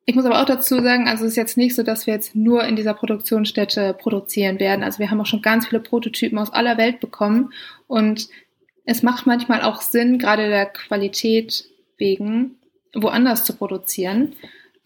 ich 0.06 0.16
muss 0.16 0.24
aber 0.24 0.42
auch 0.42 0.46
dazu 0.46 0.82
sagen, 0.82 1.10
also 1.10 1.26
es 1.26 1.32
ist 1.32 1.36
jetzt 1.36 1.58
nicht 1.58 1.76
so, 1.76 1.84
dass 1.84 2.08
wir 2.08 2.14
jetzt 2.14 2.34
nur 2.34 2.64
in 2.64 2.78
dieser 2.78 2.94
Produktionsstätte 2.94 3.94
produzieren 3.94 4.58
werden. 4.62 4.82
Also 4.82 5.00
wir 5.00 5.12
haben 5.12 5.20
auch 5.20 5.26
schon 5.26 5.42
ganz 5.42 5.68
viele 5.68 5.82
Prototypen 5.82 6.38
aus 6.38 6.54
aller 6.54 6.78
Welt 6.78 7.02
bekommen 7.02 7.52
und 7.88 8.30
es 8.86 9.04
macht 9.04 9.28
manchmal 9.28 9.62
auch 9.64 9.82
Sinn, 9.82 10.18
gerade 10.18 10.48
der 10.48 10.66
Qualität 10.66 11.66
wegen, 11.98 12.56
woanders 12.96 13.44
zu 13.44 13.54
produzieren. 13.54 14.34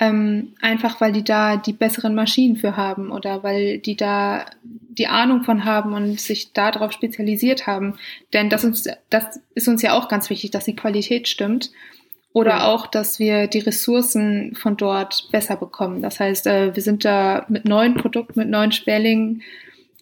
Ähm, 0.02 0.56
einfach 0.62 1.00
weil 1.00 1.12
die 1.12 1.24
da 1.24 1.58
die 1.58 1.74
besseren 1.74 2.16
Maschinen 2.16 2.56
für 2.56 2.76
haben 2.76 3.12
oder 3.12 3.44
weil 3.44 3.78
die 3.78 3.96
da 3.96 4.48
die 4.64 5.06
Ahnung 5.06 5.44
von 5.44 5.64
haben 5.64 5.94
und 5.94 6.20
sich 6.20 6.54
darauf 6.54 6.92
spezialisiert 6.92 7.68
haben. 7.68 7.94
Denn 8.34 8.50
das, 8.50 8.66
uns, 8.66 8.90
das 9.12 9.40
ist 9.54 9.68
uns 9.68 9.84
ja 9.84 9.94
auch 9.94 10.08
ganz 10.08 10.32
wichtig, 10.32 10.50
dass 10.50 10.66
die 10.66 10.76
Qualität 10.76 11.28
stimmt. 11.28 11.72
Oder 12.34 12.52
ja. 12.52 12.66
auch, 12.66 12.88
dass 12.88 13.20
wir 13.20 13.46
die 13.46 13.60
Ressourcen 13.60 14.56
von 14.56 14.76
dort 14.76 15.30
besser 15.32 15.56
bekommen. 15.56 16.02
Das 16.02 16.20
heißt, 16.20 16.48
äh, 16.48 16.76
wir 16.76 16.82
sind 16.82 17.06
da 17.06 17.46
mit 17.48 17.66
neuen 17.66 17.94
Produkten, 17.94 18.40
mit 18.40 18.50
neuen 18.50 18.72
Sperlingen 18.72 19.44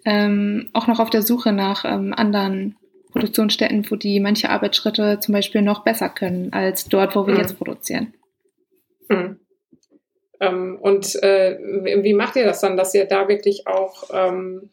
ähm, 0.06 0.70
auch 0.72 0.88
noch 0.88 1.00
auf 1.00 1.10
der 1.10 1.24
Suche 1.24 1.52
nach 1.52 1.84
ähm, 1.84 2.14
anderen 2.16 2.78
Produktionsstätten, 3.12 3.86
wo 3.92 3.98
die 3.98 4.22
manche 4.22 4.50
Arbeitsschritte 4.50 5.20
zum 5.20 5.34
Beispiel 5.34 5.62
noch 5.62 5.84
besser 5.84 6.08
können 6.08 6.54
als 6.54 6.86
dort, 6.86 7.18
wo 7.18 7.28
wir 7.28 7.34
mhm. 7.34 7.40
jetzt 7.42 7.58
produzieren. 7.58 8.14
Mhm. 9.10 9.40
Ähm, 10.40 10.78
und 10.80 11.22
äh, 11.24 11.58
wie 11.60 12.14
macht 12.14 12.36
ihr 12.36 12.46
das 12.46 12.62
dann, 12.62 12.78
dass 12.78 12.94
ihr 12.94 13.06
da 13.06 13.28
wirklich 13.28 13.68
auch, 13.68 14.10
ähm, 14.14 14.70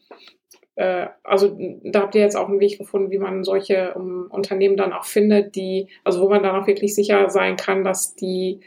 äh, 0.75 1.07
also 1.23 1.57
da 1.83 2.01
habt 2.01 2.15
ihr 2.15 2.21
jetzt 2.21 2.37
auch 2.37 2.47
einen 2.47 2.59
Weg 2.59 2.77
gefunden, 2.77 3.11
wie 3.11 3.17
man 3.17 3.43
solche 3.43 3.93
um, 3.93 4.27
Unternehmen 4.29 4.77
dann 4.77 4.93
auch 4.93 5.05
findet, 5.05 5.55
die, 5.55 5.89
also 6.03 6.21
wo 6.21 6.29
man 6.29 6.43
dann 6.43 6.55
auch 6.55 6.67
wirklich 6.67 6.95
sicher 6.95 7.29
sein 7.29 7.57
kann, 7.57 7.83
dass 7.83 8.15
die 8.15 8.61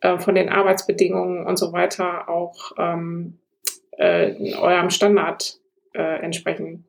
äh, 0.00 0.18
von 0.18 0.34
den 0.34 0.48
Arbeitsbedingungen 0.48 1.46
und 1.46 1.58
so 1.58 1.72
weiter 1.72 2.28
auch 2.28 2.72
ähm, 2.78 3.38
äh, 3.92 4.54
eurem 4.54 4.90
Standard 4.90 5.58
äh, 5.94 6.20
entsprechen. 6.20 6.85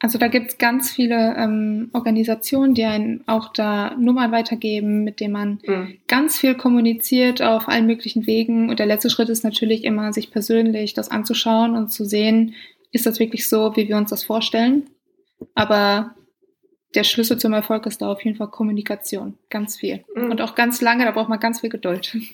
Also 0.00 0.16
da 0.16 0.28
gibt's 0.28 0.58
ganz 0.58 0.92
viele 0.92 1.34
ähm, 1.36 1.90
Organisationen, 1.92 2.74
die 2.74 2.84
einen 2.84 3.24
auch 3.26 3.52
da 3.52 3.96
Nummern 3.98 4.30
weitergeben, 4.30 5.02
mit 5.02 5.18
denen 5.18 5.32
man 5.32 5.58
mhm. 5.66 5.98
ganz 6.06 6.38
viel 6.38 6.54
kommuniziert 6.54 7.42
auf 7.42 7.68
allen 7.68 7.86
möglichen 7.86 8.26
Wegen. 8.26 8.70
Und 8.70 8.78
der 8.78 8.86
letzte 8.86 9.10
Schritt 9.10 9.28
ist 9.28 9.42
natürlich 9.42 9.82
immer, 9.82 10.12
sich 10.12 10.30
persönlich 10.30 10.94
das 10.94 11.10
anzuschauen 11.10 11.74
und 11.74 11.88
zu 11.92 12.04
sehen, 12.04 12.54
ist 12.92 13.06
das 13.06 13.18
wirklich 13.18 13.48
so, 13.48 13.74
wie 13.74 13.88
wir 13.88 13.96
uns 13.96 14.10
das 14.10 14.22
vorstellen. 14.22 14.88
Aber 15.54 16.14
der 16.94 17.04
Schlüssel 17.04 17.36
zum 17.36 17.52
Erfolg 17.52 17.84
ist 17.86 18.00
da 18.00 18.10
auf 18.10 18.24
jeden 18.24 18.36
Fall 18.36 18.50
Kommunikation. 18.50 19.36
Ganz 19.50 19.76
viel. 19.76 20.04
Mhm. 20.14 20.30
Und 20.30 20.40
auch 20.40 20.54
ganz 20.54 20.80
lange, 20.80 21.06
da 21.06 21.10
braucht 21.10 21.28
man 21.28 21.40
ganz 21.40 21.60
viel 21.60 21.70
Geduld. 21.70 22.16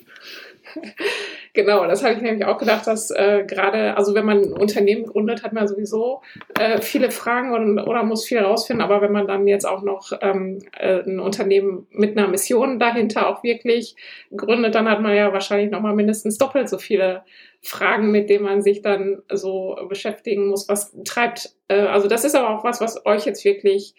Genau, 1.55 1.87
das 1.87 2.03
habe 2.03 2.15
ich 2.15 2.21
nämlich 2.21 2.45
auch 2.45 2.59
gedacht, 2.59 2.85
dass 2.89 3.13
äh, 3.13 3.45
gerade, 3.47 3.97
also 3.97 4.13
wenn 4.17 4.27
man 4.27 4.43
ein 4.43 4.53
Unternehmen 4.53 5.07
gründet, 5.07 5.45
hat 5.45 5.53
man 5.53 5.69
sowieso 5.69 6.21
äh, 6.59 6.81
viele 6.83 7.13
Fragen 7.13 7.55
und, 7.55 7.79
oder 7.79 8.03
muss 8.03 8.25
viel 8.25 8.39
herausfinden. 8.39 8.83
Aber 8.83 9.01
wenn 9.01 9.13
man 9.13 9.29
dann 9.29 9.47
jetzt 9.47 9.65
auch 9.65 9.83
noch 9.83 10.11
ähm, 10.21 10.59
äh, 10.77 11.03
ein 11.03 11.21
Unternehmen 11.21 11.87
mit 11.93 12.19
einer 12.19 12.27
Mission 12.27 12.81
dahinter 12.81 13.29
auch 13.29 13.45
wirklich 13.45 13.95
gründet, 14.37 14.75
dann 14.75 14.89
hat 14.89 15.01
man 15.01 15.15
ja 15.15 15.33
wahrscheinlich 15.33 15.71
nochmal 15.71 15.95
mindestens 15.95 16.39
doppelt 16.39 16.69
so 16.69 16.77
viele 16.77 17.23
Fragen, 17.63 18.11
mit 18.11 18.31
denen 18.31 18.45
man 18.45 18.61
sich 18.61 18.83
dann 18.83 19.23
so 19.33 19.79
beschäftigen 19.89 20.49
muss. 20.49 20.69
Was 20.69 20.93
treibt, 21.05 21.55
äh, 21.69 21.83
also 21.83 22.09
das 22.09 22.25
ist 22.25 22.35
aber 22.35 22.51
auch 22.51 22.65
was, 22.65 22.81
was 22.81 23.07
euch 23.07 23.27
jetzt 23.27 23.45
wirklich 23.45 23.95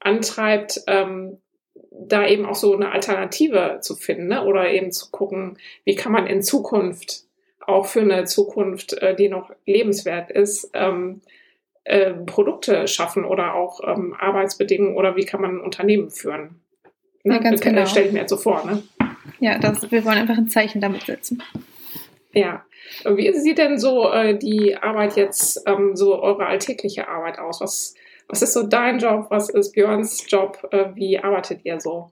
antreibt, 0.00 0.80
ähm, 0.88 1.38
da 1.98 2.26
eben 2.26 2.46
auch 2.46 2.54
so 2.54 2.74
eine 2.74 2.92
Alternative 2.92 3.78
zu 3.80 3.96
finden 3.96 4.28
ne? 4.28 4.44
oder 4.44 4.70
eben 4.70 4.92
zu 4.92 5.10
gucken, 5.10 5.58
wie 5.84 5.94
kann 5.94 6.12
man 6.12 6.26
in 6.26 6.42
Zukunft 6.42 7.24
auch 7.66 7.86
für 7.86 8.00
eine 8.00 8.24
Zukunft, 8.24 8.92
äh, 8.94 9.16
die 9.16 9.28
noch 9.28 9.50
lebenswert 9.64 10.30
ist, 10.30 10.70
ähm, 10.74 11.20
äh, 11.84 12.12
Produkte 12.12 12.86
schaffen 12.88 13.24
oder 13.24 13.54
auch 13.54 13.80
ähm, 13.86 14.14
Arbeitsbedingungen 14.18 14.96
oder 14.96 15.16
wie 15.16 15.24
kann 15.24 15.40
man 15.40 15.56
ein 15.56 15.60
Unternehmen 15.60 16.10
führen. 16.10 16.60
Ne? 17.24 17.34
Ja, 17.34 17.40
ganz 17.40 17.60
genau. 17.60 17.86
Stelle 17.86 18.06
ich 18.06 18.12
mir 18.12 18.20
jetzt 18.20 18.30
so 18.30 18.36
vor. 18.36 18.64
Ne? 18.64 18.82
Ja, 19.40 19.58
das, 19.58 19.90
wir 19.90 20.04
wollen 20.04 20.18
einfach 20.18 20.36
ein 20.36 20.48
Zeichen 20.48 20.80
damit 20.80 21.02
setzen. 21.02 21.42
Ja. 22.32 22.64
Wie 23.04 23.32
sieht 23.32 23.58
denn 23.58 23.78
so 23.78 24.10
äh, 24.12 24.38
die 24.38 24.76
Arbeit 24.76 25.16
jetzt, 25.16 25.62
ähm, 25.66 25.96
so 25.96 26.22
eure 26.22 26.46
alltägliche 26.46 27.08
Arbeit 27.08 27.38
aus? 27.38 27.60
Was 27.60 27.94
Was 28.28 28.42
ist 28.42 28.54
so 28.54 28.64
dein 28.64 28.98
Job? 28.98 29.26
Was 29.30 29.48
ist 29.48 29.72
Björns 29.72 30.24
Job? 30.28 30.66
Äh, 30.72 30.86
wie 30.94 31.18
arbeitet 31.18 31.60
ihr 31.64 31.80
so 31.80 32.10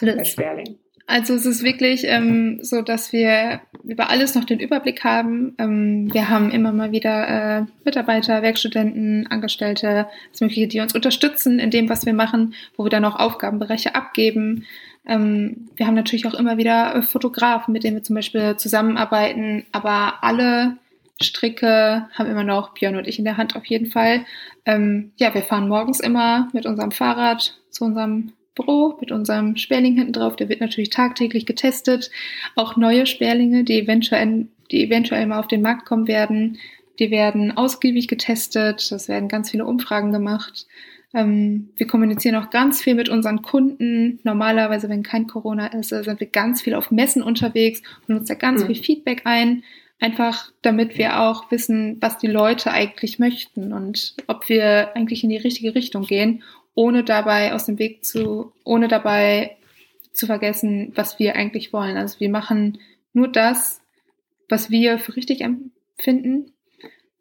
alles. 0.00 0.16
bei 0.16 0.24
Sperling? 0.24 0.78
Also 1.10 1.34
es 1.34 1.44
ist 1.44 1.64
wirklich 1.64 2.04
ähm, 2.04 2.60
so, 2.62 2.82
dass 2.82 3.12
wir 3.12 3.62
über 3.82 4.10
alles 4.10 4.36
noch 4.36 4.44
den 4.44 4.60
Überblick 4.60 5.02
haben. 5.02 5.56
Ähm, 5.58 6.08
wir 6.12 6.28
haben 6.28 6.52
immer 6.52 6.70
mal 6.72 6.92
wieder 6.92 7.58
äh, 7.58 7.62
Mitarbeiter, 7.84 8.42
Werkstudenten, 8.42 9.26
Angestellte, 9.26 10.06
Mögliche, 10.40 10.68
die 10.68 10.78
uns 10.78 10.94
unterstützen 10.94 11.58
in 11.58 11.72
dem, 11.72 11.88
was 11.88 12.06
wir 12.06 12.14
machen, 12.14 12.54
wo 12.76 12.84
wir 12.84 12.90
dann 12.90 13.04
auch 13.04 13.16
Aufgabenbereiche 13.16 13.96
abgeben. 13.96 14.66
Ähm, 15.04 15.68
wir 15.74 15.88
haben 15.88 15.96
natürlich 15.96 16.26
auch 16.26 16.34
immer 16.34 16.58
wieder 16.58 16.94
äh, 16.94 17.02
Fotografen, 17.02 17.72
mit 17.72 17.82
denen 17.82 17.96
wir 17.96 18.04
zum 18.04 18.14
Beispiel 18.14 18.56
zusammenarbeiten, 18.56 19.66
aber 19.72 20.22
alle 20.22 20.76
Stricke 21.22 22.08
haben 22.14 22.30
immer 22.30 22.44
noch 22.44 22.74
Björn 22.74 22.96
und 22.96 23.06
ich 23.06 23.18
in 23.18 23.24
der 23.24 23.36
Hand 23.36 23.56
auf 23.56 23.66
jeden 23.66 23.86
Fall. 23.86 24.24
Ähm, 24.64 25.12
ja, 25.16 25.34
wir 25.34 25.42
fahren 25.42 25.68
morgens 25.68 26.00
immer 26.00 26.48
mit 26.52 26.66
unserem 26.66 26.92
Fahrrad 26.92 27.58
zu 27.70 27.84
unserem 27.84 28.32
Büro 28.54 28.96
mit 29.00 29.12
unserem 29.12 29.56
Sperling 29.56 29.96
hinten 29.96 30.12
drauf. 30.12 30.36
Der 30.36 30.48
wird 30.48 30.60
natürlich 30.60 30.90
tagtäglich 30.90 31.46
getestet. 31.46 32.10
Auch 32.56 32.76
neue 32.76 33.06
Sperlinge, 33.06 33.64
die 33.64 33.80
eventuell, 33.80 34.48
die 34.70 34.84
eventuell 34.84 35.26
mal 35.26 35.38
auf 35.38 35.48
den 35.48 35.62
Markt 35.62 35.86
kommen 35.86 36.08
werden, 36.08 36.58
die 36.98 37.10
werden 37.10 37.56
ausgiebig 37.56 38.08
getestet. 38.08 38.90
Das 38.90 39.08
werden 39.08 39.28
ganz 39.28 39.50
viele 39.50 39.64
Umfragen 39.64 40.12
gemacht. 40.12 40.66
Ähm, 41.14 41.70
wir 41.76 41.86
kommunizieren 41.86 42.36
auch 42.36 42.50
ganz 42.50 42.82
viel 42.82 42.94
mit 42.94 43.08
unseren 43.08 43.42
Kunden. 43.42 44.20
Normalerweise, 44.22 44.88
wenn 44.88 45.02
kein 45.02 45.26
Corona 45.26 45.68
ist, 45.68 45.88
sind 45.88 46.20
wir 46.20 46.26
ganz 46.26 46.62
viel 46.62 46.74
auf 46.74 46.90
Messen 46.90 47.22
unterwegs 47.22 47.82
und 48.06 48.16
uns 48.16 48.28
da 48.28 48.34
ganz 48.34 48.62
mhm. 48.62 48.66
viel 48.66 48.82
Feedback 48.82 49.22
ein. 49.24 49.62
Einfach 50.00 50.50
damit 50.62 50.96
wir 50.96 51.20
auch 51.20 51.50
wissen, 51.50 51.98
was 52.00 52.18
die 52.18 52.26
Leute 52.26 52.72
eigentlich 52.72 53.18
möchten 53.18 53.72
und 53.72 54.14
ob 54.26 54.48
wir 54.48 54.96
eigentlich 54.96 55.22
in 55.22 55.30
die 55.30 55.36
richtige 55.36 55.74
Richtung 55.74 56.04
gehen 56.04 56.42
ohne 56.74 57.04
dabei 57.04 57.52
aus 57.52 57.66
dem 57.66 57.78
Weg 57.78 58.04
zu, 58.04 58.52
ohne 58.64 58.88
dabei 58.88 59.56
zu 60.12 60.26
vergessen, 60.26 60.92
was 60.94 61.18
wir 61.18 61.36
eigentlich 61.36 61.72
wollen. 61.72 61.96
Also 61.96 62.20
wir 62.20 62.30
machen 62.30 62.78
nur 63.12 63.28
das, 63.28 63.82
was 64.48 64.70
wir 64.70 64.98
für 64.98 65.16
richtig 65.16 65.42
empfinden, 65.42 66.52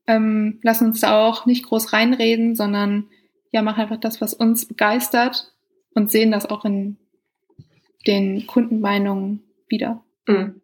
ähm, 0.07 0.59
lassen 0.63 0.87
uns 0.87 1.01
da 1.01 1.27
auch 1.27 1.45
nicht 1.45 1.65
groß 1.65 1.93
reinreden, 1.93 2.55
sondern 2.55 3.07
ja, 3.51 3.61
machen 3.61 3.81
einfach 3.81 3.99
das, 3.99 4.21
was 4.21 4.33
uns 4.33 4.65
begeistert 4.65 5.53
und 5.93 6.09
sehen 6.09 6.31
das 6.31 6.45
auch 6.45 6.65
in 6.65 6.97
den 8.07 8.47
Kundenmeinungen 8.47 9.43
wieder. 9.67 10.03
Mhm. 10.27 10.61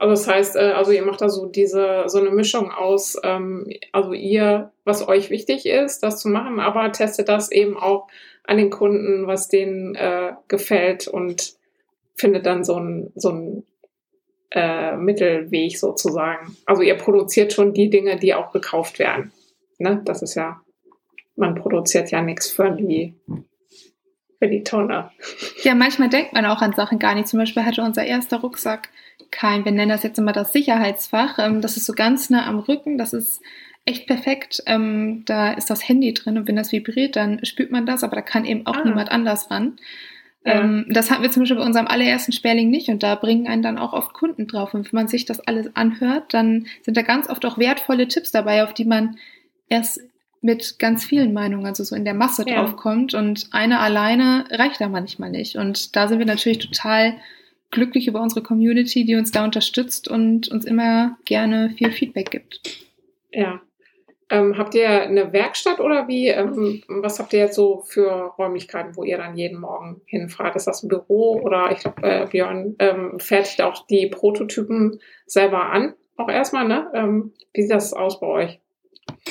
Also 0.00 0.12
das 0.12 0.26
heißt, 0.26 0.56
äh, 0.56 0.72
also 0.72 0.92
ihr 0.92 1.04
macht 1.04 1.20
da 1.20 1.28
so 1.28 1.44
diese 1.44 2.04
so 2.06 2.18
eine 2.18 2.30
Mischung 2.30 2.70
aus, 2.70 3.18
ähm, 3.22 3.66
also 3.92 4.14
ihr, 4.14 4.72
was 4.86 5.06
euch 5.06 5.28
wichtig 5.28 5.66
ist, 5.66 6.02
das 6.02 6.18
zu 6.18 6.30
machen, 6.30 6.58
aber 6.58 6.90
testet 6.90 7.28
das 7.28 7.52
eben 7.52 7.76
auch 7.76 8.08
an 8.44 8.56
den 8.56 8.70
Kunden, 8.70 9.26
was 9.26 9.48
denen 9.48 9.94
äh, 9.96 10.32
gefällt 10.48 11.06
und 11.06 11.52
findet 12.16 12.46
dann 12.46 12.64
so 12.64 12.80
ein 12.80 13.12
so 13.14 13.28
ein 13.28 13.66
äh, 14.52 14.96
Mittelweg 14.96 15.78
sozusagen. 15.78 16.56
Also 16.64 16.80
ihr 16.80 16.96
produziert 16.96 17.52
schon 17.52 17.74
die 17.74 17.90
Dinge, 17.90 18.16
die 18.16 18.32
auch 18.32 18.52
gekauft 18.52 18.98
werden. 18.98 19.32
Ne? 19.76 20.00
Das 20.06 20.22
ist 20.22 20.34
ja, 20.34 20.62
man 21.36 21.54
produziert 21.54 22.10
ja 22.10 22.22
nichts 22.22 22.50
für 22.50 22.70
die 22.70 23.14
für 24.38 24.48
die 24.48 24.64
Tonne. 24.64 25.10
Ja, 25.62 25.74
manchmal 25.74 26.08
denkt 26.08 26.32
man 26.32 26.46
auch 26.46 26.62
an 26.62 26.72
Sachen 26.72 26.98
gar 26.98 27.14
nicht. 27.14 27.28
Zum 27.28 27.38
Beispiel 27.38 27.66
hatte 27.66 27.82
unser 27.82 28.06
erster 28.06 28.40
Rucksack 28.40 28.88
kein, 29.30 29.64
wir 29.64 29.72
nennen 29.72 29.90
das 29.90 30.02
jetzt 30.02 30.18
immer 30.18 30.32
das 30.32 30.52
Sicherheitsfach. 30.52 31.38
Ähm, 31.38 31.60
das 31.60 31.76
ist 31.76 31.86
so 31.86 31.92
ganz 31.92 32.30
nah 32.30 32.46
am 32.46 32.58
Rücken. 32.58 32.98
Das 32.98 33.12
ist 33.12 33.42
echt 33.84 34.06
perfekt. 34.06 34.62
Ähm, 34.66 35.24
da 35.26 35.52
ist 35.52 35.70
das 35.70 35.88
Handy 35.88 36.14
drin 36.14 36.38
und 36.38 36.48
wenn 36.48 36.56
das 36.56 36.72
vibriert, 36.72 37.16
dann 37.16 37.44
spürt 37.44 37.70
man 37.70 37.86
das, 37.86 38.04
aber 38.04 38.16
da 38.16 38.22
kann 38.22 38.44
eben 38.44 38.66
auch 38.66 38.76
ah. 38.76 38.84
niemand 38.84 39.10
anders 39.10 39.50
ran. 39.50 39.76
Ja. 40.44 40.60
Ähm, 40.60 40.86
das 40.88 41.10
hatten 41.10 41.22
wir 41.22 41.30
zum 41.30 41.42
Beispiel 41.42 41.58
bei 41.58 41.64
unserem 41.64 41.86
allerersten 41.86 42.32
Sperling 42.32 42.70
nicht 42.70 42.88
und 42.88 43.02
da 43.02 43.14
bringen 43.14 43.46
einen 43.46 43.62
dann 43.62 43.78
auch 43.78 43.92
oft 43.92 44.14
Kunden 44.14 44.46
drauf. 44.46 44.74
Und 44.74 44.90
wenn 44.92 44.96
man 44.96 45.08
sich 45.08 45.24
das 45.24 45.40
alles 45.40 45.74
anhört, 45.76 46.32
dann 46.32 46.66
sind 46.82 46.96
da 46.96 47.02
ganz 47.02 47.28
oft 47.28 47.44
auch 47.44 47.58
wertvolle 47.58 48.08
Tipps 48.08 48.30
dabei, 48.30 48.64
auf 48.64 48.72
die 48.72 48.86
man 48.86 49.16
erst 49.68 50.00
mit 50.42 50.78
ganz 50.78 51.04
vielen 51.04 51.34
Meinungen, 51.34 51.66
also 51.66 51.84
so 51.84 51.94
in 51.94 52.06
der 52.06 52.14
Masse 52.14 52.44
ja. 52.46 52.62
draufkommt 52.62 53.12
und 53.12 53.48
eine 53.50 53.80
alleine 53.80 54.46
reicht 54.50 54.80
da 54.80 54.88
manchmal 54.88 55.30
nicht. 55.30 55.56
Und 55.56 55.94
da 55.96 56.08
sind 56.08 56.18
wir 56.18 56.26
natürlich 56.26 56.58
total 56.58 57.14
glücklich 57.70 58.06
über 58.06 58.20
unsere 58.20 58.42
Community, 58.42 59.04
die 59.04 59.16
uns 59.16 59.30
da 59.30 59.44
unterstützt 59.44 60.08
und 60.08 60.48
uns 60.48 60.64
immer 60.64 61.16
gerne 61.24 61.70
viel 61.76 61.92
Feedback 61.92 62.30
gibt. 62.30 62.86
Ja. 63.32 63.60
Ähm, 64.32 64.56
habt 64.56 64.76
ihr 64.76 64.88
eine 64.88 65.32
Werkstatt 65.32 65.80
oder 65.80 66.06
wie? 66.06 66.28
Ähm, 66.28 66.82
was 66.86 67.18
habt 67.18 67.32
ihr 67.32 67.40
jetzt 67.40 67.56
so 67.56 67.82
für 67.84 68.32
Räumlichkeiten, 68.38 68.96
wo 68.96 69.02
ihr 69.02 69.18
dann 69.18 69.36
jeden 69.36 69.60
Morgen 69.60 70.02
hinfahrt? 70.06 70.54
Ist 70.54 70.68
das 70.68 70.84
ein 70.84 70.88
Büro 70.88 71.40
oder 71.40 71.72
ich 71.72 71.80
glaube, 71.80 72.02
äh, 72.02 72.26
Björn 72.30 72.76
ähm, 72.78 73.18
fertigt 73.18 73.60
auch 73.60 73.86
die 73.88 74.06
Prototypen 74.06 75.00
selber 75.26 75.72
an, 75.72 75.94
auch 76.16 76.28
erstmal, 76.28 76.68
ne? 76.68 76.88
Ähm, 76.94 77.32
wie 77.52 77.62
sieht 77.62 77.72
das 77.72 77.92
aus 77.92 78.20
bei 78.20 78.26
euch? 78.28 78.60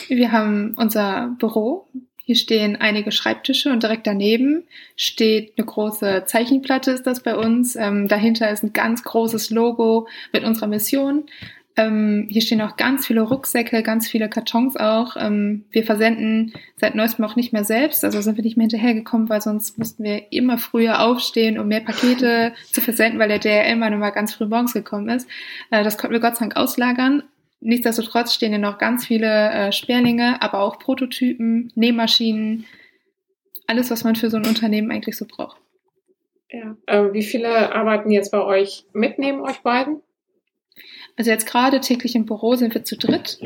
Wir 0.10 0.34
haben 0.34 0.76
unser 0.78 1.34
Büro 1.40 1.88
hier 2.30 2.36
stehen 2.36 2.76
einige 2.76 3.12
Schreibtische 3.12 3.72
und 3.72 3.82
direkt 3.82 4.06
daneben 4.06 4.62
steht 4.96 5.54
eine 5.58 5.66
große 5.66 6.26
Zeichenplatte, 6.28 6.92
ist 6.92 7.08
das 7.08 7.24
bei 7.24 7.36
uns. 7.36 7.76
Ähm, 7.76 8.08
dahinter 8.08 8.52
ist 8.52 8.62
ein 8.62 8.72
ganz 8.72 9.02
großes 9.02 9.50
Logo 9.50 10.08
mit 10.32 10.44
unserer 10.44 10.68
Mission. 10.68 11.24
Ähm, 11.76 12.28
hier 12.30 12.44
stehen 12.44 12.62
auch 12.62 12.78
ganz 12.78 13.08
viele 13.08 13.22
Rucksäcke, 13.22 13.82
ganz 13.82 14.08
viele 14.08 14.30
Kartons 14.30 14.78
auch. 14.78 15.16
Ähm, 15.18 15.64
wir 15.72 15.84
versenden 15.84 16.54
seit 16.76 16.94
neuestem 16.94 17.26
auch 17.26 17.36
nicht 17.36 17.52
mehr 17.52 17.64
selbst, 17.64 18.06
also 18.06 18.22
sind 18.22 18.38
wir 18.38 18.44
nicht 18.44 18.58
mehr 18.58 18.66
hinterhergekommen, 18.66 19.28
weil 19.28 19.42
sonst 19.42 19.80
mussten 19.80 20.04
wir 20.04 20.32
immer 20.32 20.60
früher 20.60 21.02
aufstehen, 21.02 21.58
um 21.58 21.68
mehr 21.68 21.82
Pakete 21.82 22.54
zu 22.72 22.80
versenden, 22.80 23.18
weil 23.18 23.30
der 23.30 23.40
DRL-Mann 23.40 23.94
immer 23.94 24.12
ganz 24.12 24.36
früh 24.36 24.46
morgens 24.46 24.74
gekommen 24.74 25.10
ist. 25.10 25.28
Äh, 25.72 25.84
das 25.84 25.98
konnten 25.98 26.14
wir 26.14 26.20
Gott 26.22 26.36
sei 26.36 26.42
Dank 26.42 26.58
auslagern. 26.58 27.24
Nichtsdestotrotz 27.62 28.34
stehen 28.34 28.52
hier 28.52 28.60
noch 28.60 28.78
ganz 28.78 29.06
viele 29.06 29.52
äh, 29.52 29.72
Sperlinge, 29.72 30.42
aber 30.42 30.62
auch 30.62 30.80
Prototypen, 30.80 31.72
Nähmaschinen, 31.76 32.66
alles, 33.68 33.92
was 33.92 34.04
man 34.04 34.16
für 34.16 34.30
so 34.30 34.38
ein 34.38 34.48
Unternehmen 34.48 34.92
eigentlich 34.92 35.18
so 35.18 35.26
braucht. 35.26 35.58
Ja. 36.50 36.76
Äh, 36.88 37.14
wie 37.14 37.24
viele 37.24 37.74
arbeiten 37.76 38.12
jetzt 38.12 38.32
bei 38.32 38.42
euch 38.42 38.86
mit 38.94 39.20
neben 39.20 39.42
euch 39.42 39.60
beiden? 39.60 40.02
Also 41.18 41.32
jetzt 41.32 41.46
gerade 41.46 41.80
täglich 41.82 42.16
im 42.16 42.26
Büro 42.26 42.56
sind 42.56 42.74
wir 42.74 42.84
zu 42.84 42.98
dritt. 42.98 43.40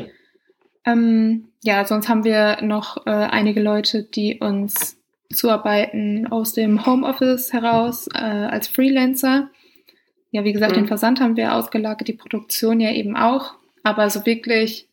Ähm, 0.86 1.48
ja, 1.62 1.84
sonst 1.84 2.08
haben 2.08 2.24
wir 2.24 2.62
noch 2.62 3.06
äh, 3.06 3.10
einige 3.10 3.60
Leute, 3.60 4.04
die 4.04 4.38
uns 4.38 4.96
zuarbeiten 5.32 6.28
aus 6.30 6.52
dem 6.52 6.86
Homeoffice 6.86 7.52
heraus 7.52 8.06
äh, 8.14 8.18
als 8.18 8.68
Freelancer. 8.68 9.50
Ja, 10.30 10.44
wie 10.44 10.52
gesagt, 10.52 10.72
mhm. 10.72 10.82
den 10.82 10.86
Versand 10.86 11.20
haben 11.20 11.36
wir 11.36 11.54
ausgelagert, 11.54 12.08
die 12.08 12.12
Produktion 12.12 12.80
ja 12.80 12.92
eben 12.92 13.16
auch. 13.16 13.54
Aber 13.84 14.10
so 14.10 14.26
wirklich 14.26 14.88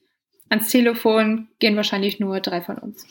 ans 0.49 0.69
Telefon 0.69 1.47
gehen 1.59 1.75
wahrscheinlich 1.75 2.19
nur 2.19 2.39
drei 2.41 2.61
von 2.61 2.77
uns. 2.77 3.07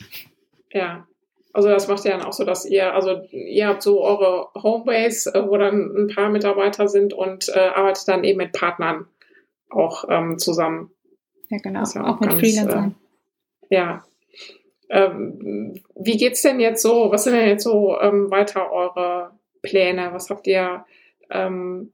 Ja. 0.71 1.05
Also 1.53 1.67
das 1.67 1.89
macht 1.89 2.05
ja 2.05 2.11
dann 2.17 2.25
auch 2.25 2.31
so, 2.31 2.45
dass 2.45 2.65
ihr, 2.65 2.93
also 2.93 3.23
ihr 3.31 3.67
habt 3.67 3.81
so 3.81 4.01
eure 4.01 4.47
Homebase, 4.55 5.33
äh, 5.33 5.45
wo 5.45 5.57
dann 5.57 5.93
ein 5.97 6.07
paar 6.07 6.29
Mitarbeiter 6.29 6.87
sind 6.87 7.13
und 7.13 7.49
äh, 7.49 7.59
arbeitet 7.59 8.07
dann 8.07 8.23
eben 8.23 8.37
mit 8.37 8.53
Partnern 8.53 9.05
auch 9.69 10.05
ähm, 10.07 10.37
zusammen. 10.37 10.91
Ja, 11.49 11.57
genau. 11.57 11.83
Ja 11.83 12.03
auch, 12.05 12.15
auch, 12.15 12.19
mit 12.21 12.29
ganz, 12.29 12.39
Freelancern. 12.39 12.95
Äh, 13.69 13.75
ja. 13.75 14.03
Ähm, 14.89 15.81
wie 15.95 16.17
geht's 16.17 16.41
denn 16.41 16.61
jetzt 16.61 16.81
so? 16.81 17.11
Was 17.11 17.25
sind 17.25 17.33
denn 17.33 17.47
jetzt 17.47 17.63
so 17.63 17.99
ähm, 17.99 18.31
weiter 18.31 18.71
eure 18.71 19.31
Pläne? 19.61 20.13
Was 20.13 20.29
habt 20.29 20.47
ihr 20.47 20.85
ähm, 21.29 21.91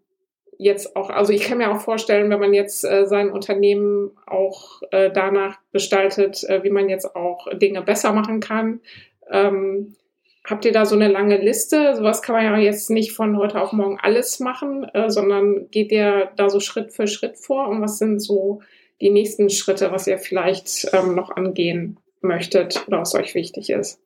jetzt 0.57 0.95
auch, 0.95 1.09
also 1.09 1.31
ich 1.33 1.43
kann 1.43 1.59
mir 1.59 1.71
auch 1.71 1.81
vorstellen, 1.81 2.29
wenn 2.29 2.39
man 2.39 2.53
jetzt 2.53 2.83
äh, 2.83 3.05
sein 3.05 3.29
Unternehmen 3.31 4.11
auch 4.25 4.81
äh, 4.91 5.11
danach 5.11 5.57
gestaltet, 5.71 6.43
äh, 6.43 6.63
wie 6.63 6.69
man 6.69 6.89
jetzt 6.89 7.15
auch 7.15 7.47
Dinge 7.53 7.81
besser 7.81 8.13
machen 8.13 8.39
kann. 8.39 8.81
Ähm, 9.29 9.95
habt 10.43 10.65
ihr 10.65 10.71
da 10.71 10.85
so 10.85 10.95
eine 10.95 11.09
lange 11.09 11.37
Liste? 11.37 11.95
Sowas 11.95 12.21
kann 12.21 12.35
man 12.35 12.45
ja 12.45 12.57
jetzt 12.57 12.89
nicht 12.89 13.11
von 13.11 13.37
heute 13.37 13.61
auf 13.61 13.73
morgen 13.73 13.99
alles 14.01 14.39
machen, 14.39 14.85
äh, 14.93 15.09
sondern 15.09 15.69
geht 15.69 15.91
ihr 15.91 16.31
da 16.35 16.49
so 16.49 16.59
Schritt 16.59 16.91
für 16.91 17.07
Schritt 17.07 17.37
vor? 17.37 17.67
Und 17.67 17.81
was 17.81 17.99
sind 17.99 18.19
so 18.19 18.61
die 18.99 19.11
nächsten 19.11 19.49
Schritte, 19.49 19.91
was 19.91 20.07
ihr 20.07 20.17
vielleicht 20.17 20.89
ähm, 20.93 21.13
noch 21.13 21.29
angehen 21.29 21.99
möchtet 22.21 22.87
oder 22.87 23.01
was 23.01 23.13
euch 23.13 23.35
wichtig 23.35 23.69
ist? 23.69 23.99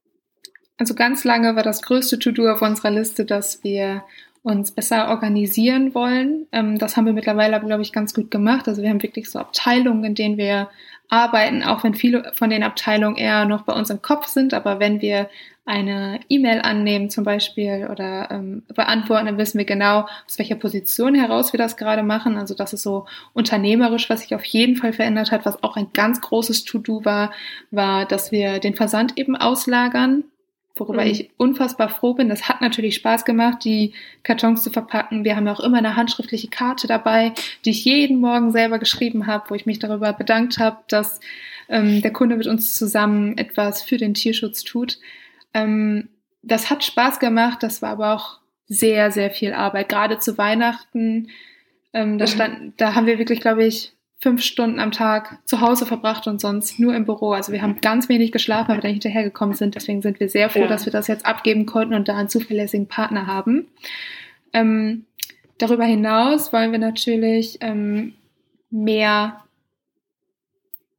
Also 0.77 0.95
ganz 0.95 1.23
lange 1.23 1.55
war 1.55 1.63
das 1.63 1.81
größte 1.83 2.17
To-Do 2.19 2.49
auf 2.49 2.61
unserer 2.61 2.89
Liste, 2.89 3.23
dass 3.23 3.63
wir 3.63 4.03
uns 4.43 4.71
besser 4.71 5.09
organisieren 5.09 5.93
wollen. 5.93 6.47
Ähm, 6.51 6.77
das 6.77 6.97
haben 6.97 7.05
wir 7.05 7.13
mittlerweile, 7.13 7.59
glaube 7.59 7.81
ich, 7.81 7.93
ganz 7.93 8.13
gut 8.13 8.31
gemacht. 8.31 8.67
Also 8.67 8.81
wir 8.81 8.89
haben 8.89 9.03
wirklich 9.03 9.29
so 9.29 9.39
Abteilungen, 9.39 10.03
in 10.03 10.15
denen 10.15 10.37
wir 10.37 10.69
arbeiten, 11.09 11.61
auch 11.61 11.83
wenn 11.83 11.93
viele 11.93 12.31
von 12.33 12.49
den 12.49 12.63
Abteilungen 12.63 13.17
eher 13.17 13.45
noch 13.45 13.63
bei 13.63 13.73
uns 13.73 13.89
im 13.89 14.01
Kopf 14.01 14.27
sind. 14.27 14.53
Aber 14.53 14.79
wenn 14.79 15.01
wir 15.01 15.29
eine 15.65 16.19
E-Mail 16.27 16.61
annehmen 16.61 17.09
zum 17.11 17.23
Beispiel 17.23 17.87
oder 17.91 18.31
ähm, 18.31 18.63
beantworten, 18.73 19.27
dann 19.27 19.37
wissen 19.37 19.59
wir 19.59 19.65
genau, 19.65 20.07
aus 20.25 20.39
welcher 20.39 20.55
Position 20.55 21.13
heraus 21.13 21.53
wir 21.53 21.59
das 21.59 21.77
gerade 21.77 22.01
machen. 22.01 22.37
Also 22.37 22.55
das 22.55 22.73
ist 22.73 22.81
so 22.81 23.05
unternehmerisch, 23.33 24.09
was 24.09 24.21
sich 24.21 24.33
auf 24.33 24.43
jeden 24.45 24.75
Fall 24.75 24.93
verändert 24.93 25.31
hat. 25.31 25.45
Was 25.45 25.61
auch 25.61 25.77
ein 25.77 25.93
ganz 25.93 26.19
großes 26.19 26.63
To-Do 26.63 27.05
war, 27.05 27.31
war, 27.69 28.05
dass 28.05 28.31
wir 28.31 28.59
den 28.59 28.73
Versand 28.73 29.17
eben 29.19 29.35
auslagern 29.35 30.23
worüber 30.75 31.03
mhm. 31.03 31.11
ich 31.11 31.29
unfassbar 31.37 31.89
froh 31.89 32.13
bin. 32.13 32.29
Das 32.29 32.47
hat 32.47 32.61
natürlich 32.61 32.95
Spaß 32.95 33.25
gemacht, 33.25 33.63
die 33.63 33.93
Kartons 34.23 34.63
zu 34.63 34.69
verpacken. 34.69 35.23
Wir 35.23 35.35
haben 35.35 35.45
ja 35.45 35.53
auch 35.53 35.59
immer 35.59 35.77
eine 35.77 35.95
handschriftliche 35.95 36.49
Karte 36.49 36.87
dabei, 36.87 37.33
die 37.65 37.71
ich 37.71 37.85
jeden 37.85 38.19
Morgen 38.19 38.51
selber 38.51 38.79
geschrieben 38.79 39.27
habe, 39.27 39.49
wo 39.49 39.55
ich 39.55 39.65
mich 39.65 39.79
darüber 39.79 40.13
bedankt 40.13 40.59
habe, 40.59 40.77
dass 40.87 41.19
ähm, 41.69 42.01
der 42.01 42.13
Kunde 42.13 42.35
mit 42.37 42.47
uns 42.47 42.75
zusammen 42.75 43.37
etwas 43.37 43.83
für 43.83 43.97
den 43.97 44.13
Tierschutz 44.13 44.63
tut. 44.63 44.99
Ähm, 45.53 46.09
das 46.43 46.69
hat 46.69 46.83
Spaß 46.83 47.19
gemacht, 47.19 47.61
das 47.61 47.81
war 47.81 47.91
aber 47.91 48.13
auch 48.13 48.39
sehr, 48.67 49.11
sehr 49.11 49.31
viel 49.31 49.53
Arbeit. 49.53 49.89
Gerade 49.89 50.19
zu 50.19 50.37
Weihnachten, 50.37 51.29
ähm, 51.93 52.17
da, 52.17 52.25
mhm. 52.25 52.29
stand, 52.29 52.73
da 52.81 52.95
haben 52.95 53.05
wir 53.05 53.19
wirklich, 53.19 53.41
glaube 53.41 53.65
ich, 53.65 53.93
fünf 54.21 54.43
Stunden 54.43 54.79
am 54.79 54.91
Tag 54.91 55.39
zu 55.45 55.61
Hause 55.61 55.87
verbracht 55.87 56.27
und 56.27 56.39
sonst 56.39 56.79
nur 56.79 56.95
im 56.95 57.05
Büro. 57.05 57.31
Also 57.31 57.51
wir 57.51 57.63
haben 57.63 57.81
ganz 57.81 58.07
wenig 58.07 58.31
geschlafen, 58.31 58.69
weil 58.69 58.77
wir 58.77 58.83
da 58.83 58.87
hinterhergekommen 58.87 59.55
sind. 59.55 59.73
Deswegen 59.73 60.03
sind 60.03 60.19
wir 60.19 60.29
sehr 60.29 60.49
froh, 60.49 60.61
ja. 60.61 60.67
dass 60.67 60.85
wir 60.85 60.93
das 60.93 61.07
jetzt 61.07 61.25
abgeben 61.25 61.65
konnten 61.65 61.95
und 61.95 62.07
da 62.07 62.15
einen 62.15 62.29
zuverlässigen 62.29 62.87
Partner 62.87 63.25
haben. 63.25 63.67
Ähm, 64.53 65.05
darüber 65.57 65.85
hinaus 65.85 66.53
wollen 66.53 66.71
wir 66.71 66.77
natürlich 66.77 67.57
ähm, 67.61 68.13
mehr 68.69 69.43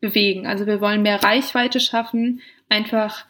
bewegen. 0.00 0.48
Also 0.48 0.66
wir 0.66 0.80
wollen 0.80 1.02
mehr 1.02 1.22
Reichweite 1.22 1.78
schaffen, 1.78 2.40
einfach 2.68 3.24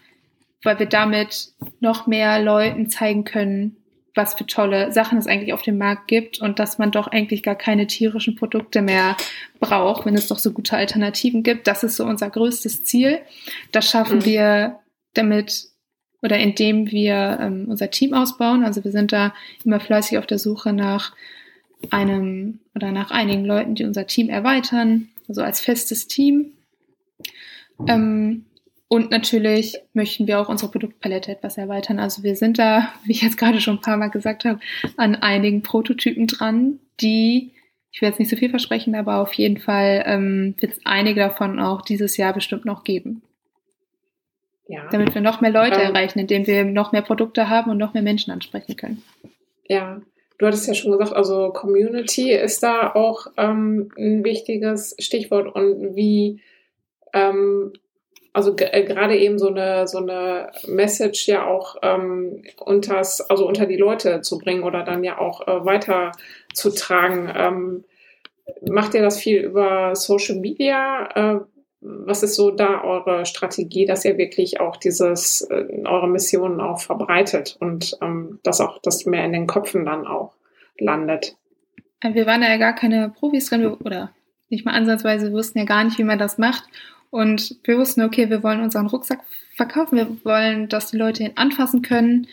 weil 0.63 0.79
wir 0.79 0.87
damit 0.87 1.49
noch 1.81 2.07
mehr 2.07 2.41
Leuten 2.41 2.89
zeigen 2.89 3.25
können, 3.25 3.77
was 4.15 4.35
für 4.35 4.47
tolle 4.47 4.93
Sachen 4.93 5.19
es 5.19 5.27
eigentlich 5.27 5.53
auf 5.53 5.63
dem 5.63 5.79
Markt 5.79 6.09
gibt 6.09 6.39
und 6.41 6.59
dass 6.59 6.79
man 6.79 6.91
doch 6.91 7.07
eigentlich 7.07 7.43
gar 7.43 7.55
keine 7.55 7.87
tierischen 7.87 8.37
Produkte 8.37 8.83
mehr 8.83 9.17
braucht, 9.59 10.05
wenn 10.05 10.15
es 10.15 10.29
doch 10.29 10.39
so 10.39 10.53
gute 10.53 10.77
Alternativen 10.77 11.43
gibt. 11.43 11.67
Das 11.67 11.83
ist 11.83 11.97
so 11.97 12.05
unser 12.05 12.29
größtes 12.29 12.85
Ziel. 12.85 13.21
Das 13.71 13.89
schaffen 13.89 14.19
mhm. 14.19 14.25
wir 14.25 14.79
damit 15.15 15.69
oder 16.21 16.39
indem 16.39 16.91
wir 16.91 17.39
ähm, 17.41 17.67
unser 17.69 17.91
Team 17.91 18.15
ausbauen. 18.15 18.65
Also 18.65 18.85
wir 18.85 18.93
sind 18.93 19.13
da 19.13 19.35
immer 19.65 19.81
fleißig 19.81 20.19
auf 20.19 20.27
der 20.27 20.39
Suche 20.39 20.73
nach 20.73 21.15
einem 21.91 22.61
oder 22.75 22.93
nach 22.93 23.11
einigen 23.11 23.45
Leuten, 23.45 23.75
die 23.75 23.85
unser 23.85 24.07
Team 24.07 24.29
erweitern, 24.29 25.09
also 25.29 25.43
als 25.43 25.61
festes 25.61 26.07
Team. 26.07 26.53
Ähm, 27.89 28.45
und 28.93 29.11
natürlich 29.11 29.79
möchten 29.95 30.27
wir 30.27 30.39
auch 30.39 30.51
unsere 30.51 30.71
Produktpalette 30.71 31.33
etwas 31.33 31.57
erweitern. 31.57 31.99
Also 31.99 32.23
wir 32.25 32.37
sind 32.37 32.59
da, 32.59 32.93
wie 33.05 33.13
ich 33.13 33.23
jetzt 33.23 33.39
gerade 33.39 33.59
schon 33.59 33.77
ein 33.77 33.81
paar 33.81 33.97
Mal 33.97 34.11
gesagt 34.11 34.45
habe, 34.45 34.61
an 34.99 35.15
einigen 35.15 35.63
Prototypen 35.63 36.27
dran, 36.27 36.79
die, 37.01 37.53
ich 37.91 38.03
will 38.03 38.11
jetzt 38.11 38.19
nicht 38.19 38.29
so 38.29 38.37
viel 38.37 38.51
versprechen, 38.51 38.95
aber 38.95 39.23
auf 39.23 39.33
jeden 39.33 39.57
Fall 39.57 40.03
ähm, 40.05 40.57
wird 40.59 40.73
es 40.73 40.81
einige 40.85 41.21
davon 41.21 41.59
auch 41.59 41.81
dieses 41.81 42.19
Jahr 42.19 42.35
bestimmt 42.35 42.67
noch 42.67 42.85
geben. 42.85 43.23
Ja. 44.69 44.87
Damit 44.91 45.15
wir 45.15 45.23
noch 45.23 45.41
mehr 45.41 45.53
Leute 45.53 45.81
ähm, 45.81 45.95
erreichen, 45.95 46.19
indem 46.19 46.47
wir 46.47 46.63
noch 46.67 46.93
mehr 46.93 47.01
Produkte 47.01 47.49
haben 47.49 47.71
und 47.71 47.79
noch 47.79 47.95
mehr 47.95 48.03
Menschen 48.03 48.31
ansprechen 48.31 48.77
können. 48.77 49.03
Ja, 49.69 50.03
du 50.37 50.47
hattest 50.47 50.69
ja 50.69 50.75
schon 50.75 50.93
gesagt, 50.93 51.15
also 51.15 51.49
Community 51.49 52.31
ist 52.31 52.63
da 52.63 52.93
auch 52.93 53.29
ähm, 53.39 53.91
ein 53.97 54.23
wichtiges 54.23 54.95
Stichwort 54.99 55.55
und 55.55 55.97
wie 55.97 56.43
ähm, 57.15 57.73
also 58.33 58.57
äh, 58.57 58.85
gerade 58.85 59.17
eben 59.17 59.39
so 59.39 59.49
eine 59.49 59.87
so 59.87 59.99
eine 59.99 60.51
Message 60.67 61.27
ja 61.27 61.47
auch 61.47 61.77
ähm, 61.83 62.43
unters, 62.59 63.21
also 63.21 63.47
unter 63.47 63.67
die 63.67 63.77
Leute 63.77 64.21
zu 64.23 64.39
bringen 64.39 64.63
oder 64.63 64.85
dann 64.85 65.05
ja 65.05 65.19
auch 65.19 65.47
äh, 65.47 65.65
weiter 65.65 66.13
zu 66.55 66.71
tragen. 66.71 67.31
Ähm, 67.35 67.85
macht 68.69 68.95
ihr 68.95 69.03
das 69.03 69.19
viel 69.21 69.43
über 69.43 69.95
Social 69.95 70.37
Media? 70.37 71.09
Äh, 71.15 71.41
was 71.83 72.23
ist 72.23 72.37
so 72.37 72.53
da 72.53 72.83
eure 72.83 73.27
Strategie, 73.27 73.87
dass 73.87 74.05
ihr 74.05 74.17
wirklich 74.17 74.61
auch 74.61 74.77
dieses 74.77 75.43
äh, 75.43 75.83
eure 75.85 76.09
Missionen 76.09 76.61
auch 76.61 76.81
verbreitet 76.81 77.57
und 77.61 77.99
ähm, 78.01 78.39
dass 78.45 78.61
auch 78.61 78.79
das 78.81 79.05
mehr 79.05 79.25
in 79.25 79.33
den 79.33 79.47
Köpfen 79.47 79.85
dann 79.85 80.07
auch 80.07 80.35
landet? 80.79 81.37
Wir 82.03 82.27
waren 82.27 82.43
ja 82.43 82.57
gar 82.57 82.75
keine 82.75 83.11
Profis 83.11 83.49
drin 83.49 83.67
oder 83.67 84.11
nicht 84.49 84.65
mal 84.65 84.75
ansatzweise 84.75 85.33
wussten 85.33 85.59
ja 85.59 85.65
gar 85.65 85.83
nicht, 85.83 85.99
wie 85.99 86.05
man 86.05 86.19
das 86.19 86.39
macht. 86.39 86.65
Und 87.13 87.57
wir 87.65 87.77
wussten, 87.77 88.01
okay, 88.01 88.31
wir 88.31 88.43
wollen 88.43 88.63
unseren 88.63 88.87
Rucksack 88.87 89.21
verkaufen, 89.55 89.99
wir 89.99 90.25
wollen, 90.25 90.71
dass 90.71 90.93
die 90.93 90.97
Leute 90.97 91.23
ihn 91.23 91.33
anfassen 91.35 91.83
können. 91.83 92.27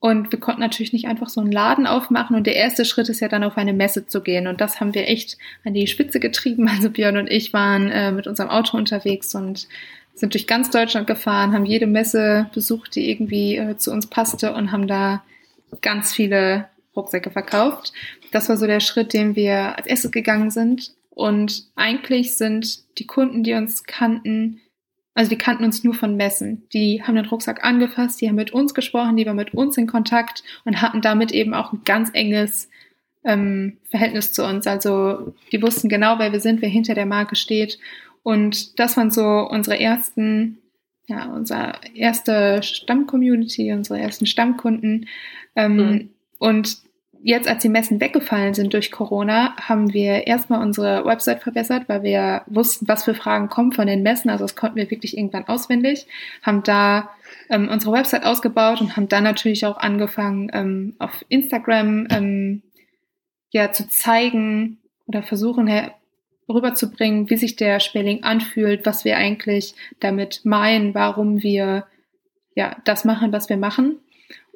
Und 0.00 0.32
wir 0.32 0.40
konnten 0.40 0.62
natürlich 0.62 0.94
nicht 0.94 1.08
einfach 1.08 1.28
so 1.28 1.42
einen 1.42 1.52
Laden 1.52 1.86
aufmachen. 1.86 2.34
Und 2.34 2.46
der 2.46 2.56
erste 2.56 2.86
Schritt 2.86 3.10
ist 3.10 3.20
ja 3.20 3.28
dann 3.28 3.44
auf 3.44 3.58
eine 3.58 3.74
Messe 3.74 4.06
zu 4.06 4.22
gehen. 4.22 4.46
Und 4.46 4.62
das 4.62 4.80
haben 4.80 4.94
wir 4.94 5.06
echt 5.06 5.36
an 5.62 5.74
die 5.74 5.86
Spitze 5.86 6.20
getrieben. 6.20 6.70
Also 6.74 6.88
Björn 6.88 7.18
und 7.18 7.30
ich 7.30 7.52
waren 7.52 7.90
äh, 7.90 8.10
mit 8.10 8.26
unserem 8.26 8.48
Auto 8.48 8.78
unterwegs 8.78 9.34
und 9.34 9.68
sind 10.14 10.32
durch 10.32 10.46
ganz 10.46 10.70
Deutschland 10.70 11.06
gefahren, 11.06 11.52
haben 11.52 11.66
jede 11.66 11.86
Messe 11.86 12.48
besucht, 12.54 12.94
die 12.94 13.10
irgendwie 13.10 13.56
äh, 13.56 13.76
zu 13.76 13.92
uns 13.92 14.06
passte 14.06 14.54
und 14.54 14.72
haben 14.72 14.86
da 14.86 15.22
ganz 15.82 16.14
viele 16.14 16.64
Rucksäcke 16.96 17.30
verkauft. 17.30 17.92
Das 18.32 18.48
war 18.48 18.56
so 18.56 18.66
der 18.66 18.80
Schritt, 18.80 19.12
den 19.12 19.36
wir 19.36 19.76
als 19.76 19.86
erstes 19.86 20.12
gegangen 20.12 20.50
sind. 20.50 20.92
Und 21.18 21.64
eigentlich 21.74 22.36
sind 22.36 22.96
die 22.96 23.06
Kunden, 23.08 23.42
die 23.42 23.54
uns 23.54 23.82
kannten, 23.82 24.60
also 25.14 25.28
die 25.28 25.36
kannten 25.36 25.64
uns 25.64 25.82
nur 25.82 25.94
von 25.94 26.16
Messen. 26.16 26.68
Die 26.72 27.02
haben 27.02 27.16
den 27.16 27.26
Rucksack 27.26 27.64
angefasst, 27.64 28.20
die 28.20 28.28
haben 28.28 28.36
mit 28.36 28.52
uns 28.52 28.72
gesprochen, 28.72 29.16
die 29.16 29.26
waren 29.26 29.34
mit 29.34 29.52
uns 29.52 29.76
in 29.76 29.88
Kontakt 29.88 30.44
und 30.64 30.80
hatten 30.80 31.00
damit 31.00 31.32
eben 31.32 31.54
auch 31.54 31.72
ein 31.72 31.82
ganz 31.84 32.10
enges 32.12 32.70
ähm, 33.24 33.78
Verhältnis 33.90 34.32
zu 34.32 34.46
uns. 34.46 34.68
Also 34.68 35.34
die 35.50 35.60
wussten 35.60 35.88
genau, 35.88 36.20
wer 36.20 36.30
wir 36.30 36.38
sind, 36.38 36.62
wer 36.62 36.68
hinter 36.68 36.94
der 36.94 37.06
Marke 37.06 37.34
steht. 37.34 37.80
Und 38.22 38.78
das 38.78 38.96
waren 38.96 39.10
so 39.10 39.24
unsere 39.24 39.80
ersten, 39.80 40.58
ja, 41.08 41.32
unsere 41.32 41.80
erste 41.94 42.62
Stammcommunity, 42.62 43.72
unsere 43.72 43.98
ersten 43.98 44.26
Stammkunden. 44.26 45.08
Ähm, 45.56 45.76
mhm. 45.76 46.10
Und 46.38 46.78
jetzt, 47.22 47.48
als 47.48 47.62
die 47.62 47.68
Messen 47.68 48.00
weggefallen 48.00 48.54
sind 48.54 48.72
durch 48.72 48.90
Corona, 48.90 49.56
haben 49.56 49.92
wir 49.92 50.26
erstmal 50.26 50.62
unsere 50.62 51.04
Website 51.04 51.42
verbessert, 51.42 51.84
weil 51.88 52.02
wir 52.02 52.42
wussten, 52.46 52.88
was 52.88 53.04
für 53.04 53.14
Fragen 53.14 53.48
kommen 53.48 53.72
von 53.72 53.86
den 53.86 54.02
Messen. 54.02 54.30
Also 54.30 54.44
das 54.44 54.56
konnten 54.56 54.76
wir 54.76 54.90
wirklich 54.90 55.16
irgendwann 55.16 55.48
auswendig, 55.48 56.06
haben 56.42 56.62
da 56.62 57.10
ähm, 57.50 57.68
unsere 57.68 57.92
Website 57.92 58.24
ausgebaut 58.24 58.80
und 58.80 58.96
haben 58.96 59.08
dann 59.08 59.24
natürlich 59.24 59.66
auch 59.66 59.78
angefangen, 59.78 60.50
ähm, 60.52 60.96
auf 60.98 61.24
Instagram 61.28 62.06
ähm, 62.10 62.62
ja 63.50 63.72
zu 63.72 63.88
zeigen 63.88 64.78
oder 65.06 65.22
versuchen 65.22 65.68
rüberzubringen, 66.48 67.28
wie 67.30 67.36
sich 67.36 67.56
der 67.56 67.80
Spelling 67.80 68.22
anfühlt, 68.22 68.86
was 68.86 69.04
wir 69.04 69.16
eigentlich 69.16 69.74
damit 70.00 70.44
meinen, 70.44 70.94
warum 70.94 71.42
wir 71.42 71.86
ja 72.54 72.76
das 72.84 73.04
machen, 73.04 73.32
was 73.32 73.48
wir 73.48 73.56
machen. 73.56 73.96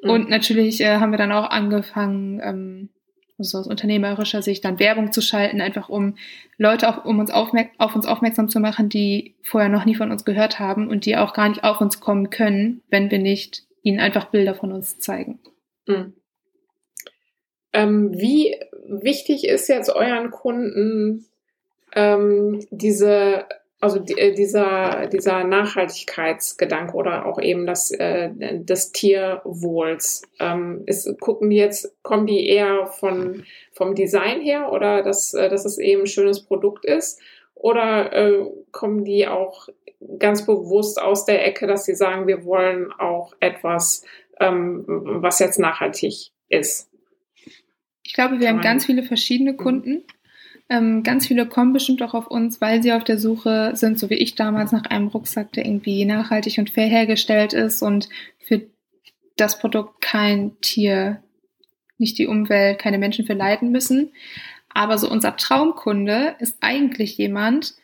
Mhm. 0.03 0.09
Und 0.09 0.29
natürlich 0.29 0.81
äh, 0.81 0.97
haben 0.97 1.11
wir 1.11 1.17
dann 1.17 1.31
auch 1.31 1.49
angefangen, 1.49 2.41
ähm, 2.43 2.89
also 3.37 3.57
aus 3.57 3.67
unternehmerischer 3.67 4.41
Sicht 4.41 4.63
dann 4.63 4.79
Werbung 4.79 5.11
zu 5.11 5.21
schalten, 5.21 5.61
einfach 5.61 5.89
um 5.89 6.15
Leute 6.57 6.87
auch, 6.87 7.03
um 7.05 7.19
uns 7.19 7.31
aufmerk 7.31 7.69
auf 7.77 7.95
uns 7.95 8.05
aufmerksam 8.05 8.47
zu 8.47 8.59
machen, 8.59 8.89
die 8.89 9.35
vorher 9.41 9.69
noch 9.69 9.85
nie 9.85 9.95
von 9.95 10.11
uns 10.11 10.23
gehört 10.23 10.59
haben 10.59 10.87
und 10.87 11.05
die 11.05 11.17
auch 11.17 11.33
gar 11.33 11.49
nicht 11.49 11.63
auf 11.63 11.81
uns 11.81 11.99
kommen 11.99 12.29
können, 12.29 12.81
wenn 12.89 13.09
wir 13.09 13.19
nicht 13.19 13.63
ihnen 13.81 13.99
einfach 13.99 14.25
Bilder 14.25 14.55
von 14.55 14.71
uns 14.71 14.99
zeigen. 14.99 15.39
Mhm. 15.87 16.13
Ähm, 17.73 18.11
wie 18.13 18.55
wichtig 18.87 19.47
ist 19.47 19.67
jetzt 19.67 19.89
euren 19.89 20.29
Kunden 20.29 21.25
ähm, 21.95 22.65
diese 22.69 23.45
also 23.83 23.99
die, 23.99 24.17
äh, 24.17 24.33
dieser, 24.33 25.07
dieser 25.07 25.43
Nachhaltigkeitsgedanke 25.43 26.95
oder 26.95 27.25
auch 27.25 27.37
eben 27.37 27.65
das, 27.65 27.91
äh, 27.91 28.29
des 28.33 28.93
Tierwohls. 28.93 30.21
Ähm, 30.39 30.83
ist, 30.85 31.19
gucken 31.19 31.49
die 31.49 31.57
jetzt, 31.57 31.93
kommen 32.01 32.25
die 32.25 32.47
eher 32.47 32.87
von, 32.87 33.43
vom 33.73 33.93
Design 33.93 34.39
her 34.39 34.71
oder 34.71 35.03
dass, 35.03 35.33
äh, 35.33 35.49
dass 35.49 35.65
es 35.65 35.79
eben 35.79 36.03
ein 36.03 36.07
schönes 36.07 36.45
Produkt 36.45 36.85
ist? 36.85 37.19
Oder 37.55 38.13
äh, 38.13 38.45
kommen 38.71 39.03
die 39.03 39.27
auch 39.27 39.67
ganz 40.17 40.45
bewusst 40.45 41.01
aus 41.01 41.25
der 41.25 41.45
Ecke, 41.45 41.67
dass 41.67 41.83
sie 41.83 41.95
sagen, 41.95 42.25
wir 42.25 42.45
wollen 42.45 42.89
auch 42.93 43.33
etwas, 43.41 44.05
ähm, 44.39 44.85
was 44.87 45.39
jetzt 45.39 45.59
nachhaltig 45.59 46.31
ist? 46.47 46.89
Ich 48.01 48.13
glaube, 48.13 48.39
wir 48.39 48.47
haben 48.47 48.61
ganz 48.61 48.85
viele 48.85 49.03
verschiedene 49.03 49.57
Kunden. 49.57 50.05
Ähm, 50.73 51.03
ganz 51.03 51.27
viele 51.27 51.45
kommen 51.45 51.71
bestimmt 51.71 52.01
auch 52.01 52.15
auf 52.15 52.25
uns, 52.25 52.59
weil 52.59 52.81
sie 52.81 52.93
auf 52.93 53.03
der 53.03 53.19
Suche 53.19 53.73
sind, 53.75 53.99
so 53.99 54.09
wie 54.09 54.15
ich 54.15 54.33
damals, 54.33 54.71
nach 54.71 54.85
einem 54.85 55.07
Rucksack, 55.07 55.51
der 55.53 55.67
irgendwie 55.67 56.03
nachhaltig 56.03 56.57
und 56.57 56.71
fair 56.71 56.87
hergestellt 56.87 57.53
ist 57.53 57.83
und 57.83 58.09
für 58.39 58.61
das 59.35 59.59
Produkt 59.59 60.01
kein 60.01 60.59
Tier, 60.61 61.21
nicht 61.99 62.17
die 62.17 62.25
Umwelt, 62.25 62.79
keine 62.79 62.97
Menschen 62.97 63.25
für 63.25 63.33
leiden 63.33 63.71
müssen. 63.71 64.13
Aber 64.69 64.97
so 64.97 65.07
unser 65.07 65.35
Traumkunde 65.35 66.37
ist 66.39 66.57
eigentlich 66.61 67.19
jemand, 67.19 67.75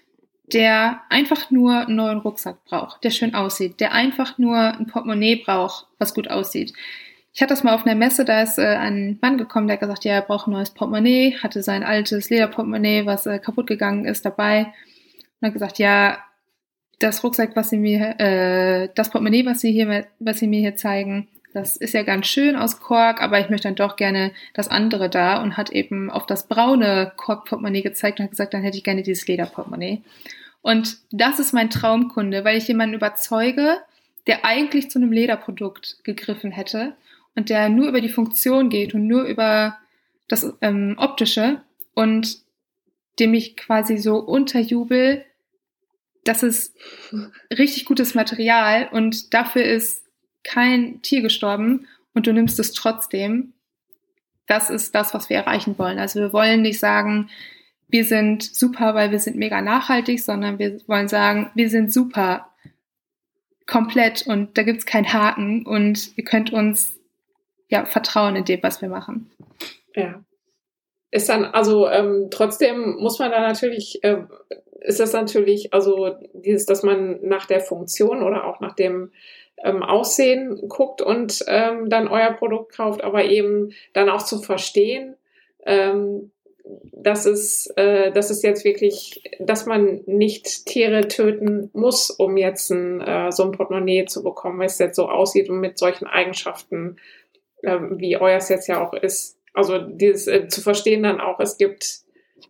der 0.51 1.03
einfach 1.09 1.51
nur 1.51 1.81
einen 1.81 1.95
neuen 1.95 2.17
Rucksack 2.17 2.65
braucht, 2.65 3.03
der 3.03 3.11
schön 3.11 3.35
aussieht, 3.35 3.79
der 3.79 3.91
einfach 3.91 4.39
nur 4.39 4.57
ein 4.57 4.87
Portemonnaie 4.87 5.35
braucht, 5.35 5.85
was 5.99 6.15
gut 6.15 6.27
aussieht. 6.27 6.73
Ich 7.39 7.41
hatte 7.41 7.53
das 7.53 7.63
mal 7.63 7.73
auf 7.73 7.85
einer 7.85 7.95
Messe, 7.95 8.25
da 8.25 8.41
ist 8.41 8.59
äh, 8.59 8.75
ein 8.75 9.17
Mann 9.21 9.37
gekommen, 9.37 9.67
der 9.67 9.75
hat 9.75 9.79
gesagt, 9.79 10.03
ja, 10.03 10.11
er 10.11 10.21
braucht 10.23 10.47
ein 10.47 10.51
neues 10.51 10.71
Portemonnaie, 10.71 11.37
hatte 11.41 11.63
sein 11.63 11.83
altes 11.83 12.29
Lederportemonnaie, 12.29 13.05
was 13.05 13.27
äh, 13.27 13.39
kaputt 13.39 13.65
gegangen 13.65 14.03
ist, 14.03 14.25
dabei. 14.25 14.73
Und 15.39 15.47
hat 15.47 15.53
gesagt, 15.53 15.79
ja, 15.79 16.17
das 16.99 17.23
Rucksack, 17.23 17.55
was 17.55 17.69
sie 17.69 17.77
mir, 17.77 18.19
äh, 18.19 18.89
das 18.93 19.09
Portemonnaie, 19.09 19.45
was 19.45 19.61
sie 19.61 19.71
hier, 19.71 20.05
was 20.19 20.39
sie 20.39 20.47
mir 20.47 20.59
hier 20.59 20.75
zeigen, 20.75 21.29
das 21.53 21.77
ist 21.77 21.93
ja 21.93 22.03
ganz 22.03 22.27
schön 22.27 22.57
aus 22.57 22.81
Kork, 22.81 23.21
aber 23.21 23.39
ich 23.39 23.49
möchte 23.49 23.69
dann 23.69 23.75
doch 23.75 23.95
gerne 23.95 24.33
das 24.53 24.67
andere 24.67 25.09
da 25.09 25.41
und 25.41 25.55
hat 25.55 25.69
eben 25.69 26.11
auf 26.11 26.25
das 26.25 26.45
braune 26.49 27.13
Kork-Portemonnaie 27.15 27.83
gezeigt 27.83 28.19
und 28.19 28.25
hat 28.25 28.31
gesagt, 28.31 28.53
dann 28.53 28.63
hätte 28.63 28.75
ich 28.75 28.83
gerne 28.83 29.01
dieses 29.01 29.25
Lederportemonnaie. 29.25 30.01
Und 30.61 30.97
das 31.09 31.39
ist 31.39 31.53
mein 31.53 31.69
Traumkunde, 31.69 32.43
weil 32.43 32.57
ich 32.57 32.67
jemanden 32.67 32.95
überzeuge, 32.95 33.77
der 34.27 34.43
eigentlich 34.43 34.91
zu 34.91 34.99
einem 34.99 35.13
Lederprodukt 35.13 36.03
gegriffen 36.03 36.51
hätte 36.51 36.95
und 37.35 37.49
der 37.49 37.69
nur 37.69 37.87
über 37.87 38.01
die 38.01 38.09
Funktion 38.09 38.69
geht 38.69 38.93
und 38.93 39.07
nur 39.07 39.23
über 39.23 39.77
das 40.27 40.53
ähm, 40.61 40.95
Optische 40.97 41.61
und 41.93 42.39
dem 43.19 43.33
ich 43.33 43.57
quasi 43.57 43.97
so 43.97 44.17
unterjubel, 44.17 45.25
das 46.23 46.43
ist 46.43 46.75
richtig 47.51 47.85
gutes 47.85 48.13
Material 48.13 48.87
und 48.91 49.33
dafür 49.33 49.63
ist 49.63 50.05
kein 50.43 51.01
Tier 51.01 51.21
gestorben 51.21 51.87
und 52.13 52.27
du 52.27 52.33
nimmst 52.33 52.59
es 52.59 52.73
trotzdem. 52.73 53.53
Das 54.47 54.69
ist 54.69 54.95
das, 54.95 55.13
was 55.13 55.29
wir 55.29 55.37
erreichen 55.37 55.77
wollen. 55.77 55.99
Also 55.99 56.19
wir 56.19 56.33
wollen 56.33 56.61
nicht 56.61 56.79
sagen, 56.79 57.29
wir 57.87 58.05
sind 58.05 58.43
super, 58.43 58.95
weil 58.95 59.11
wir 59.11 59.19
sind 59.19 59.35
mega 59.35 59.61
nachhaltig, 59.61 60.23
sondern 60.23 60.59
wir 60.59 60.79
wollen 60.87 61.07
sagen, 61.07 61.49
wir 61.55 61.69
sind 61.69 61.91
super 61.91 62.49
komplett 63.65 64.25
und 64.25 64.57
da 64.57 64.63
gibt's 64.63 64.85
keinen 64.85 65.11
Haken 65.11 65.65
und 65.65 66.17
ihr 66.17 66.23
könnt 66.23 66.51
uns 66.51 66.98
ja 67.69 67.85
vertrauen 67.85 68.35
in 68.35 68.45
dem, 68.45 68.61
was 68.61 68.81
wir 68.81 68.89
machen. 68.89 69.31
Ja. 69.95 70.23
Ist 71.11 71.29
dann, 71.29 71.45
also 71.45 71.87
ähm, 71.89 72.27
trotzdem 72.29 72.97
muss 72.99 73.17
man 73.19 73.31
da 73.31 73.41
natürlich, 73.41 74.03
äh, 74.03 74.23
ist 74.81 74.99
das 74.99 75.13
natürlich, 75.13 75.73
also 75.73 76.15
dieses, 76.33 76.65
dass 76.65 76.83
man 76.83 77.19
nach 77.21 77.45
der 77.45 77.61
Funktion 77.61 78.21
oder 78.21 78.45
auch 78.45 78.59
nach 78.59 78.73
dem 78.73 79.11
ähm, 79.63 79.83
Aussehen 79.83 80.67
guckt 80.67 81.01
und 81.01 81.43
ähm, 81.47 81.89
dann 81.89 82.07
euer 82.07 82.31
Produkt 82.33 82.75
kauft, 82.75 83.03
aber 83.03 83.25
eben 83.25 83.73
dann 83.93 84.09
auch 84.09 84.21
zu 84.21 84.39
verstehen, 84.39 85.15
ähm, 85.65 86.31
dass 86.91 87.25
es, 87.25 87.67
äh, 87.75 88.11
dass 88.11 88.29
es 88.29 88.43
jetzt 88.43 88.63
wirklich, 88.63 89.23
dass 89.39 89.65
man 89.65 90.01
nicht 90.05 90.65
Tiere 90.65 91.07
töten 91.07 91.69
muss, 91.73 92.11
um 92.11 92.37
jetzt 92.37 92.69
ein, 92.69 93.01
äh, 93.01 93.31
so 93.31 93.43
ein 93.43 93.51
Portemonnaie 93.51 94.05
zu 94.05 94.23
bekommen, 94.23 94.59
weil 94.59 94.67
es 94.67 94.77
jetzt 94.77 94.95
so 94.95 95.09
aussieht 95.09 95.49
und 95.49 95.59
mit 95.59 95.77
solchen 95.77 96.05
Eigenschaften, 96.05 96.97
äh, 97.63 97.77
wie 97.91 98.17
euers 98.17 98.49
jetzt 98.49 98.67
ja 98.67 98.85
auch 98.85 98.93
ist. 98.93 99.37
Also 99.53 99.79
dieses 99.79 100.27
äh, 100.27 100.47
zu 100.47 100.61
verstehen 100.61 101.03
dann 101.03 101.19
auch, 101.19 101.39
es 101.39 101.57
gibt 101.57 102.01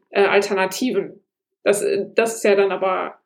äh, 0.09 0.23
Alternativen. 0.23 1.21
Das, 1.63 1.83
das 2.15 2.35
ist 2.35 2.43
ja 2.43 2.55
dann 2.55 2.71
aber 2.71 3.19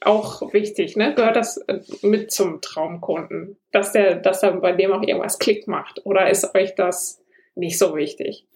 auch 0.00 0.52
wichtig, 0.52 0.96
ne? 0.96 1.14
Gehört 1.14 1.36
das 1.36 1.58
äh, 1.58 1.80
mit 2.02 2.32
zum 2.32 2.60
Traumkunden, 2.60 3.58
dass 3.70 3.92
der, 3.92 4.16
dass 4.16 4.40
dann 4.40 4.60
bei 4.60 4.72
dem 4.72 4.92
auch 4.92 5.02
irgendwas 5.02 5.38
Klick 5.38 5.68
macht? 5.68 6.04
Oder 6.04 6.30
ist 6.30 6.54
euch 6.54 6.74
das 6.74 7.22
nicht 7.54 7.78
so 7.78 7.94
wichtig? 7.94 8.46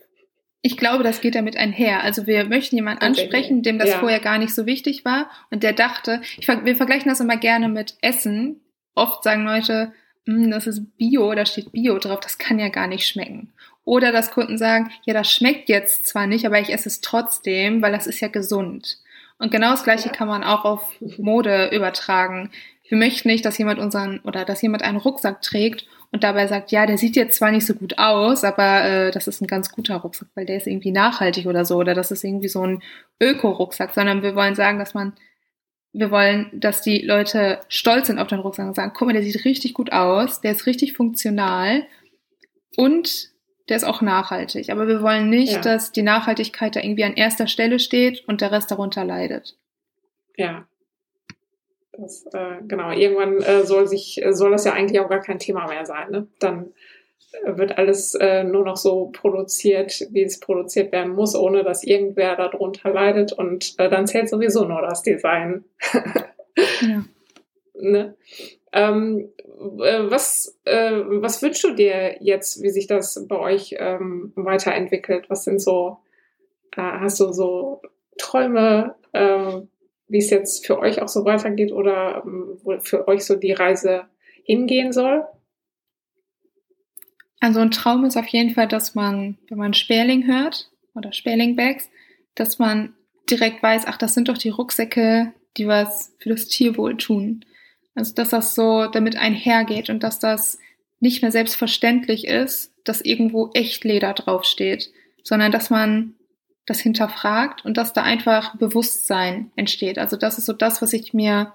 Ich 0.62 0.78
glaube, 0.78 1.04
das 1.04 1.20
geht 1.20 1.34
damit 1.34 1.58
einher. 1.58 2.02
Also 2.02 2.26
wir 2.26 2.44
möchten 2.46 2.76
jemanden 2.76 3.02
ansprechen, 3.02 3.62
dem 3.62 3.78
das 3.78 3.90
ja. 3.90 3.98
vorher 3.98 4.20
gar 4.20 4.38
nicht 4.38 4.54
so 4.54 4.64
wichtig 4.64 5.04
war 5.04 5.28
und 5.50 5.62
der 5.62 5.74
dachte, 5.74 6.22
ich, 6.38 6.48
wir 6.48 6.76
vergleichen 6.76 7.10
das 7.10 7.20
immer 7.20 7.36
gerne 7.36 7.68
mit 7.68 7.98
Essen. 8.00 8.62
Oft 8.94 9.22
sagen 9.24 9.44
Leute, 9.44 9.92
das 10.26 10.66
ist 10.66 10.96
Bio, 10.96 11.34
da 11.34 11.44
steht 11.44 11.72
Bio 11.72 11.98
drauf, 11.98 12.20
das 12.20 12.38
kann 12.38 12.58
ja 12.58 12.68
gar 12.68 12.86
nicht 12.86 13.06
schmecken. 13.06 13.52
Oder 13.84 14.12
dass 14.12 14.30
Kunden 14.30 14.56
sagen, 14.56 14.90
ja, 15.04 15.12
das 15.12 15.30
schmeckt 15.30 15.68
jetzt 15.68 16.06
zwar 16.06 16.26
nicht, 16.26 16.46
aber 16.46 16.58
ich 16.58 16.72
esse 16.72 16.88
es 16.88 17.00
trotzdem, 17.02 17.82
weil 17.82 17.92
das 17.92 18.06
ist 18.06 18.20
ja 18.20 18.28
gesund. 18.28 18.98
Und 19.38 19.50
genau 19.50 19.72
das 19.72 19.84
Gleiche 19.84 20.08
kann 20.08 20.28
man 20.28 20.42
auch 20.42 20.64
auf 20.64 20.92
Mode 21.18 21.70
übertragen. 21.72 22.50
Wir 22.88 22.96
möchten 22.96 23.28
nicht, 23.28 23.44
dass 23.44 23.58
jemand 23.58 23.78
unseren 23.78 24.20
oder 24.20 24.44
dass 24.44 24.62
jemand 24.62 24.82
einen 24.82 24.96
Rucksack 24.98 25.42
trägt 25.42 25.86
und 26.12 26.22
dabei 26.22 26.46
sagt, 26.46 26.70
ja, 26.70 26.86
der 26.86 26.96
sieht 26.96 27.16
jetzt 27.16 27.36
zwar 27.38 27.50
nicht 27.50 27.66
so 27.66 27.74
gut 27.74 27.98
aus, 27.98 28.44
aber 28.44 28.84
äh, 28.84 29.10
das 29.10 29.26
ist 29.26 29.42
ein 29.42 29.46
ganz 29.46 29.72
guter 29.72 29.96
Rucksack, 29.96 30.28
weil 30.34 30.46
der 30.46 30.58
ist 30.58 30.66
irgendwie 30.66 30.92
nachhaltig 30.92 31.46
oder 31.46 31.64
so 31.64 31.76
oder 31.76 31.92
das 31.92 32.10
ist 32.10 32.24
irgendwie 32.24 32.48
so 32.48 32.64
ein 32.64 32.82
Öko-Rucksack, 33.20 33.92
sondern 33.92 34.22
wir 34.22 34.34
wollen 34.34 34.54
sagen, 34.54 34.78
dass 34.78 34.94
man, 34.94 35.14
wir 35.94 36.10
wollen, 36.10 36.50
dass 36.52 36.82
die 36.82 36.98
Leute 36.98 37.60
stolz 37.68 38.08
sind 38.08 38.18
auf 38.18 38.26
den 38.26 38.40
Rucksack 38.40 38.66
und 38.66 38.74
sagen, 38.74 38.92
guck 38.94 39.06
mal, 39.06 39.12
der 39.12 39.22
sieht 39.22 39.44
richtig 39.44 39.74
gut 39.74 39.92
aus, 39.92 40.40
der 40.40 40.50
ist 40.50 40.66
richtig 40.66 40.92
funktional 40.92 41.86
und 42.76 43.30
der 43.68 43.76
ist 43.76 43.84
auch 43.84 44.02
nachhaltig. 44.02 44.70
Aber 44.70 44.88
wir 44.88 45.02
wollen 45.02 45.30
nicht, 45.30 45.52
ja. 45.52 45.60
dass 45.60 45.92
die 45.92 46.02
Nachhaltigkeit 46.02 46.74
da 46.74 46.80
irgendwie 46.80 47.04
an 47.04 47.14
erster 47.14 47.46
Stelle 47.46 47.78
steht 47.78 48.24
und 48.26 48.40
der 48.40 48.50
Rest 48.50 48.72
darunter 48.72 49.04
leidet. 49.04 49.56
Ja. 50.36 50.66
Das, 51.92 52.26
äh, 52.32 52.56
genau, 52.66 52.90
irgendwann 52.90 53.36
äh, 53.40 53.64
soll 53.64 53.86
sich, 53.86 54.20
soll 54.30 54.50
das 54.50 54.64
ja 54.64 54.72
eigentlich 54.72 55.00
auch 55.00 55.08
gar 55.08 55.20
kein 55.20 55.38
Thema 55.38 55.68
mehr 55.68 55.86
sein. 55.86 56.10
Ne? 56.10 56.26
Dann 56.40 56.64
äh, 56.64 56.70
wird 57.44 57.78
alles 57.78 58.14
äh, 58.14 58.44
nur 58.44 58.64
noch 58.64 58.76
so 58.76 59.10
produziert, 59.12 60.06
wie 60.10 60.22
es 60.22 60.40
produziert 60.40 60.92
werden 60.92 61.14
muss, 61.14 61.34
ohne 61.34 61.64
dass 61.64 61.84
irgendwer 61.84 62.36
darunter 62.36 62.90
leidet 62.90 63.32
und 63.32 63.74
äh, 63.78 63.88
dann 63.88 64.06
zählt 64.06 64.28
sowieso 64.28 64.64
nur 64.64 64.82
das 64.82 65.02
Design. 65.02 65.64
ja. 66.80 67.04
ne? 67.74 68.16
Ähm, 68.72 69.28
äh, 69.80 70.10
was, 70.10 70.58
äh, 70.64 70.92
was 71.06 71.42
wünschst 71.42 71.62
du 71.64 71.74
dir 71.74 72.16
jetzt, 72.20 72.62
wie 72.62 72.70
sich 72.70 72.86
das 72.86 73.24
bei 73.28 73.38
euch 73.38 73.76
ähm, 73.78 74.32
weiterentwickelt? 74.34 75.30
Was 75.30 75.44
sind 75.44 75.60
so, 75.60 75.98
äh, 76.76 76.82
hast 76.82 77.20
du 77.20 77.32
so 77.32 77.82
Träume, 78.18 78.96
äh, 79.12 79.60
wie 80.08 80.18
es 80.18 80.30
jetzt 80.30 80.66
für 80.66 80.78
euch 80.78 81.00
auch 81.00 81.08
so 81.08 81.24
weitergeht 81.24 81.72
oder 81.72 82.22
ähm, 82.24 82.58
wo 82.62 82.78
für 82.80 83.06
euch 83.06 83.24
so 83.24 83.36
die 83.36 83.52
Reise 83.52 84.06
hingehen 84.42 84.92
soll? 84.92 85.24
Also 87.44 87.60
ein 87.60 87.70
Traum 87.70 88.06
ist 88.06 88.16
auf 88.16 88.26
jeden 88.28 88.54
Fall, 88.54 88.68
dass 88.68 88.94
man, 88.94 89.36
wenn 89.50 89.58
man 89.58 89.74
Sperling 89.74 90.26
hört 90.26 90.70
oder 90.94 91.12
Sperlingbags, 91.12 91.90
dass 92.34 92.58
man 92.58 92.94
direkt 93.28 93.62
weiß, 93.62 93.82
ach, 93.86 93.98
das 93.98 94.14
sind 94.14 94.30
doch 94.30 94.38
die 94.38 94.48
Rucksäcke, 94.48 95.34
die 95.58 95.68
was 95.68 96.14
für 96.20 96.30
das 96.30 96.48
Tierwohl 96.48 96.96
tun. 96.96 97.44
Also, 97.94 98.14
dass 98.14 98.30
das 98.30 98.54
so 98.54 98.86
damit 98.86 99.16
einhergeht 99.16 99.90
und 99.90 100.02
dass 100.02 100.18
das 100.18 100.58
nicht 101.00 101.20
mehr 101.20 101.32
selbstverständlich 101.32 102.26
ist, 102.26 102.72
dass 102.82 103.02
irgendwo 103.02 103.50
echt 103.52 103.84
Leder 103.84 104.14
draufsteht, 104.14 104.90
sondern 105.22 105.52
dass 105.52 105.68
man 105.68 106.14
das 106.64 106.80
hinterfragt 106.80 107.62
und 107.62 107.76
dass 107.76 107.92
da 107.92 108.04
einfach 108.04 108.56
Bewusstsein 108.56 109.50
entsteht. 109.54 109.98
Also 109.98 110.16
das 110.16 110.38
ist 110.38 110.46
so 110.46 110.54
das, 110.54 110.80
was 110.80 110.94
ich 110.94 111.12
mir 111.12 111.52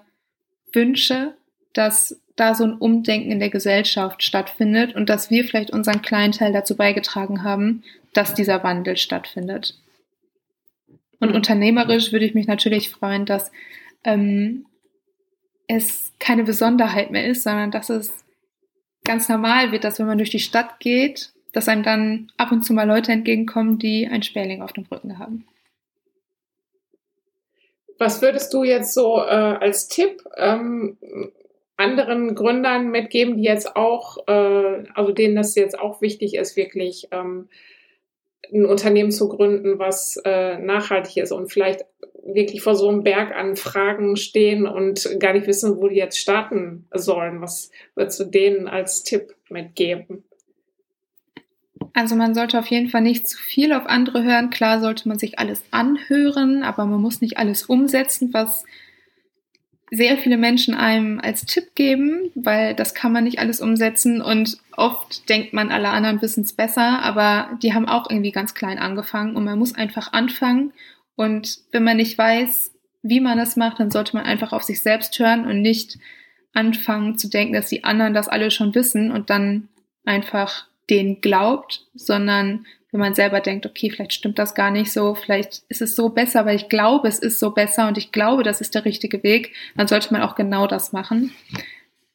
wünsche, 0.72 1.34
dass 1.72 2.20
da 2.36 2.54
so 2.54 2.64
ein 2.64 2.74
Umdenken 2.74 3.30
in 3.30 3.38
der 3.38 3.50
Gesellschaft 3.50 4.22
stattfindet 4.22 4.94
und 4.94 5.08
dass 5.08 5.30
wir 5.30 5.44
vielleicht 5.44 5.70
unseren 5.70 6.02
kleinen 6.02 6.32
Teil 6.32 6.52
dazu 6.52 6.76
beigetragen 6.76 7.42
haben, 7.42 7.82
dass 8.12 8.34
dieser 8.34 8.62
Wandel 8.64 8.96
stattfindet. 8.96 9.76
Und 11.20 11.30
mhm. 11.30 11.36
unternehmerisch 11.36 12.12
würde 12.12 12.24
ich 12.24 12.34
mich 12.34 12.46
natürlich 12.46 12.90
freuen, 12.90 13.26
dass 13.26 13.52
ähm, 14.04 14.66
es 15.68 16.12
keine 16.18 16.44
Besonderheit 16.44 17.10
mehr 17.10 17.26
ist, 17.26 17.44
sondern 17.44 17.70
dass 17.70 17.90
es 17.90 18.24
ganz 19.04 19.28
normal 19.28 19.70
wird, 19.72 19.84
dass 19.84 19.98
wenn 19.98 20.06
man 20.06 20.18
durch 20.18 20.30
die 20.30 20.40
Stadt 20.40 20.80
geht, 20.80 21.32
dass 21.52 21.68
einem 21.68 21.82
dann 21.82 22.32
ab 22.36 22.52
und 22.52 22.64
zu 22.64 22.72
mal 22.72 22.86
Leute 22.86 23.12
entgegenkommen, 23.12 23.78
die 23.78 24.08
ein 24.08 24.22
Sperling 24.22 24.62
auf 24.62 24.72
dem 24.72 24.84
Rücken 24.84 25.18
haben. 25.18 25.46
Was 27.98 28.22
würdest 28.22 28.54
du 28.54 28.64
jetzt 28.64 28.94
so 28.94 29.18
äh, 29.18 29.58
als 29.60 29.88
Tipp 29.88 30.22
ähm, 30.36 30.96
anderen 31.80 32.34
Gründern 32.34 32.90
mitgeben, 32.90 33.36
die 33.36 33.44
jetzt 33.44 33.74
auch, 33.74 34.18
äh, 34.28 34.84
also 34.94 35.12
denen 35.12 35.34
das 35.34 35.54
jetzt 35.54 35.78
auch 35.78 36.00
wichtig 36.00 36.34
ist, 36.34 36.56
wirklich 36.56 37.08
ähm, 37.10 37.48
ein 38.52 38.66
Unternehmen 38.66 39.10
zu 39.10 39.28
gründen, 39.28 39.78
was 39.78 40.20
äh, 40.24 40.58
nachhaltig 40.58 41.16
ist 41.16 41.32
und 41.32 41.52
vielleicht 41.52 41.84
wirklich 42.22 42.62
vor 42.62 42.76
so 42.76 42.88
einem 42.88 43.02
Berg 43.02 43.34
an 43.34 43.56
Fragen 43.56 44.16
stehen 44.16 44.66
und 44.66 45.08
gar 45.18 45.32
nicht 45.32 45.46
wissen, 45.46 45.78
wo 45.78 45.88
die 45.88 45.96
jetzt 45.96 46.18
starten 46.18 46.86
sollen. 46.92 47.40
Was 47.40 47.70
würdest 47.94 48.20
du 48.20 48.24
denen 48.24 48.68
als 48.68 49.02
Tipp 49.02 49.34
mitgeben? 49.48 50.24
Also 51.94 52.14
man 52.14 52.34
sollte 52.34 52.58
auf 52.58 52.66
jeden 52.66 52.88
Fall 52.88 53.00
nicht 53.00 53.28
zu 53.28 53.38
viel 53.38 53.72
auf 53.72 53.86
andere 53.86 54.22
hören. 54.22 54.50
Klar 54.50 54.80
sollte 54.80 55.08
man 55.08 55.18
sich 55.18 55.38
alles 55.38 55.62
anhören, 55.70 56.62
aber 56.62 56.84
man 56.84 57.00
muss 57.00 57.20
nicht 57.20 57.38
alles 57.38 57.64
umsetzen, 57.64 58.32
was 58.32 58.64
sehr 59.90 60.16
viele 60.18 60.36
Menschen 60.36 60.74
einem 60.74 61.20
als 61.20 61.44
Tipp 61.46 61.74
geben, 61.74 62.30
weil 62.34 62.74
das 62.74 62.94
kann 62.94 63.12
man 63.12 63.24
nicht 63.24 63.40
alles 63.40 63.60
umsetzen 63.60 64.22
und 64.22 64.58
oft 64.76 65.28
denkt 65.28 65.52
man, 65.52 65.70
alle 65.70 65.88
anderen 65.88 66.22
wissen 66.22 66.44
es 66.44 66.52
besser, 66.52 67.02
aber 67.02 67.58
die 67.62 67.74
haben 67.74 67.88
auch 67.88 68.08
irgendwie 68.08 68.30
ganz 68.30 68.54
klein 68.54 68.78
angefangen 68.78 69.34
und 69.36 69.44
man 69.44 69.58
muss 69.58 69.74
einfach 69.74 70.12
anfangen 70.12 70.72
und 71.16 71.58
wenn 71.72 71.84
man 71.84 71.96
nicht 71.96 72.16
weiß, 72.16 72.72
wie 73.02 73.20
man 73.20 73.38
das 73.38 73.56
macht, 73.56 73.80
dann 73.80 73.90
sollte 73.90 74.16
man 74.16 74.26
einfach 74.26 74.52
auf 74.52 74.62
sich 74.62 74.80
selbst 74.80 75.18
hören 75.18 75.46
und 75.46 75.60
nicht 75.60 75.98
anfangen 76.52 77.18
zu 77.18 77.28
denken, 77.28 77.54
dass 77.54 77.68
die 77.68 77.84
anderen 77.84 78.14
das 78.14 78.28
alle 78.28 78.50
schon 78.50 78.74
wissen 78.74 79.10
und 79.10 79.30
dann 79.30 79.68
einfach 80.04 80.66
denen 80.88 81.20
glaubt, 81.20 81.86
sondern 81.94 82.66
wenn 82.92 83.00
man 83.00 83.14
selber 83.14 83.40
denkt, 83.40 83.66
okay, 83.66 83.90
vielleicht 83.90 84.12
stimmt 84.12 84.38
das 84.38 84.54
gar 84.54 84.70
nicht 84.70 84.92
so, 84.92 85.14
vielleicht 85.14 85.62
ist 85.68 85.82
es 85.82 85.94
so 85.94 86.08
besser, 86.08 86.44
weil 86.46 86.56
ich 86.56 86.68
glaube, 86.68 87.08
es 87.08 87.18
ist 87.18 87.38
so 87.38 87.50
besser 87.50 87.88
und 87.88 87.98
ich 87.98 88.12
glaube, 88.12 88.42
das 88.42 88.60
ist 88.60 88.74
der 88.74 88.84
richtige 88.84 89.22
Weg, 89.22 89.52
dann 89.76 89.88
sollte 89.88 90.12
man 90.12 90.22
auch 90.22 90.34
genau 90.34 90.66
das 90.66 90.92
machen. 90.92 91.32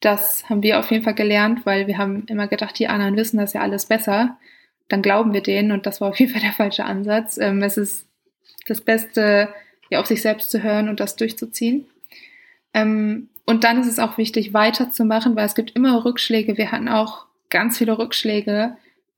Das 0.01 0.49
haben 0.49 0.63
wir 0.63 0.79
auf 0.79 0.91
jeden 0.91 1.03
Fall 1.03 1.15
gelernt, 1.15 1.65
weil 1.65 1.87
wir 1.87 1.97
haben 1.97 2.25
immer 2.27 2.47
gedacht, 2.47 2.77
die 2.77 2.87
anderen 2.87 3.15
wissen 3.15 3.37
das 3.37 3.53
ja 3.53 3.61
alles 3.61 3.85
besser. 3.85 4.37
Dann 4.87 5.01
glauben 5.01 5.33
wir 5.33 5.41
denen 5.41 5.71
und 5.71 5.85
das 5.85 6.01
war 6.01 6.09
auf 6.09 6.19
jeden 6.19 6.31
Fall 6.31 6.41
der 6.41 6.51
falsche 6.51 6.85
Ansatz. 6.85 7.37
Ähm, 7.37 7.63
es 7.63 7.77
ist 7.77 8.05
das 8.67 8.81
Beste, 8.81 9.49
ja, 9.89 9.99
auf 9.99 10.05
sich 10.07 10.21
selbst 10.21 10.51
zu 10.51 10.61
hören 10.61 10.89
und 10.89 10.99
das 10.99 11.15
durchzuziehen. 11.15 11.85
Ähm, 12.73 13.29
und 13.45 13.63
dann 13.63 13.79
ist 13.79 13.87
es 13.87 13.99
auch 13.99 14.17
wichtig, 14.17 14.53
weiterzumachen, 14.53 15.35
weil 15.35 15.45
es 15.45 15.55
gibt 15.55 15.75
immer 15.75 16.03
Rückschläge. 16.03 16.57
Wir 16.57 16.71
hatten 16.71 16.89
auch 16.89 17.25
ganz 17.49 17.77
viele 17.77 17.97
Rückschläge, 17.97 18.75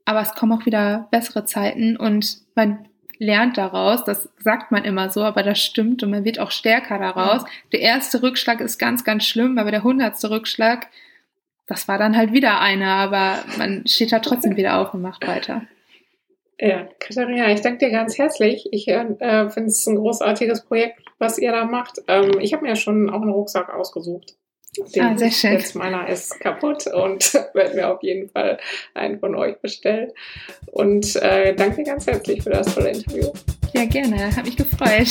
aber 0.07 0.21
es 0.21 0.33
kommen 0.35 0.53
auch 0.53 0.65
wieder 0.65 1.09
bessere 1.11 1.43
Zeiten 1.43 1.97
und 1.97 2.37
man 2.55 2.87
lernt 3.17 3.57
daraus. 3.57 4.05
Das 4.05 4.29
sagt 4.39 4.71
man 4.71 4.85
immer 4.85 5.09
so, 5.09 5.21
aber 5.21 5.43
das 5.43 5.61
stimmt 5.61 6.01
und 6.01 6.11
man 6.11 6.23
wird 6.23 6.39
auch 6.39 6.51
stärker 6.51 6.97
daraus. 6.97 7.41
Ja. 7.41 7.49
Der 7.73 7.81
erste 7.81 8.23
Rückschlag 8.23 8.61
ist 8.61 8.77
ganz, 8.77 9.03
ganz 9.03 9.25
schlimm, 9.25 9.57
aber 9.57 9.69
der 9.69 9.83
hundertste 9.83 10.29
Rückschlag, 10.29 10.87
das 11.67 11.89
war 11.89 11.97
dann 11.97 12.15
halt 12.15 12.31
wieder 12.31 12.61
einer, 12.61 12.93
aber 12.93 13.39
man 13.57 13.85
steht 13.85 14.13
da 14.13 14.19
trotzdem 14.19 14.55
wieder 14.55 14.79
auf 14.79 14.93
und 14.93 15.01
macht 15.01 15.27
weiter. 15.27 15.63
Ja, 16.57 16.87
Katharina, 16.99 17.51
ich 17.51 17.59
danke 17.59 17.79
dir 17.79 17.91
ganz 17.91 18.17
herzlich. 18.17 18.69
Ich 18.71 18.87
äh, 18.87 19.49
finde 19.49 19.67
es 19.67 19.85
ein 19.87 19.97
großartiges 19.97 20.63
Projekt, 20.63 21.01
was 21.19 21.37
ihr 21.37 21.51
da 21.51 21.65
macht. 21.65 22.01
Ähm, 22.07 22.39
ich 22.39 22.53
habe 22.53 22.63
mir 22.63 22.69
ja 22.69 22.75
schon 22.77 23.09
auch 23.09 23.21
einen 23.21 23.31
Rucksack 23.31 23.73
ausgesucht. 23.73 24.37
Den 24.95 25.03
ah, 25.03 25.17
sehr 25.17 25.31
schön. 25.31 25.53
Jetzt 25.53 25.75
meiner 25.75 26.07
ist 26.07 26.39
kaputt 26.39 26.87
und 26.87 27.33
werde 27.53 27.75
mir 27.75 27.89
auf 27.89 28.03
jeden 28.03 28.29
Fall 28.29 28.59
einen 28.93 29.19
von 29.19 29.35
euch 29.35 29.57
bestellen. 29.57 30.11
Und 30.67 31.15
äh, 31.17 31.53
danke 31.55 31.83
ganz 31.83 32.07
herzlich 32.07 32.43
für 32.43 32.51
das 32.51 32.73
tolle 32.73 32.89
Interview. 32.89 33.31
Ja, 33.73 33.85
gerne. 33.85 34.35
Hat 34.35 34.45
mich 34.45 34.55
gefreut. 34.55 35.07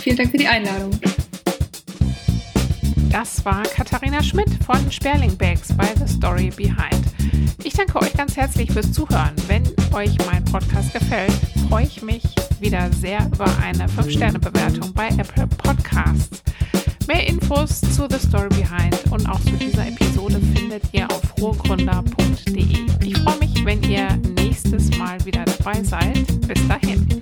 Vielen 0.00 0.16
Dank 0.16 0.30
für 0.30 0.38
die 0.38 0.46
Einladung. 0.46 0.90
Das 3.10 3.44
war 3.44 3.62
Katharina 3.64 4.22
Schmidt 4.22 4.48
von 4.64 4.90
Sperling 4.90 5.36
Bags 5.36 5.76
bei 5.76 5.86
The 5.96 6.12
Story 6.12 6.50
Behind. 6.56 7.04
Ich 7.64 7.74
danke 7.74 8.00
euch 8.00 8.12
ganz 8.12 8.36
herzlich 8.36 8.70
fürs 8.72 8.92
Zuhören. 8.92 9.34
Wenn 9.48 9.64
euch 9.92 10.16
mein 10.26 10.44
Podcast 10.44 10.92
gefällt, 10.92 11.32
freue 11.68 11.84
ich 11.84 12.02
mich 12.02 12.22
wieder 12.60 12.90
sehr 12.92 13.18
über 13.26 13.46
eine 13.62 13.86
5-Sterne-Bewertung 13.86 14.94
bei 14.94 15.08
Apple 15.08 15.46
Podcasts. 15.46 16.42
Mehr 17.12 17.26
Infos 17.26 17.80
zu 17.80 18.06
The 18.08 18.24
Story 18.24 18.48
Behind 18.50 18.96
und 19.10 19.28
auch 19.28 19.40
zu 19.40 19.50
dieser 19.56 19.88
Episode 19.88 20.40
findet 20.54 20.84
ihr 20.92 21.10
auf 21.10 21.20
ruhrgründer.de. 21.40 22.86
Ich 23.04 23.18
freue 23.18 23.38
mich, 23.40 23.64
wenn 23.64 23.82
ihr 23.82 24.16
nächstes 24.36 24.96
Mal 24.96 25.18
wieder 25.24 25.44
dabei 25.44 25.82
seid. 25.82 26.24
Bis 26.46 26.68
dahin. 26.68 27.19